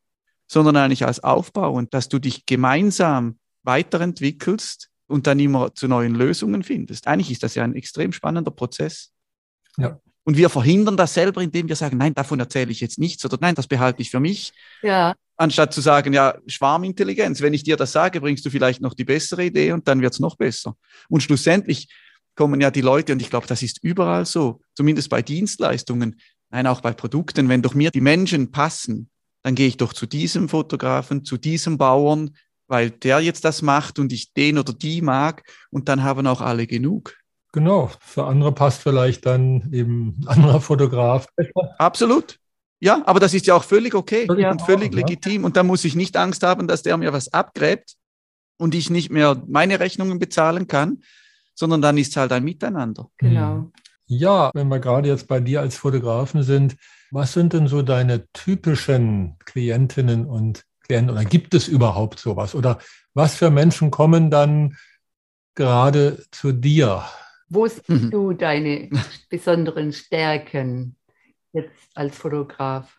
sondern 0.47 0.77
eigentlich 0.77 1.05
als 1.05 1.23
Aufbau 1.23 1.73
und 1.73 1.93
dass 1.93 2.09
du 2.09 2.19
dich 2.19 2.45
gemeinsam 2.45 3.39
weiterentwickelst 3.63 4.89
und 5.07 5.27
dann 5.27 5.39
immer 5.39 5.73
zu 5.73 5.87
neuen 5.87 6.15
Lösungen 6.15 6.63
findest. 6.63 7.07
Eigentlich 7.07 7.31
ist 7.31 7.43
das 7.43 7.55
ja 7.55 7.63
ein 7.63 7.75
extrem 7.75 8.11
spannender 8.11 8.51
Prozess. 8.51 9.11
Ja. 9.77 9.99
Und 10.23 10.37
wir 10.37 10.49
verhindern 10.49 10.97
das 10.97 11.13
selber, 11.13 11.41
indem 11.41 11.69
wir 11.69 11.75
sagen, 11.75 11.97
nein, 11.97 12.13
davon 12.13 12.39
erzähle 12.39 12.71
ich 12.71 12.81
jetzt 12.81 12.99
nichts 12.99 13.23
oder 13.23 13.37
nein, 13.39 13.55
das 13.55 13.67
behalte 13.67 14.01
ich 14.01 14.11
für 14.11 14.19
mich, 14.19 14.51
Ja, 14.83 15.15
anstatt 15.37 15.73
zu 15.73 15.81
sagen, 15.81 16.13
ja, 16.13 16.35
Schwarmintelligenz, 16.47 17.41
wenn 17.41 17.53
ich 17.53 17.63
dir 17.63 17.77
das 17.77 17.91
sage, 17.91 18.19
bringst 18.19 18.45
du 18.45 18.49
vielleicht 18.49 18.81
noch 18.81 18.93
die 18.93 19.05
bessere 19.05 19.45
Idee 19.45 19.71
und 19.71 19.87
dann 19.87 20.01
wird 20.01 20.13
es 20.13 20.19
noch 20.19 20.35
besser. 20.35 20.75
Und 21.07 21.21
schlussendlich 21.21 21.87
kommen 22.35 22.59
ja 22.59 22.71
die 22.71 22.81
Leute, 22.81 23.13
und 23.13 23.21
ich 23.21 23.29
glaube, 23.29 23.47
das 23.47 23.61
ist 23.61 23.79
überall 23.83 24.25
so, 24.25 24.61
zumindest 24.75 25.09
bei 25.09 25.21
Dienstleistungen, 25.21 26.19
nein, 26.49 26.67
auch 26.67 26.81
bei 26.81 26.91
Produkten, 26.91 27.49
wenn 27.49 27.61
doch 27.61 27.75
mir 27.75 27.91
die 27.91 28.01
Menschen 28.01 28.51
passen, 28.51 29.09
dann 29.43 29.55
gehe 29.55 29.67
ich 29.67 29.77
doch 29.77 29.93
zu 29.93 30.07
diesem 30.07 30.49
Fotografen, 30.49 31.23
zu 31.23 31.37
diesem 31.37 31.77
Bauern, 31.77 32.35
weil 32.67 32.91
der 32.91 33.19
jetzt 33.19 33.45
das 33.45 33.61
macht 33.61 33.99
und 33.99 34.11
ich 34.11 34.33
den 34.33 34.57
oder 34.57 34.73
die 34.73 35.01
mag 35.01 35.43
und 35.71 35.89
dann 35.89 36.03
haben 36.03 36.27
auch 36.27 36.41
alle 36.41 36.67
genug. 36.67 37.17
Genau. 37.53 37.89
Für 37.99 38.25
andere 38.25 38.51
passt 38.51 38.81
vielleicht 38.81 39.25
dann 39.25 39.71
eben 39.71 40.19
ein 40.21 40.27
anderer 40.27 40.61
Fotograf. 40.61 41.27
Absolut. 41.77 42.39
Ja, 42.79 43.01
aber 43.05 43.19
das 43.19 43.33
ist 43.33 43.47
ja 43.47 43.55
auch 43.55 43.63
völlig 43.63 43.95
okay 43.95 44.25
Völlig 44.27 44.45
und 44.45 44.61
völlig 44.61 44.93
ja. 44.93 44.99
legitim. 44.99 45.43
Und 45.45 45.57
da 45.57 45.63
muss 45.63 45.83
ich 45.83 45.95
nicht 45.95 46.15
Angst 46.15 46.43
haben, 46.43 46.67
dass 46.67 46.83
der 46.83 46.97
mir 46.97 47.13
was 47.13 47.33
abgräbt 47.33 47.95
und 48.57 48.75
ich 48.75 48.89
nicht 48.89 49.09
mehr 49.09 49.41
meine 49.47 49.79
Rechnungen 49.79 50.19
bezahlen 50.19 50.67
kann, 50.67 51.01
sondern 51.55 51.81
dann 51.81 51.97
ist 51.97 52.09
es 52.09 52.17
halt 52.17 52.31
ein 52.31 52.43
Miteinander. 52.43 53.09
genau. 53.17 53.71
Ja, 54.09 54.51
wenn 54.53 54.69
wir 54.69 54.79
gerade 54.79 55.09
jetzt 55.09 55.27
bei 55.27 55.41
dir 55.41 55.59
als 55.59 55.75
Fotografen 55.75 56.41
sind, 56.41 56.77
was 57.11 57.33
sind 57.33 57.51
denn 57.51 57.67
so 57.67 57.81
deine 57.81 58.25
typischen 58.31 59.35
Klientinnen 59.43 60.25
und 60.25 60.63
Klienten 60.87 61.11
oder 61.11 61.25
gibt 61.25 61.53
es 61.53 61.67
überhaupt 61.67 62.19
sowas? 62.19 62.55
Oder 62.55 62.79
was 63.13 63.35
für 63.35 63.49
Menschen 63.49 63.91
kommen 63.91 64.31
dann 64.31 64.77
gerade 65.55 66.23
zu 66.31 66.51
dir? 66.53 67.03
Wo 67.49 67.67
siehst 67.67 67.89
Mhm. 67.89 68.11
du 68.11 68.33
deine 68.33 68.89
besonderen 69.29 69.91
Stärken 69.91 70.95
jetzt 71.53 71.89
als 71.93 72.17
Fotograf? 72.17 72.97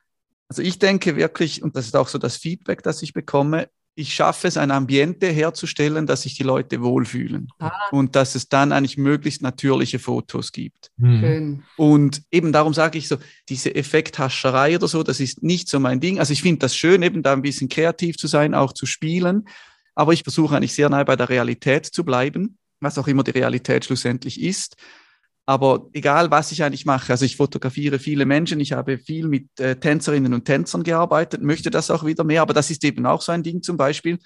Also 0.48 0.62
ich 0.62 0.78
denke 0.78 1.16
wirklich, 1.16 1.62
und 1.62 1.76
das 1.76 1.86
ist 1.86 1.96
auch 1.96 2.08
so 2.08 2.18
das 2.18 2.36
Feedback, 2.36 2.82
das 2.82 3.02
ich 3.02 3.12
bekomme, 3.12 3.68
ich 3.98 4.14
schaffe 4.14 4.46
es, 4.46 4.56
ein 4.56 4.70
Ambiente 4.70 5.26
herzustellen, 5.26 6.06
dass 6.06 6.22
sich 6.22 6.36
die 6.36 6.44
Leute 6.44 6.82
wohlfühlen 6.82 7.48
Ah. 7.58 7.72
und 7.90 8.14
dass 8.14 8.36
es 8.36 8.48
dann 8.48 8.70
eigentlich 8.70 8.96
möglichst 8.96 9.42
natürliche 9.42 9.98
Fotos 9.98 10.52
gibt. 10.52 10.92
Hm. 11.00 11.20
Schön. 11.20 11.62
Und 11.76 12.22
eben 12.30 12.52
darum 12.52 12.74
sage 12.74 12.96
ich 12.96 13.08
so, 13.08 13.16
diese 13.48 13.74
Effekthascherei 13.74 14.76
oder 14.76 14.86
so, 14.86 15.02
das 15.02 15.18
ist 15.18 15.42
nicht 15.42 15.68
so 15.68 15.80
mein 15.80 15.98
Ding. 15.98 16.20
Also 16.20 16.32
ich 16.32 16.42
finde 16.42 16.60
das 16.60 16.76
schön, 16.76 17.02
eben 17.02 17.24
da 17.24 17.32
ein 17.32 17.42
bisschen 17.42 17.68
kreativ 17.68 18.16
zu 18.16 18.28
sein, 18.28 18.54
auch 18.54 18.72
zu 18.72 18.86
spielen. 18.86 19.48
Aber 19.96 20.12
ich 20.12 20.22
versuche 20.22 20.56
eigentlich 20.56 20.74
sehr 20.74 20.88
nahe 20.88 21.04
bei 21.04 21.16
der 21.16 21.28
Realität 21.28 21.84
zu 21.86 22.04
bleiben, 22.04 22.56
was 22.78 22.98
auch 22.98 23.08
immer 23.08 23.24
die 23.24 23.32
Realität 23.32 23.84
schlussendlich 23.84 24.40
ist. 24.40 24.76
Aber 25.48 25.88
egal, 25.94 26.30
was 26.30 26.52
ich 26.52 26.62
eigentlich 26.62 26.84
mache, 26.84 27.10
also 27.10 27.24
ich 27.24 27.38
fotografiere 27.38 27.98
viele 27.98 28.26
Menschen, 28.26 28.60
ich 28.60 28.72
habe 28.72 28.98
viel 28.98 29.26
mit 29.28 29.58
äh, 29.58 29.76
Tänzerinnen 29.76 30.34
und 30.34 30.44
Tänzern 30.44 30.82
gearbeitet, 30.82 31.40
möchte 31.40 31.70
das 31.70 31.90
auch 31.90 32.04
wieder 32.04 32.22
mehr, 32.22 32.42
aber 32.42 32.52
das 32.52 32.70
ist 32.70 32.84
eben 32.84 33.06
auch 33.06 33.22
so 33.22 33.32
ein 33.32 33.42
Ding 33.42 33.62
zum 33.62 33.78
Beispiel. 33.78 34.18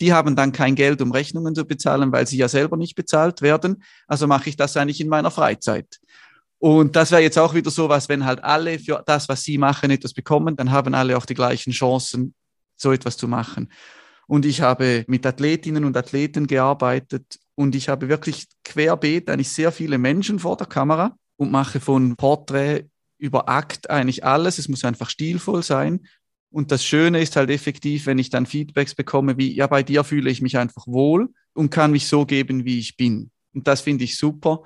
Die 0.00 0.12
haben 0.12 0.36
dann 0.36 0.52
kein 0.52 0.76
Geld, 0.76 1.02
um 1.02 1.10
Rechnungen 1.10 1.56
zu 1.56 1.64
bezahlen, 1.64 2.12
weil 2.12 2.28
sie 2.28 2.36
ja 2.36 2.46
selber 2.46 2.76
nicht 2.76 2.94
bezahlt 2.94 3.42
werden. 3.42 3.82
Also 4.06 4.28
mache 4.28 4.50
ich 4.50 4.56
das 4.56 4.76
eigentlich 4.76 5.00
in 5.00 5.08
meiner 5.08 5.32
Freizeit. 5.32 5.98
Und 6.60 6.94
das 6.94 7.10
wäre 7.10 7.22
jetzt 7.22 7.40
auch 7.40 7.54
wieder 7.54 7.72
so 7.72 7.88
was, 7.88 8.08
wenn 8.08 8.24
halt 8.24 8.44
alle 8.44 8.78
für 8.78 9.02
das, 9.04 9.28
was 9.28 9.42
sie 9.42 9.58
machen, 9.58 9.90
etwas 9.90 10.14
bekommen, 10.14 10.54
dann 10.54 10.70
haben 10.70 10.94
alle 10.94 11.16
auch 11.16 11.26
die 11.26 11.34
gleichen 11.34 11.72
Chancen, 11.72 12.34
so 12.76 12.92
etwas 12.92 13.16
zu 13.16 13.26
machen. 13.26 13.68
Und 14.28 14.44
ich 14.44 14.60
habe 14.60 15.04
mit 15.08 15.24
Athletinnen 15.24 15.84
und 15.84 15.96
Athleten 15.96 16.46
gearbeitet 16.46 17.38
und 17.54 17.74
ich 17.74 17.88
habe 17.88 18.08
wirklich 18.08 18.46
querbeet 18.62 19.30
eigentlich 19.30 19.48
sehr 19.48 19.72
viele 19.72 19.96
Menschen 19.98 20.38
vor 20.38 20.56
der 20.56 20.66
Kamera 20.66 21.16
und 21.36 21.50
mache 21.50 21.80
von 21.80 22.14
Porträt 22.14 22.84
über 23.16 23.48
Akt 23.48 23.90
eigentlich 23.90 24.24
alles. 24.24 24.58
Es 24.58 24.68
muss 24.68 24.84
einfach 24.84 25.08
stilvoll 25.08 25.62
sein. 25.62 26.06
Und 26.50 26.70
das 26.72 26.84
Schöne 26.84 27.20
ist 27.20 27.36
halt 27.36 27.50
effektiv, 27.50 28.06
wenn 28.06 28.18
ich 28.18 28.30
dann 28.30 28.46
Feedbacks 28.46 28.94
bekomme, 28.94 29.38
wie, 29.38 29.54
ja, 29.54 29.66
bei 29.66 29.82
dir 29.82 30.04
fühle 30.04 30.30
ich 30.30 30.40
mich 30.40 30.56
einfach 30.56 30.86
wohl 30.86 31.30
und 31.54 31.70
kann 31.70 31.90
mich 31.90 32.06
so 32.06 32.24
geben, 32.24 32.64
wie 32.64 32.78
ich 32.78 32.96
bin. 32.96 33.30
Und 33.54 33.66
das 33.66 33.80
finde 33.80 34.04
ich 34.04 34.18
super. 34.18 34.62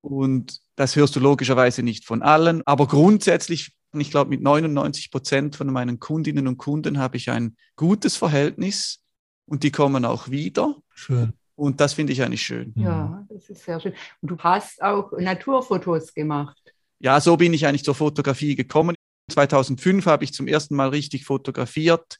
Und 0.00 0.60
das 0.76 0.96
hörst 0.96 1.16
du 1.16 1.20
logischerweise 1.20 1.82
nicht 1.82 2.04
von 2.04 2.22
allen. 2.22 2.62
Aber 2.66 2.86
grundsätzlich, 2.86 3.72
ich 3.92 4.10
glaube, 4.10 4.30
mit 4.30 4.42
99 4.42 5.10
Prozent 5.10 5.56
von 5.56 5.72
meinen 5.72 5.98
Kundinnen 5.98 6.46
und 6.46 6.58
Kunden 6.58 6.98
habe 6.98 7.16
ich 7.16 7.30
ein 7.30 7.56
gutes 7.76 8.16
Verhältnis 8.16 9.02
und 9.46 9.62
die 9.62 9.70
kommen 9.70 10.04
auch 10.04 10.28
wieder. 10.28 10.76
Schön. 10.94 11.32
Und 11.56 11.80
das 11.80 11.94
finde 11.94 12.12
ich 12.12 12.22
eigentlich 12.22 12.42
schön. 12.42 12.72
Ja, 12.76 13.26
das 13.28 13.50
ist 13.50 13.64
sehr 13.64 13.80
schön. 13.80 13.92
Und 14.20 14.30
du 14.30 14.38
hast 14.38 14.80
auch 14.82 15.10
Naturfotos 15.18 16.14
gemacht. 16.14 16.56
Ja, 17.00 17.20
so 17.20 17.36
bin 17.36 17.52
ich 17.52 17.66
eigentlich 17.66 17.84
zur 17.84 17.94
Fotografie 17.94 18.54
gekommen. 18.54 18.94
2005 19.30 20.06
habe 20.06 20.24
ich 20.24 20.32
zum 20.32 20.46
ersten 20.46 20.76
Mal 20.76 20.90
richtig 20.90 21.24
fotografiert, 21.24 22.18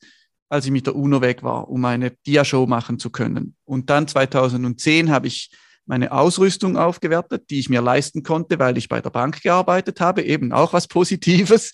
als 0.48 0.64
ich 0.64 0.72
mit 0.72 0.86
der 0.86 0.96
UNO 0.96 1.20
weg 1.20 1.42
war, 1.42 1.68
um 1.68 1.84
eine 1.84 2.10
Diashow 2.26 2.66
machen 2.66 2.98
zu 2.98 3.10
können. 3.10 3.54
Und 3.64 3.90
dann 3.90 4.08
2010 4.08 5.10
habe 5.10 5.26
ich 5.26 5.50
meine 5.88 6.12
Ausrüstung 6.12 6.76
aufgewertet, 6.76 7.50
die 7.50 7.58
ich 7.58 7.70
mir 7.70 7.80
leisten 7.80 8.22
konnte, 8.22 8.58
weil 8.58 8.76
ich 8.76 8.88
bei 8.88 9.00
der 9.00 9.10
Bank 9.10 9.42
gearbeitet 9.42 10.00
habe, 10.00 10.22
eben 10.22 10.52
auch 10.52 10.74
was 10.74 10.86
Positives 10.86 11.72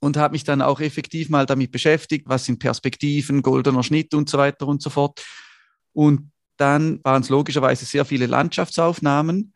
und 0.00 0.16
habe 0.16 0.32
mich 0.32 0.44
dann 0.44 0.62
auch 0.62 0.80
effektiv 0.80 1.28
mal 1.28 1.44
damit 1.44 1.72
beschäftigt, 1.72 2.28
was 2.28 2.44
sind 2.44 2.60
Perspektiven, 2.60 3.42
goldener 3.42 3.82
Schnitt 3.82 4.14
und 4.14 4.30
so 4.30 4.38
weiter 4.38 4.68
und 4.68 4.80
so 4.80 4.90
fort. 4.90 5.24
Und 5.92 6.30
dann 6.56 7.00
waren 7.02 7.22
es 7.22 7.28
logischerweise 7.28 7.84
sehr 7.84 8.04
viele 8.04 8.26
Landschaftsaufnahmen 8.26 9.52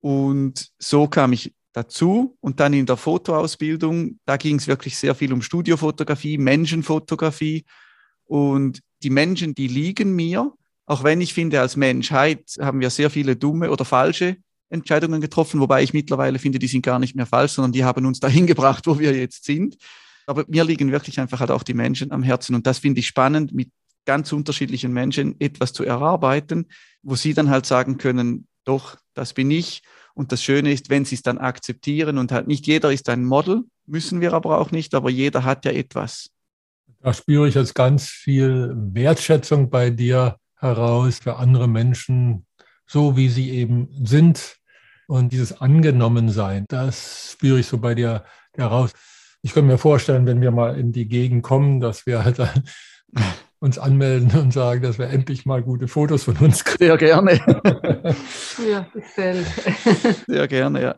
und 0.00 0.68
so 0.78 1.08
kam 1.08 1.32
ich 1.32 1.52
dazu 1.72 2.36
und 2.40 2.60
dann 2.60 2.74
in 2.74 2.86
der 2.86 2.96
Fotoausbildung, 2.96 4.20
da 4.24 4.36
ging 4.36 4.56
es 4.56 4.68
wirklich 4.68 4.96
sehr 4.96 5.14
viel 5.16 5.32
um 5.32 5.42
Studiofotografie, 5.42 6.38
Menschenfotografie 6.38 7.64
und 8.24 8.80
die 9.02 9.10
Menschen, 9.10 9.54
die 9.54 9.66
liegen 9.66 10.14
mir, 10.14 10.52
auch 10.86 11.04
wenn 11.04 11.20
ich 11.20 11.34
finde, 11.34 11.60
als 11.60 11.76
Menschheit 11.76 12.44
haben 12.60 12.80
wir 12.80 12.90
sehr 12.90 13.10
viele 13.10 13.36
dumme 13.36 13.70
oder 13.70 13.84
falsche 13.84 14.36
Entscheidungen 14.68 15.20
getroffen, 15.20 15.60
wobei 15.60 15.82
ich 15.82 15.92
mittlerweile 15.92 16.38
finde, 16.38 16.58
die 16.58 16.66
sind 16.66 16.82
gar 16.82 16.98
nicht 16.98 17.14
mehr 17.14 17.26
falsch, 17.26 17.52
sondern 17.52 17.72
die 17.72 17.84
haben 17.84 18.06
uns 18.06 18.20
dahin 18.20 18.46
gebracht, 18.46 18.86
wo 18.86 18.98
wir 18.98 19.14
jetzt 19.14 19.44
sind. 19.44 19.76
Aber 20.26 20.44
mir 20.48 20.64
liegen 20.64 20.92
wirklich 20.92 21.20
einfach 21.20 21.40
halt 21.40 21.50
auch 21.50 21.62
die 21.62 21.74
Menschen 21.74 22.12
am 22.12 22.22
Herzen 22.22 22.54
und 22.54 22.66
das 22.66 22.78
finde 22.78 23.00
ich 23.00 23.06
spannend, 23.06 23.52
mit 23.52 23.70
ganz 24.04 24.32
unterschiedlichen 24.32 24.92
Menschen 24.92 25.40
etwas 25.40 25.72
zu 25.72 25.84
erarbeiten, 25.84 26.66
wo 27.02 27.14
sie 27.14 27.34
dann 27.34 27.50
halt 27.50 27.66
sagen 27.66 27.98
können, 27.98 28.46
doch, 28.64 28.96
das 29.14 29.32
bin 29.32 29.50
ich. 29.50 29.82
Und 30.14 30.32
das 30.32 30.42
Schöne 30.42 30.72
ist, 30.72 30.90
wenn 30.90 31.04
sie 31.04 31.14
es 31.14 31.22
dann 31.22 31.38
akzeptieren 31.38 32.18
und 32.18 32.32
halt 32.32 32.46
nicht 32.46 32.66
jeder 32.66 32.92
ist 32.92 33.08
ein 33.08 33.24
Model, 33.24 33.64
müssen 33.86 34.20
wir 34.20 34.32
aber 34.32 34.58
auch 34.58 34.70
nicht, 34.70 34.94
aber 34.94 35.10
jeder 35.10 35.44
hat 35.44 35.64
ja 35.64 35.72
etwas. 35.72 36.30
Da 37.00 37.12
spüre 37.12 37.48
ich 37.48 37.54
jetzt 37.54 37.74
ganz 37.74 38.08
viel 38.08 38.72
Wertschätzung 38.76 39.70
bei 39.70 39.90
dir 39.90 40.36
heraus 40.62 41.18
für 41.18 41.36
andere 41.36 41.68
Menschen, 41.68 42.46
so 42.86 43.16
wie 43.16 43.28
sie 43.28 43.50
eben 43.50 43.88
sind. 44.04 44.56
Und 45.08 45.32
dieses 45.32 45.60
Angenommensein, 45.60 46.64
das 46.68 47.32
spüre 47.32 47.60
ich 47.60 47.66
so 47.66 47.78
bei 47.78 47.94
dir 47.94 48.24
heraus. 48.54 48.92
Ich 49.42 49.52
könnte 49.52 49.70
mir 49.70 49.78
vorstellen, 49.78 50.24
wenn 50.24 50.40
wir 50.40 50.52
mal 50.52 50.78
in 50.78 50.92
die 50.92 51.08
Gegend 51.08 51.42
kommen, 51.42 51.80
dass 51.80 52.06
wir 52.06 52.24
halt 52.24 52.38
uns 53.58 53.78
anmelden 53.78 54.30
und 54.40 54.52
sagen, 54.52 54.82
dass 54.82 54.98
wir 54.98 55.08
endlich 55.08 55.44
mal 55.44 55.62
gute 55.62 55.88
Fotos 55.88 56.24
von 56.24 56.36
uns 56.38 56.64
kriegen. 56.64 56.84
Sehr 56.84 56.96
gerne. 56.96 57.34
ja, 58.70 58.86
gefällt. 58.92 59.46
Sehr 60.26 60.48
gerne, 60.48 60.82
ja. 60.82 60.96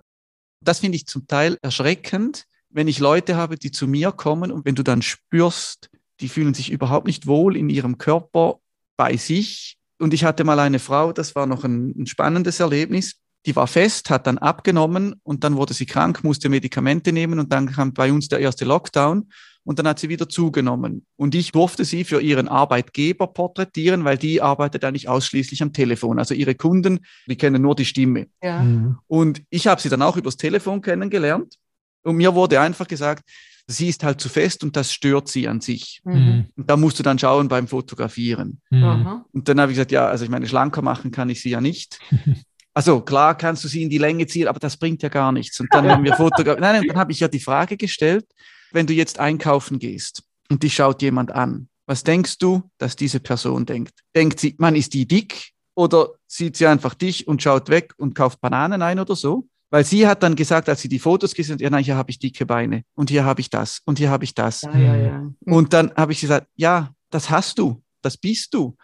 Das 0.61 0.81
finde 0.81 0.97
ich 0.97 1.07
zum 1.07 1.27
Teil 1.27 1.59
erschreckend, 1.63 2.45
wenn 2.71 2.89
ich 2.89 2.99
Leute 2.99 3.37
habe, 3.37 3.57
die 3.57 3.71
zu 3.71 3.87
mir 3.87 4.13
kommen 4.13 4.53
und 4.53 4.65
wenn 4.65 4.75
du 4.75 4.83
dann 4.83 5.03
spürst, 5.03 5.91
die 6.21 6.29
fühlen 6.29 6.55
sich 6.55 6.71
überhaupt 6.71 7.07
nicht 7.07 7.27
wohl 7.27 7.57
in 7.57 7.69
ihrem 7.69 7.99
Körper 7.99 8.61
bei 8.97 9.17
sich. 9.17 9.77
Und 9.99 10.15
ich 10.15 10.25
hatte 10.25 10.45
mal 10.45 10.59
eine 10.59 10.79
Frau, 10.79 11.13
das 11.13 11.35
war 11.35 11.47
noch 11.47 11.65
ein, 11.65 11.95
ein 11.97 12.07
spannendes 12.07 12.61
Erlebnis, 12.61 13.17
die 13.47 13.55
war 13.55 13.67
fest, 13.67 14.11
hat 14.11 14.27
dann 14.27 14.39
abgenommen 14.39 15.17
und 15.23 15.45
dann 15.45 15.57
wurde 15.57 15.75
sie 15.75 15.87
krank, 15.87 16.25
musste 16.25 16.49
Medikamente 16.49 17.13
nehmen 17.13 17.39
und 17.39 17.53
dann 17.53 17.71
kam 17.71 17.93
bei 17.93 18.11
uns 18.11 18.29
der 18.29 18.39
erste 18.39 18.65
Lockdown 18.65 19.29
und 19.65 19.79
dann 19.79 19.89
hat 19.89 19.99
sie 19.99 20.09
wieder 20.09 20.29
zugenommen. 20.29 21.07
Und 21.17 21.35
ich 21.35 21.53
durfte 21.53 21.85
sie 21.85 22.05
für 22.05 22.21
ihren 22.21 22.49
Arbeitgeber 22.49 23.27
porträtieren, 23.27 24.05
weil 24.05 24.19
die 24.19 24.41
arbeitet 24.41 24.85
eigentlich 24.85 25.09
ausschließlich 25.09 25.63
am 25.63 25.73
Telefon. 25.73 26.19
Also 26.19 26.35
ihre 26.35 26.55
Kunden, 26.55 27.01
die 27.27 27.37
kennen 27.37 27.63
nur 27.63 27.75
die 27.75 27.85
Stimme. 27.85 28.29
Ja. 28.43 28.63
Mhm. 28.63 28.99
Und 29.07 29.43
ich 29.51 29.67
habe 29.67 29.81
sie 29.81 29.89
dann 29.89 30.03
auch 30.03 30.17
übers 30.17 30.37
Telefon 30.37 30.81
kennengelernt. 30.81 31.57
Und 32.03 32.17
mir 32.17 32.35
wurde 32.35 32.61
einfach 32.61 32.87
gesagt, 32.87 33.25
sie 33.67 33.89
ist 33.89 34.05
halt 34.05 34.21
zu 34.21 34.29
fest 34.29 34.63
und 34.63 34.77
das 34.77 34.93
stört 34.93 35.29
sie 35.29 35.49
an 35.49 35.61
sich. 35.61 36.01
Mhm. 36.05 36.47
Und 36.57 36.71
da 36.71 36.77
musst 36.77 36.99
du 36.99 37.03
dann 37.03 37.19
schauen 37.19 37.49
beim 37.49 37.67
Fotografieren. 37.67 38.61
Mhm. 38.71 39.25
Und 39.33 39.49
dann 39.49 39.61
habe 39.61 39.73
ich 39.73 39.77
gesagt, 39.77 39.93
ja, 39.93 40.07
also 40.07 40.25
ich 40.25 40.31
meine, 40.31 40.47
schlanker 40.47 40.83
machen 40.83 41.11
kann 41.11 41.31
ich 41.31 41.41
sie 41.43 41.51
ja 41.51 41.61
nicht. 41.61 41.99
Also 42.77 43.03
klar 43.03 43.39
kannst 43.39 43.63
du 43.63 43.69
sie 43.69 43.85
in 43.85 43.89
die 43.89 43.99
Länge 43.99 44.27
ziehen, 44.27 44.49
aber 44.49 44.59
das 44.59 44.77
bringt 44.77 45.01
ja 45.05 45.09
gar 45.09 45.31
nichts. 45.31 45.61
Und 45.61 45.73
dann 45.73 45.89
haben 45.89 46.03
wir 46.03 46.13
fotografiert. 46.17 46.61
Nein, 46.61 46.81
nein, 46.81 46.89
dann 46.89 46.99
habe 46.99 47.13
ich 47.13 47.21
ja 47.21 47.29
die 47.29 47.39
Frage 47.39 47.77
gestellt, 47.77 48.27
wenn 48.73 48.89
du 48.89 48.93
jetzt 48.93 49.21
einkaufen 49.21 49.79
gehst 49.79 50.25
und 50.51 50.65
dich 50.65 50.75
schaut 50.75 51.01
jemand 51.01 51.31
an, 51.31 51.69
was 51.87 52.03
denkst 52.03 52.39
du, 52.39 52.69
dass 52.79 52.97
diese 52.97 53.21
Person 53.21 53.65
denkt? 53.65 54.01
Denkt 54.17 54.41
sie, 54.41 54.57
man 54.59 54.75
ist 54.75 54.93
die 54.93 55.07
dick 55.07 55.53
oder 55.77 56.15
sieht 56.27 56.57
sie 56.57 56.67
einfach 56.67 56.95
dich 56.95 57.29
und 57.29 57.43
schaut 57.43 57.69
weg 57.69 57.95
und 57.97 58.17
kauft 58.17 58.41
Bananen 58.41 58.83
ein 58.83 58.99
oder 58.99 59.15
so? 59.15 59.47
Weil 59.75 59.85
sie 59.85 60.07
hat 60.07 60.23
dann 60.23 60.37
gesagt, 60.37 60.69
als 60.69 60.83
sie 60.83 60.89
die 60.89 61.01
Fotos 61.01 61.35
gesehen 61.35 61.55
hat, 61.55 61.61
ja, 61.61 61.69
nein, 61.69 61.83
hier 61.83 61.97
habe 61.97 62.09
ich 62.09 62.21
dicke 62.21 62.47
Beine 62.47 62.85
und 62.95 63.11
hier 63.11 63.25
habe 63.25 63.41
ich 63.41 63.51
das 63.51 63.83
und 63.85 63.99
hier 63.99 64.09
habe 64.09 64.23
ich 64.23 64.33
das. 64.33 64.63
Ja, 64.63 64.79
ja, 64.79 64.95
ja. 64.95 65.33
Und 65.47 65.73
dann 65.73 65.93
habe 65.97 66.13
ich 66.13 66.21
gesagt, 66.21 66.47
ja, 66.55 66.95
das 67.11 67.29
hast 67.29 67.59
du, 67.59 67.83
das 68.01 68.17
bist 68.17 68.55
du. 68.55 68.77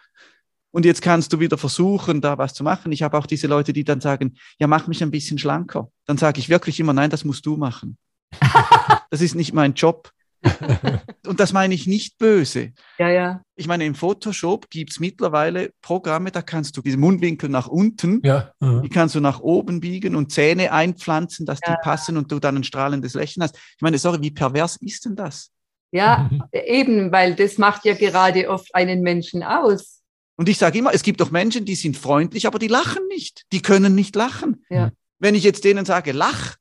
Und 0.71 0.83
jetzt 0.83 1.01
kannst 1.01 1.31
du 1.31 1.39
wieder 1.39 1.57
versuchen, 1.57 2.19
da 2.19 2.37
was 2.37 2.53
zu 2.53 2.65
machen. 2.65 2.91
Ich 2.91 3.03
habe 3.03 3.17
auch 3.17 3.25
diese 3.25 3.47
Leute, 3.47 3.71
die 3.71 3.85
dann 3.85 4.01
sagen, 4.01 4.35
ja, 4.59 4.67
mach 4.67 4.87
mich 4.87 5.01
ein 5.01 5.11
bisschen 5.11 5.37
schlanker. 5.37 5.89
Dann 6.07 6.17
sage 6.17 6.41
ich 6.41 6.49
wirklich 6.49 6.77
immer, 6.81 6.91
nein, 6.91 7.09
das 7.09 7.23
musst 7.23 7.45
du 7.45 7.55
machen. 7.55 7.97
das 9.11 9.21
ist 9.21 9.35
nicht 9.35 9.53
mein 9.53 9.75
Job. 9.75 10.11
und 11.27 11.39
das 11.39 11.53
meine 11.53 11.73
ich 11.73 11.87
nicht 11.87 12.17
böse. 12.17 12.71
Ja, 12.97 13.09
ja. 13.09 13.41
Ich 13.55 13.67
meine, 13.67 13.85
im 13.85 13.95
Photoshop 13.95 14.69
gibt 14.69 14.91
es 14.91 14.99
mittlerweile 14.99 15.71
Programme, 15.81 16.31
da 16.31 16.41
kannst 16.41 16.77
du 16.77 16.81
diese 16.81 16.97
Mundwinkel 16.97 17.49
nach 17.49 17.67
unten, 17.67 18.21
ja, 18.23 18.51
die 18.61 18.89
kannst 18.89 19.15
du 19.15 19.19
nach 19.19 19.39
oben 19.39 19.79
biegen 19.79 20.15
und 20.15 20.31
Zähne 20.31 20.71
einpflanzen, 20.71 21.45
dass 21.45 21.59
ja. 21.65 21.73
die 21.73 21.81
passen 21.83 22.17
und 22.17 22.31
du 22.31 22.39
dann 22.39 22.57
ein 22.57 22.63
strahlendes 22.63 23.13
Lächeln 23.13 23.43
hast. 23.43 23.55
Ich 23.55 23.81
meine, 23.81 23.97
sorry, 23.97 24.21
wie 24.21 24.31
pervers 24.31 24.77
ist 24.77 25.05
denn 25.05 25.15
das? 25.15 25.51
Ja, 25.91 26.29
eben, 26.53 27.11
weil 27.11 27.35
das 27.35 27.57
macht 27.57 27.85
ja 27.85 27.93
gerade 27.93 28.49
oft 28.49 28.73
einen 28.73 29.01
Menschen 29.01 29.43
aus. 29.43 30.01
Und 30.37 30.49
ich 30.49 30.57
sage 30.57 30.79
immer, 30.79 30.93
es 30.93 31.03
gibt 31.03 31.21
doch 31.21 31.31
Menschen, 31.31 31.65
die 31.65 31.75
sind 31.75 31.97
freundlich, 31.97 32.47
aber 32.47 32.57
die 32.57 32.67
lachen 32.67 33.07
nicht. 33.09 33.43
Die 33.51 33.61
können 33.61 33.93
nicht 33.93 34.15
lachen. 34.15 34.63
Ja. 34.69 34.91
Wenn 35.19 35.35
ich 35.35 35.43
jetzt 35.43 35.65
denen 35.65 35.85
sage, 35.85 36.13
lach, 36.13 36.55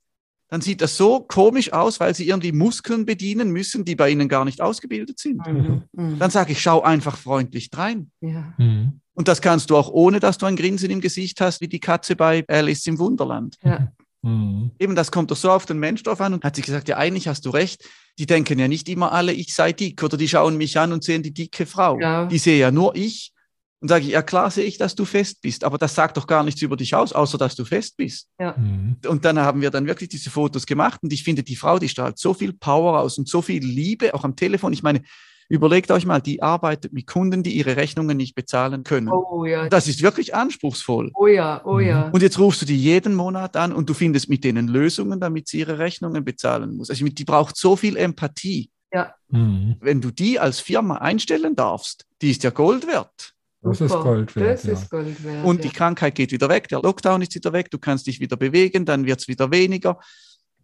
dann 0.51 0.61
sieht 0.61 0.82
das 0.82 0.96
so 0.96 1.20
komisch 1.20 1.72
aus, 1.72 2.01
weil 2.01 2.14
sie 2.14 2.26
irgendwie 2.26 2.51
Muskeln 2.53 3.07
bedienen 3.07 3.51
müssen, 3.51 3.84
die 3.84 3.94
bei 3.94 4.11
ihnen 4.11 4.28
gar 4.28 4.44
nicht 4.44 4.61
ausgebildet 4.61 5.20
sind. 5.20 5.46
Mhm. 5.46 5.82
Mhm. 5.92 6.18
Dann 6.18 6.30
sage 6.30 6.53
ich, 6.53 6.61
schau 6.61 6.82
einfach 6.82 7.16
freundlich 7.16 7.70
drein. 7.70 8.11
Ja. 8.20 8.53
Mhm. 8.59 9.01
Und 9.14 9.28
das 9.28 9.40
kannst 9.40 9.70
du 9.70 9.76
auch 9.76 9.88
ohne, 9.90 10.18
dass 10.18 10.38
du 10.38 10.46
ein 10.46 10.57
Grinsen 10.57 10.90
im 10.90 11.01
Gesicht 11.01 11.40
hast, 11.40 11.61
wie 11.61 11.68
die 11.68 11.78
Katze 11.78 12.16
bei 12.16 12.44
Alice 12.48 12.86
im 12.88 12.98
Wunderland. 12.98 13.59
Ja. 13.62 13.92
Mhm. 14.22 14.72
Eben, 14.80 14.96
das 14.96 15.12
kommt 15.12 15.30
doch 15.30 15.36
so 15.36 15.53
auf 15.53 15.66
den 15.66 15.78
Mensch 15.78 16.03
drauf 16.03 16.20
an 16.20 16.34
und 16.34 16.44
hat 16.44 16.57
sie 16.57 16.62
gesagt, 16.62 16.88
ja, 16.88 16.96
eigentlich 16.96 17.28
hast 17.28 17.46
du 17.46 17.51
recht. 17.51 17.88
Die 18.18 18.26
denken 18.26 18.59
ja 18.59 18.66
nicht 18.66 18.88
immer 18.88 19.12
alle, 19.12 19.32
ich 19.32 19.55
sei 19.55 19.72
dick 19.72 20.03
oder 20.03 20.16
die 20.16 20.28
schauen 20.28 20.57
mich 20.57 20.78
an 20.78 20.92
und 20.92 21.05
sehen 21.05 21.22
die 21.22 21.32
dicke 21.32 21.64
Frau. 21.64 21.98
Ja. 22.01 22.26
Die 22.26 22.38
sehe 22.38 22.59
ja 22.59 22.72
nur 22.72 22.96
ich 22.96 23.32
und 23.81 23.89
sage 23.89 24.05
ich, 24.05 24.11
ja 24.11 24.22
klar 24.22 24.51
sehe 24.51 24.64
ich, 24.64 24.76
dass 24.76 24.95
du 24.95 25.05
fest 25.05 25.41
bist, 25.41 25.64
aber 25.64 25.78
das 25.78 25.95
sagt 25.95 26.16
doch 26.16 26.26
gar 26.26 26.45
nichts 26.45 26.61
über 26.61 26.76
dich 26.76 26.95
aus, 26.95 27.12
außer 27.12 27.39
dass 27.39 27.57
du 27.57 27.64
fest 27.64 27.97
bist. 27.97 28.28
Ja. 28.39 28.55
Mhm. 28.57 28.97
Und 29.07 29.24
dann 29.24 29.39
haben 29.39 29.62
wir 29.62 29.70
dann 29.70 29.87
wirklich 29.87 30.11
diese 30.11 30.31
Fotos 30.31 30.66
gemacht 30.66 31.01
und 31.03 31.12
ich 31.12 31.24
finde, 31.24 31.43
die 31.43 31.57
Frau, 31.57 31.78
die 31.78 31.89
strahlt 31.89 32.18
so 32.18 32.35
viel 32.35 32.53
Power 32.53 33.01
aus 33.01 33.16
und 33.16 33.28
so 33.28 33.41
viel 33.41 33.64
Liebe, 33.64 34.14
auch 34.14 34.24
am 34.24 34.37
Telefon. 34.37 34.74
Ich 34.74 34.83
meine, 34.83 35.01
überlegt 35.49 35.91
euch 35.91 36.05
mal, 36.05 36.20
die 36.20 36.43
arbeitet 36.43 36.93
mit 36.93 37.07
Kunden, 37.07 37.43
die 37.43 37.57
ihre 37.57 37.76
Rechnungen 37.76 38.18
nicht 38.18 38.35
bezahlen 38.35 38.85
können. 38.85 39.09
Oh 39.09 39.47
ja. 39.47 39.68
Das 39.68 39.89
ist 39.89 40.03
wirklich 40.03 40.35
anspruchsvoll. 40.35 41.11
Oh 41.14 41.26
ja, 41.26 41.62
oh 41.64 41.81
ja. 41.81 42.11
Und 42.11 42.22
jetzt 42.22 42.39
rufst 42.39 42.62
du 42.62 42.66
die 42.66 42.78
jeden 42.78 43.14
Monat 43.14 43.57
an 43.57 43.72
und 43.72 43.89
du 43.89 43.95
findest 43.95 44.28
mit 44.28 44.45
denen 44.45 44.68
Lösungen, 44.68 45.20
damit 45.20 45.49
sie 45.49 45.61
ihre 45.61 45.78
Rechnungen 45.78 46.24
bezahlen 46.24 46.76
muss. 46.76 46.91
Also 46.91 47.05
die 47.07 47.24
braucht 47.24 47.57
so 47.57 47.76
viel 47.76 47.97
Empathie. 47.97 48.70
Ja. 48.93 49.14
Mhm. 49.28 49.76
Wenn 49.81 50.01
du 50.01 50.11
die 50.11 50.39
als 50.39 50.61
Firma 50.61 50.97
einstellen 50.97 51.57
darfst, 51.57 52.07
die 52.20 52.31
ist 52.31 52.43
ja 52.45 52.51
Gold 52.51 52.87
wert. 52.87 53.35
Das 53.63 53.81
ist 53.81 53.93
Gold 53.93 54.35
wert. 54.37 54.59
Das 54.59 54.65
ist 54.65 54.91
Gold 54.91 55.23
wert. 55.23 55.45
Und 55.45 55.63
die 55.63 55.69
ja. 55.69 55.75
Krankheit 55.75 56.15
geht 56.15 56.33
wieder 56.33 56.49
weg, 56.49 56.69
der 56.69 56.81
Lockdown 56.81 57.21
ist 57.23 57.35
wieder 57.35 57.53
weg, 57.53 57.71
du 57.71 57.79
kannst 57.79 58.07
dich 58.07 58.19
wieder 58.21 58.37
bewegen, 58.37 58.85
dann 58.87 59.05
wird 59.05 59.21
es 59.21 59.29
wieder 59.29 59.51
weniger. 59.51 59.99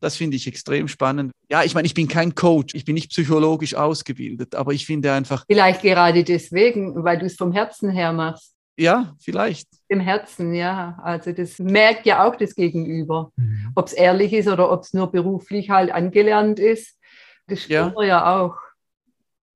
Das 0.00 0.16
finde 0.16 0.36
ich 0.36 0.46
extrem 0.46 0.88
spannend. 0.88 1.32
Ja, 1.50 1.62
ich 1.62 1.74
meine, 1.74 1.86
ich 1.86 1.94
bin 1.94 2.06
kein 2.08 2.34
Coach, 2.34 2.74
ich 2.74 2.84
bin 2.84 2.94
nicht 2.94 3.10
psychologisch 3.10 3.74
ausgebildet, 3.74 4.54
aber 4.54 4.72
ich 4.72 4.84
finde 4.86 5.12
einfach, 5.12 5.44
Vielleicht 5.46 5.82
gerade 5.82 6.22
deswegen, 6.24 7.02
weil 7.04 7.18
du 7.18 7.26
es 7.26 7.34
vom 7.36 7.52
Herzen 7.52 7.90
her 7.90 8.12
machst. 8.12 8.54
ja, 8.78 9.14
vielleicht. 9.20 9.68
Im 9.88 10.00
Herzen, 10.00 10.52
ja. 10.54 10.98
Also 11.02 11.32
das 11.32 11.58
merkt 11.58 12.04
ja 12.06 12.26
auch 12.26 12.36
das 12.36 12.54
Gegenüber. 12.54 13.30
Mhm. 13.36 13.72
Ob 13.74 13.86
es 13.86 13.92
ehrlich 13.94 14.32
ist 14.34 14.48
oder 14.48 14.70
ob 14.70 14.82
es 14.82 14.92
nur 14.92 15.10
beruflich 15.10 15.70
halt 15.70 15.90
angelernt 15.90 16.58
ist. 16.58 16.98
Das 17.46 17.62
spürt 17.62 17.94
Ja. 17.98 18.04
ja 18.04 18.36
auch. 18.42 18.56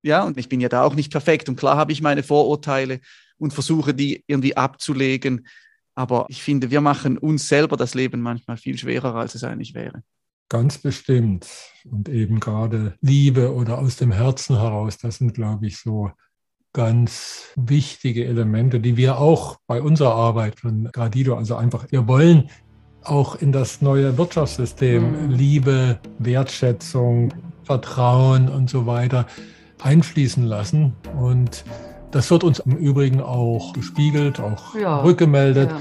Ja, 0.03 0.23
und 0.25 0.39
ich 0.39 0.49
bin 0.49 0.61
ja 0.61 0.71
da 0.71 0.85
auch 0.85 0.95
nicht 0.95 1.13
perfekt. 1.13 1.51
Und 1.51 1.57
klar 1.57 1.77
habe 1.77 1.93
ich 1.93 2.01
meine 2.01 2.23
Vorurteile 2.23 3.01
und 3.41 3.53
versuche 3.53 3.95
die 3.95 4.23
irgendwie 4.27 4.57
abzulegen. 4.57 5.47
Aber 5.95 6.27
ich 6.29 6.43
finde, 6.43 6.71
wir 6.71 6.81
machen 6.81 7.19
uns 7.19 7.49
selber 7.49 7.77
das 7.77 7.95
Leben 7.95 8.21
manchmal 8.21 8.57
viel 8.57 8.79
schwerer, 8.79 9.15
als 9.15 9.35
es 9.35 9.45
eigentlich 9.45 9.75
wäre. 9.75 10.03
Ganz 10.49 10.79
bestimmt. 10.79 11.47
Und 11.85 12.09
eben 12.09 12.41
gerade 12.41 12.95
Liebe 13.01 13.55
oder 13.55 13.79
aus 13.79 13.97
dem 13.97 14.13
Herzen 14.13 14.59
heraus, 14.59 14.99
das 14.99 15.17
sind, 15.17 15.35
glaube 15.35 15.67
ich, 15.67 15.79
so 15.79 16.11
ganz 16.73 17.49
wichtige 17.57 18.27
Elemente, 18.27 18.81
die 18.81 18.97
wir 18.97 19.19
auch 19.19 19.59
bei 19.67 19.83
unserer 19.83 20.15
Arbeit 20.15 20.59
von 20.59 20.85
Gradido, 20.93 21.37
also 21.37 21.57
einfach, 21.57 21.87
wir 21.91 22.07
wollen 22.07 22.51
auch 23.03 23.37
in 23.37 23.53
das 23.53 23.81
neue 23.81 24.17
Wirtschaftssystem 24.19 25.27
mhm. 25.27 25.31
Liebe, 25.31 26.01
Wertschätzung, 26.19 27.33
Vertrauen 27.65 28.49
und 28.49 28.69
so 28.69 28.87
weiter 28.87 29.27
einfließen 29.83 30.45
lassen. 30.45 30.95
Und 31.17 31.65
das 32.11 32.31
wird 32.31 32.45
uns 32.45 32.59
im 32.61 32.77
Übrigen 32.77 33.21
auch 33.21 33.73
gespiegelt, 33.73 34.41
auch 34.41 34.75
ja, 34.75 35.01
rückgemeldet. 35.01 35.71
Ja. 35.71 35.81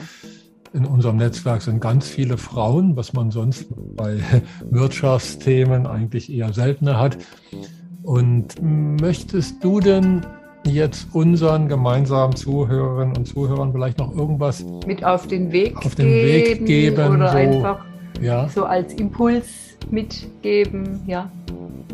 In 0.71 0.85
unserem 0.85 1.17
Netzwerk 1.17 1.63
sind 1.63 1.79
ganz 1.79 2.07
viele 2.07 2.37
Frauen, 2.37 2.95
was 2.95 3.13
man 3.13 3.31
sonst 3.31 3.65
bei 3.95 4.19
Wirtschaftsthemen 4.69 5.87
eigentlich 5.87 6.31
eher 6.31 6.53
seltener 6.53 6.99
hat. 6.99 7.17
Und 8.03 8.55
möchtest 8.61 9.63
du 9.63 9.79
denn 9.79 10.25
jetzt 10.65 11.07
unseren 11.13 11.67
gemeinsamen 11.67 12.35
Zuhörerinnen 12.35 13.17
und 13.17 13.25
Zuhörern 13.25 13.71
vielleicht 13.71 13.97
noch 13.97 14.15
irgendwas 14.15 14.63
mit 14.85 15.03
auf 15.03 15.27
den 15.27 15.51
Weg, 15.51 15.75
auf 15.77 15.95
den 15.95 16.05
Weg 16.05 16.65
geben 16.65 17.15
oder 17.15 17.31
so, 17.31 17.37
einfach 17.37 17.85
ja. 18.21 18.47
so 18.49 18.65
als 18.65 18.93
Impuls 18.93 19.68
mitgeben, 19.91 21.01
ja. 21.05 21.31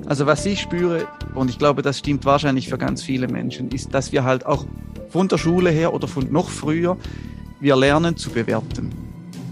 Also 0.05 0.25
was 0.25 0.45
ich 0.45 0.61
spüre, 0.61 1.07
und 1.33 1.49
ich 1.49 1.57
glaube, 1.57 1.81
das 1.81 1.99
stimmt 1.99 2.25
wahrscheinlich 2.25 2.69
für 2.69 2.77
ganz 2.77 3.01
viele 3.01 3.27
Menschen, 3.27 3.69
ist, 3.71 3.93
dass 3.93 4.11
wir 4.11 4.23
halt 4.23 4.45
auch 4.45 4.65
von 5.09 5.27
der 5.27 5.37
Schule 5.37 5.69
her 5.69 5.93
oder 5.93 6.07
von 6.07 6.31
noch 6.31 6.49
früher, 6.49 6.97
wir 7.59 7.75
lernen 7.75 8.17
zu 8.17 8.29
bewerten. 8.29 8.91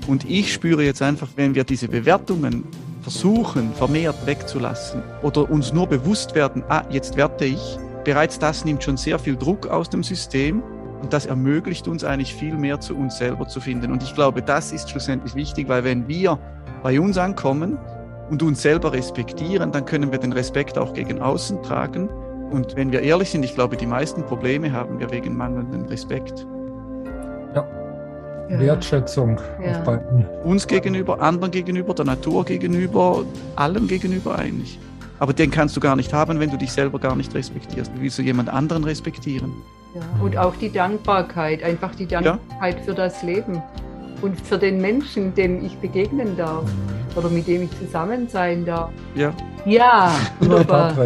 Und 0.07 0.29
ich 0.29 0.53
spüre 0.53 0.83
jetzt 0.83 1.01
einfach, 1.01 1.29
wenn 1.35 1.55
wir 1.55 1.63
diese 1.63 1.87
Bewertungen 1.87 2.65
versuchen, 3.01 3.73
vermehrt 3.73 4.25
wegzulassen 4.25 5.01
oder 5.21 5.49
uns 5.49 5.73
nur 5.73 5.87
bewusst 5.87 6.35
werden, 6.35 6.63
ah, 6.69 6.83
jetzt 6.89 7.15
werte 7.17 7.45
ich, 7.45 7.77
bereits 8.03 8.39
das 8.39 8.65
nimmt 8.65 8.83
schon 8.83 8.97
sehr 8.97 9.19
viel 9.19 9.35
Druck 9.35 9.67
aus 9.67 9.89
dem 9.89 10.03
System 10.03 10.61
und 11.01 11.11
das 11.13 11.25
ermöglicht 11.25 11.87
uns 11.87 12.03
eigentlich 12.03 12.33
viel 12.33 12.55
mehr 12.55 12.79
zu 12.79 12.95
uns 12.95 13.17
selber 13.17 13.47
zu 13.47 13.59
finden. 13.59 13.91
Und 13.91 14.03
ich 14.03 14.15
glaube, 14.15 14.41
das 14.41 14.71
ist 14.71 14.89
schlussendlich 14.89 15.35
wichtig, 15.35 15.67
weil 15.67 15.83
wenn 15.83 16.07
wir 16.07 16.39
bei 16.81 16.99
uns 16.99 17.17
ankommen, 17.17 17.77
und 18.33 18.41
uns 18.41 18.63
selber 18.63 18.93
respektieren, 18.93 19.71
dann 19.71 19.85
können 19.85 20.11
wir 20.11 20.17
den 20.17 20.33
Respekt 20.33 20.79
auch 20.79 20.95
gegen 20.95 21.21
außen 21.21 21.61
tragen. 21.61 22.09
Und 22.49 22.75
wenn 22.75 22.91
wir 22.91 23.01
ehrlich 23.01 23.29
sind, 23.29 23.45
ich 23.45 23.53
glaube, 23.53 23.77
die 23.77 23.85
meisten 23.85 24.23
Probleme 24.23 24.71
haben 24.71 24.99
wir 24.99 25.11
wegen 25.11 25.37
mangelndem 25.37 25.85
Respekt. 25.85 26.47
Ja. 27.53 27.63
ja. 28.49 28.59
Wertschätzung 28.59 29.39
ja. 29.63 29.77
auf 29.77 29.83
beiden. 29.83 30.25
Uns 30.43 30.65
gegenüber, 30.65 31.21
anderen 31.21 31.51
gegenüber, 31.51 31.93
der 31.93 32.05
Natur 32.05 32.43
gegenüber, 32.43 33.23
allem 33.55 33.87
gegenüber 33.87 34.39
eigentlich. 34.39 34.79
Aber 35.19 35.33
den 35.33 35.51
kannst 35.51 35.77
du 35.77 35.79
gar 35.79 35.95
nicht 35.95 36.11
haben, 36.11 36.39
wenn 36.39 36.49
du 36.49 36.57
dich 36.57 36.71
selber 36.71 36.97
gar 36.97 37.15
nicht 37.15 37.35
respektierst. 37.35 37.91
Wie 37.95 38.01
willst 38.01 38.17
du 38.17 38.23
jemand 38.23 38.49
anderen 38.49 38.83
respektieren? 38.83 39.53
Ja. 39.93 40.01
Und 40.23 40.37
auch 40.37 40.55
die 40.55 40.71
Dankbarkeit, 40.71 41.61
einfach 41.61 41.93
die 41.93 42.07
Dankbarkeit 42.07 42.79
für 42.83 42.95
das 42.95 43.21
Leben 43.21 43.61
und 44.23 44.39
für 44.39 44.57
den 44.57 44.81
Menschen, 44.81 45.35
dem 45.35 45.63
ich 45.63 45.77
begegnen 45.77 46.35
darf 46.37 46.63
oder 47.15 47.29
mit 47.29 47.45
dem 47.45 47.63
ich 47.63 47.79
zusammen 47.79 48.27
sein 48.27 48.65
darf. 48.65 48.89
Ja. 49.15 49.33
Ja, 49.65 50.13
wunderbar. 50.39 50.93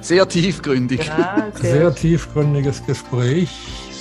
sehr 0.00 0.28
tiefgründig. 0.28 1.06
Ja, 1.06 1.48
sehr, 1.54 1.72
sehr 1.72 1.94
tiefgründiges 1.94 2.84
Gespräch. 2.84 3.50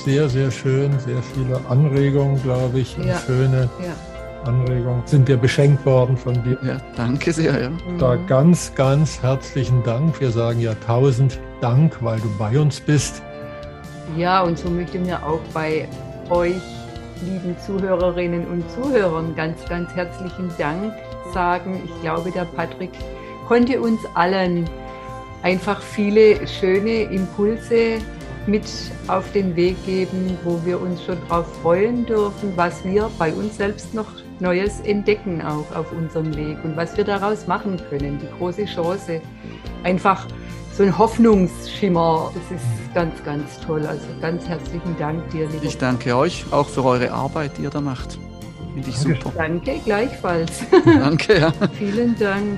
Sehr, 0.06 0.30
sehr 0.30 0.52
schön. 0.52 0.92
Sehr 1.00 1.22
viele 1.34 1.60
Anregungen, 1.70 2.42
glaube 2.44 2.80
ich. 2.80 2.98
Ja. 2.98 3.20
schöne 3.26 3.70
ja. 3.80 4.50
Anregungen. 4.50 5.02
Sind 5.06 5.28
wir 5.28 5.38
beschenkt 5.38 5.86
worden 5.86 6.18
von 6.18 6.34
dir. 6.44 6.58
Ja, 6.64 6.78
danke 6.96 7.32
sehr. 7.32 7.60
Ja. 7.60 7.72
Da 8.00 8.16
mhm. 8.16 8.28
ganz, 8.28 8.74
ganz 8.76 9.22
herzlichen 9.22 9.84
Dank. 9.84 10.20
Wir 10.20 10.32
sagen 10.32 10.60
ja 10.60 10.74
tausend 10.86 11.40
Dank, 11.60 11.98
weil 12.02 12.20
du 12.20 12.30
bei 12.38 12.60
uns 12.60 12.80
bist. 12.80 13.22
Ja, 14.18 14.42
und 14.42 14.58
so 14.58 14.70
möchte 14.70 14.98
ich 14.98 15.04
mir 15.04 15.24
auch 15.24 15.40
bei 15.54 15.88
euch, 16.30 16.62
lieben 17.22 17.56
Zuhörerinnen 17.66 18.46
und 18.48 18.64
Zuhörern, 18.72 19.36
ganz, 19.36 19.64
ganz 19.66 19.90
herzlichen 19.96 20.50
Dank 20.58 20.94
sagen. 21.34 21.82
Ich 21.86 22.02
glaube, 22.02 22.32
der 22.32 22.46
Patrick 22.46 22.92
konnte 23.48 23.82
uns 23.82 24.00
allen 24.14 24.70
einfach 25.44 25.82
viele 25.82 26.48
schöne 26.48 27.04
Impulse 27.04 28.00
mit 28.48 28.66
auf 29.08 29.32
den 29.34 29.56
Weg 29.56 29.84
geben, 29.86 30.38
wo 30.44 30.60
wir 30.66 30.82
uns 30.82 31.04
schon 31.04 31.18
darauf 31.28 31.46
freuen 31.62 32.06
dürfen, 32.06 32.54
was 32.56 32.84
wir 32.84 33.10
bei 33.18 33.32
uns 33.34 33.58
selbst 33.58 33.94
noch 33.94 34.08
Neues 34.40 34.80
entdecken 34.82 35.40
auch 35.44 35.76
auf 35.76 35.92
unserem 35.92 36.36
Weg 36.36 36.58
und 36.64 36.76
was 36.76 36.98
wir 36.98 37.04
daraus 37.04 37.46
machen 37.46 37.80
können. 37.90 38.20
Die 38.20 38.38
große 38.40 38.66
Chance, 38.66 39.22
einfach 39.84 40.26
so 40.82 40.88
ein 40.88 40.98
Hoffnungsschimmer. 40.98 42.32
Das 42.34 42.60
ist 42.60 42.94
ganz, 42.96 43.24
ganz 43.24 43.60
toll. 43.60 43.86
Also 43.86 44.04
ganz 44.20 44.48
herzlichen 44.48 44.98
Dank 44.98 45.30
dir, 45.30 45.48
lieber. 45.48 45.64
Ich 45.64 45.78
danke 45.78 46.16
euch 46.18 46.46
auch 46.52 46.68
für 46.68 46.84
eure 46.84 47.12
Arbeit, 47.12 47.58
die 47.58 47.64
ihr 47.64 47.70
da 47.70 47.82
macht. 47.82 48.18
Finde 48.74 48.90
ich 48.90 48.98
super. 48.98 49.32
Danke, 49.36 49.80
gleichfalls. 49.86 50.64
Danke, 50.86 51.40
ja. 51.40 51.54
Vielen 51.78 52.18
Dank. 52.18 52.58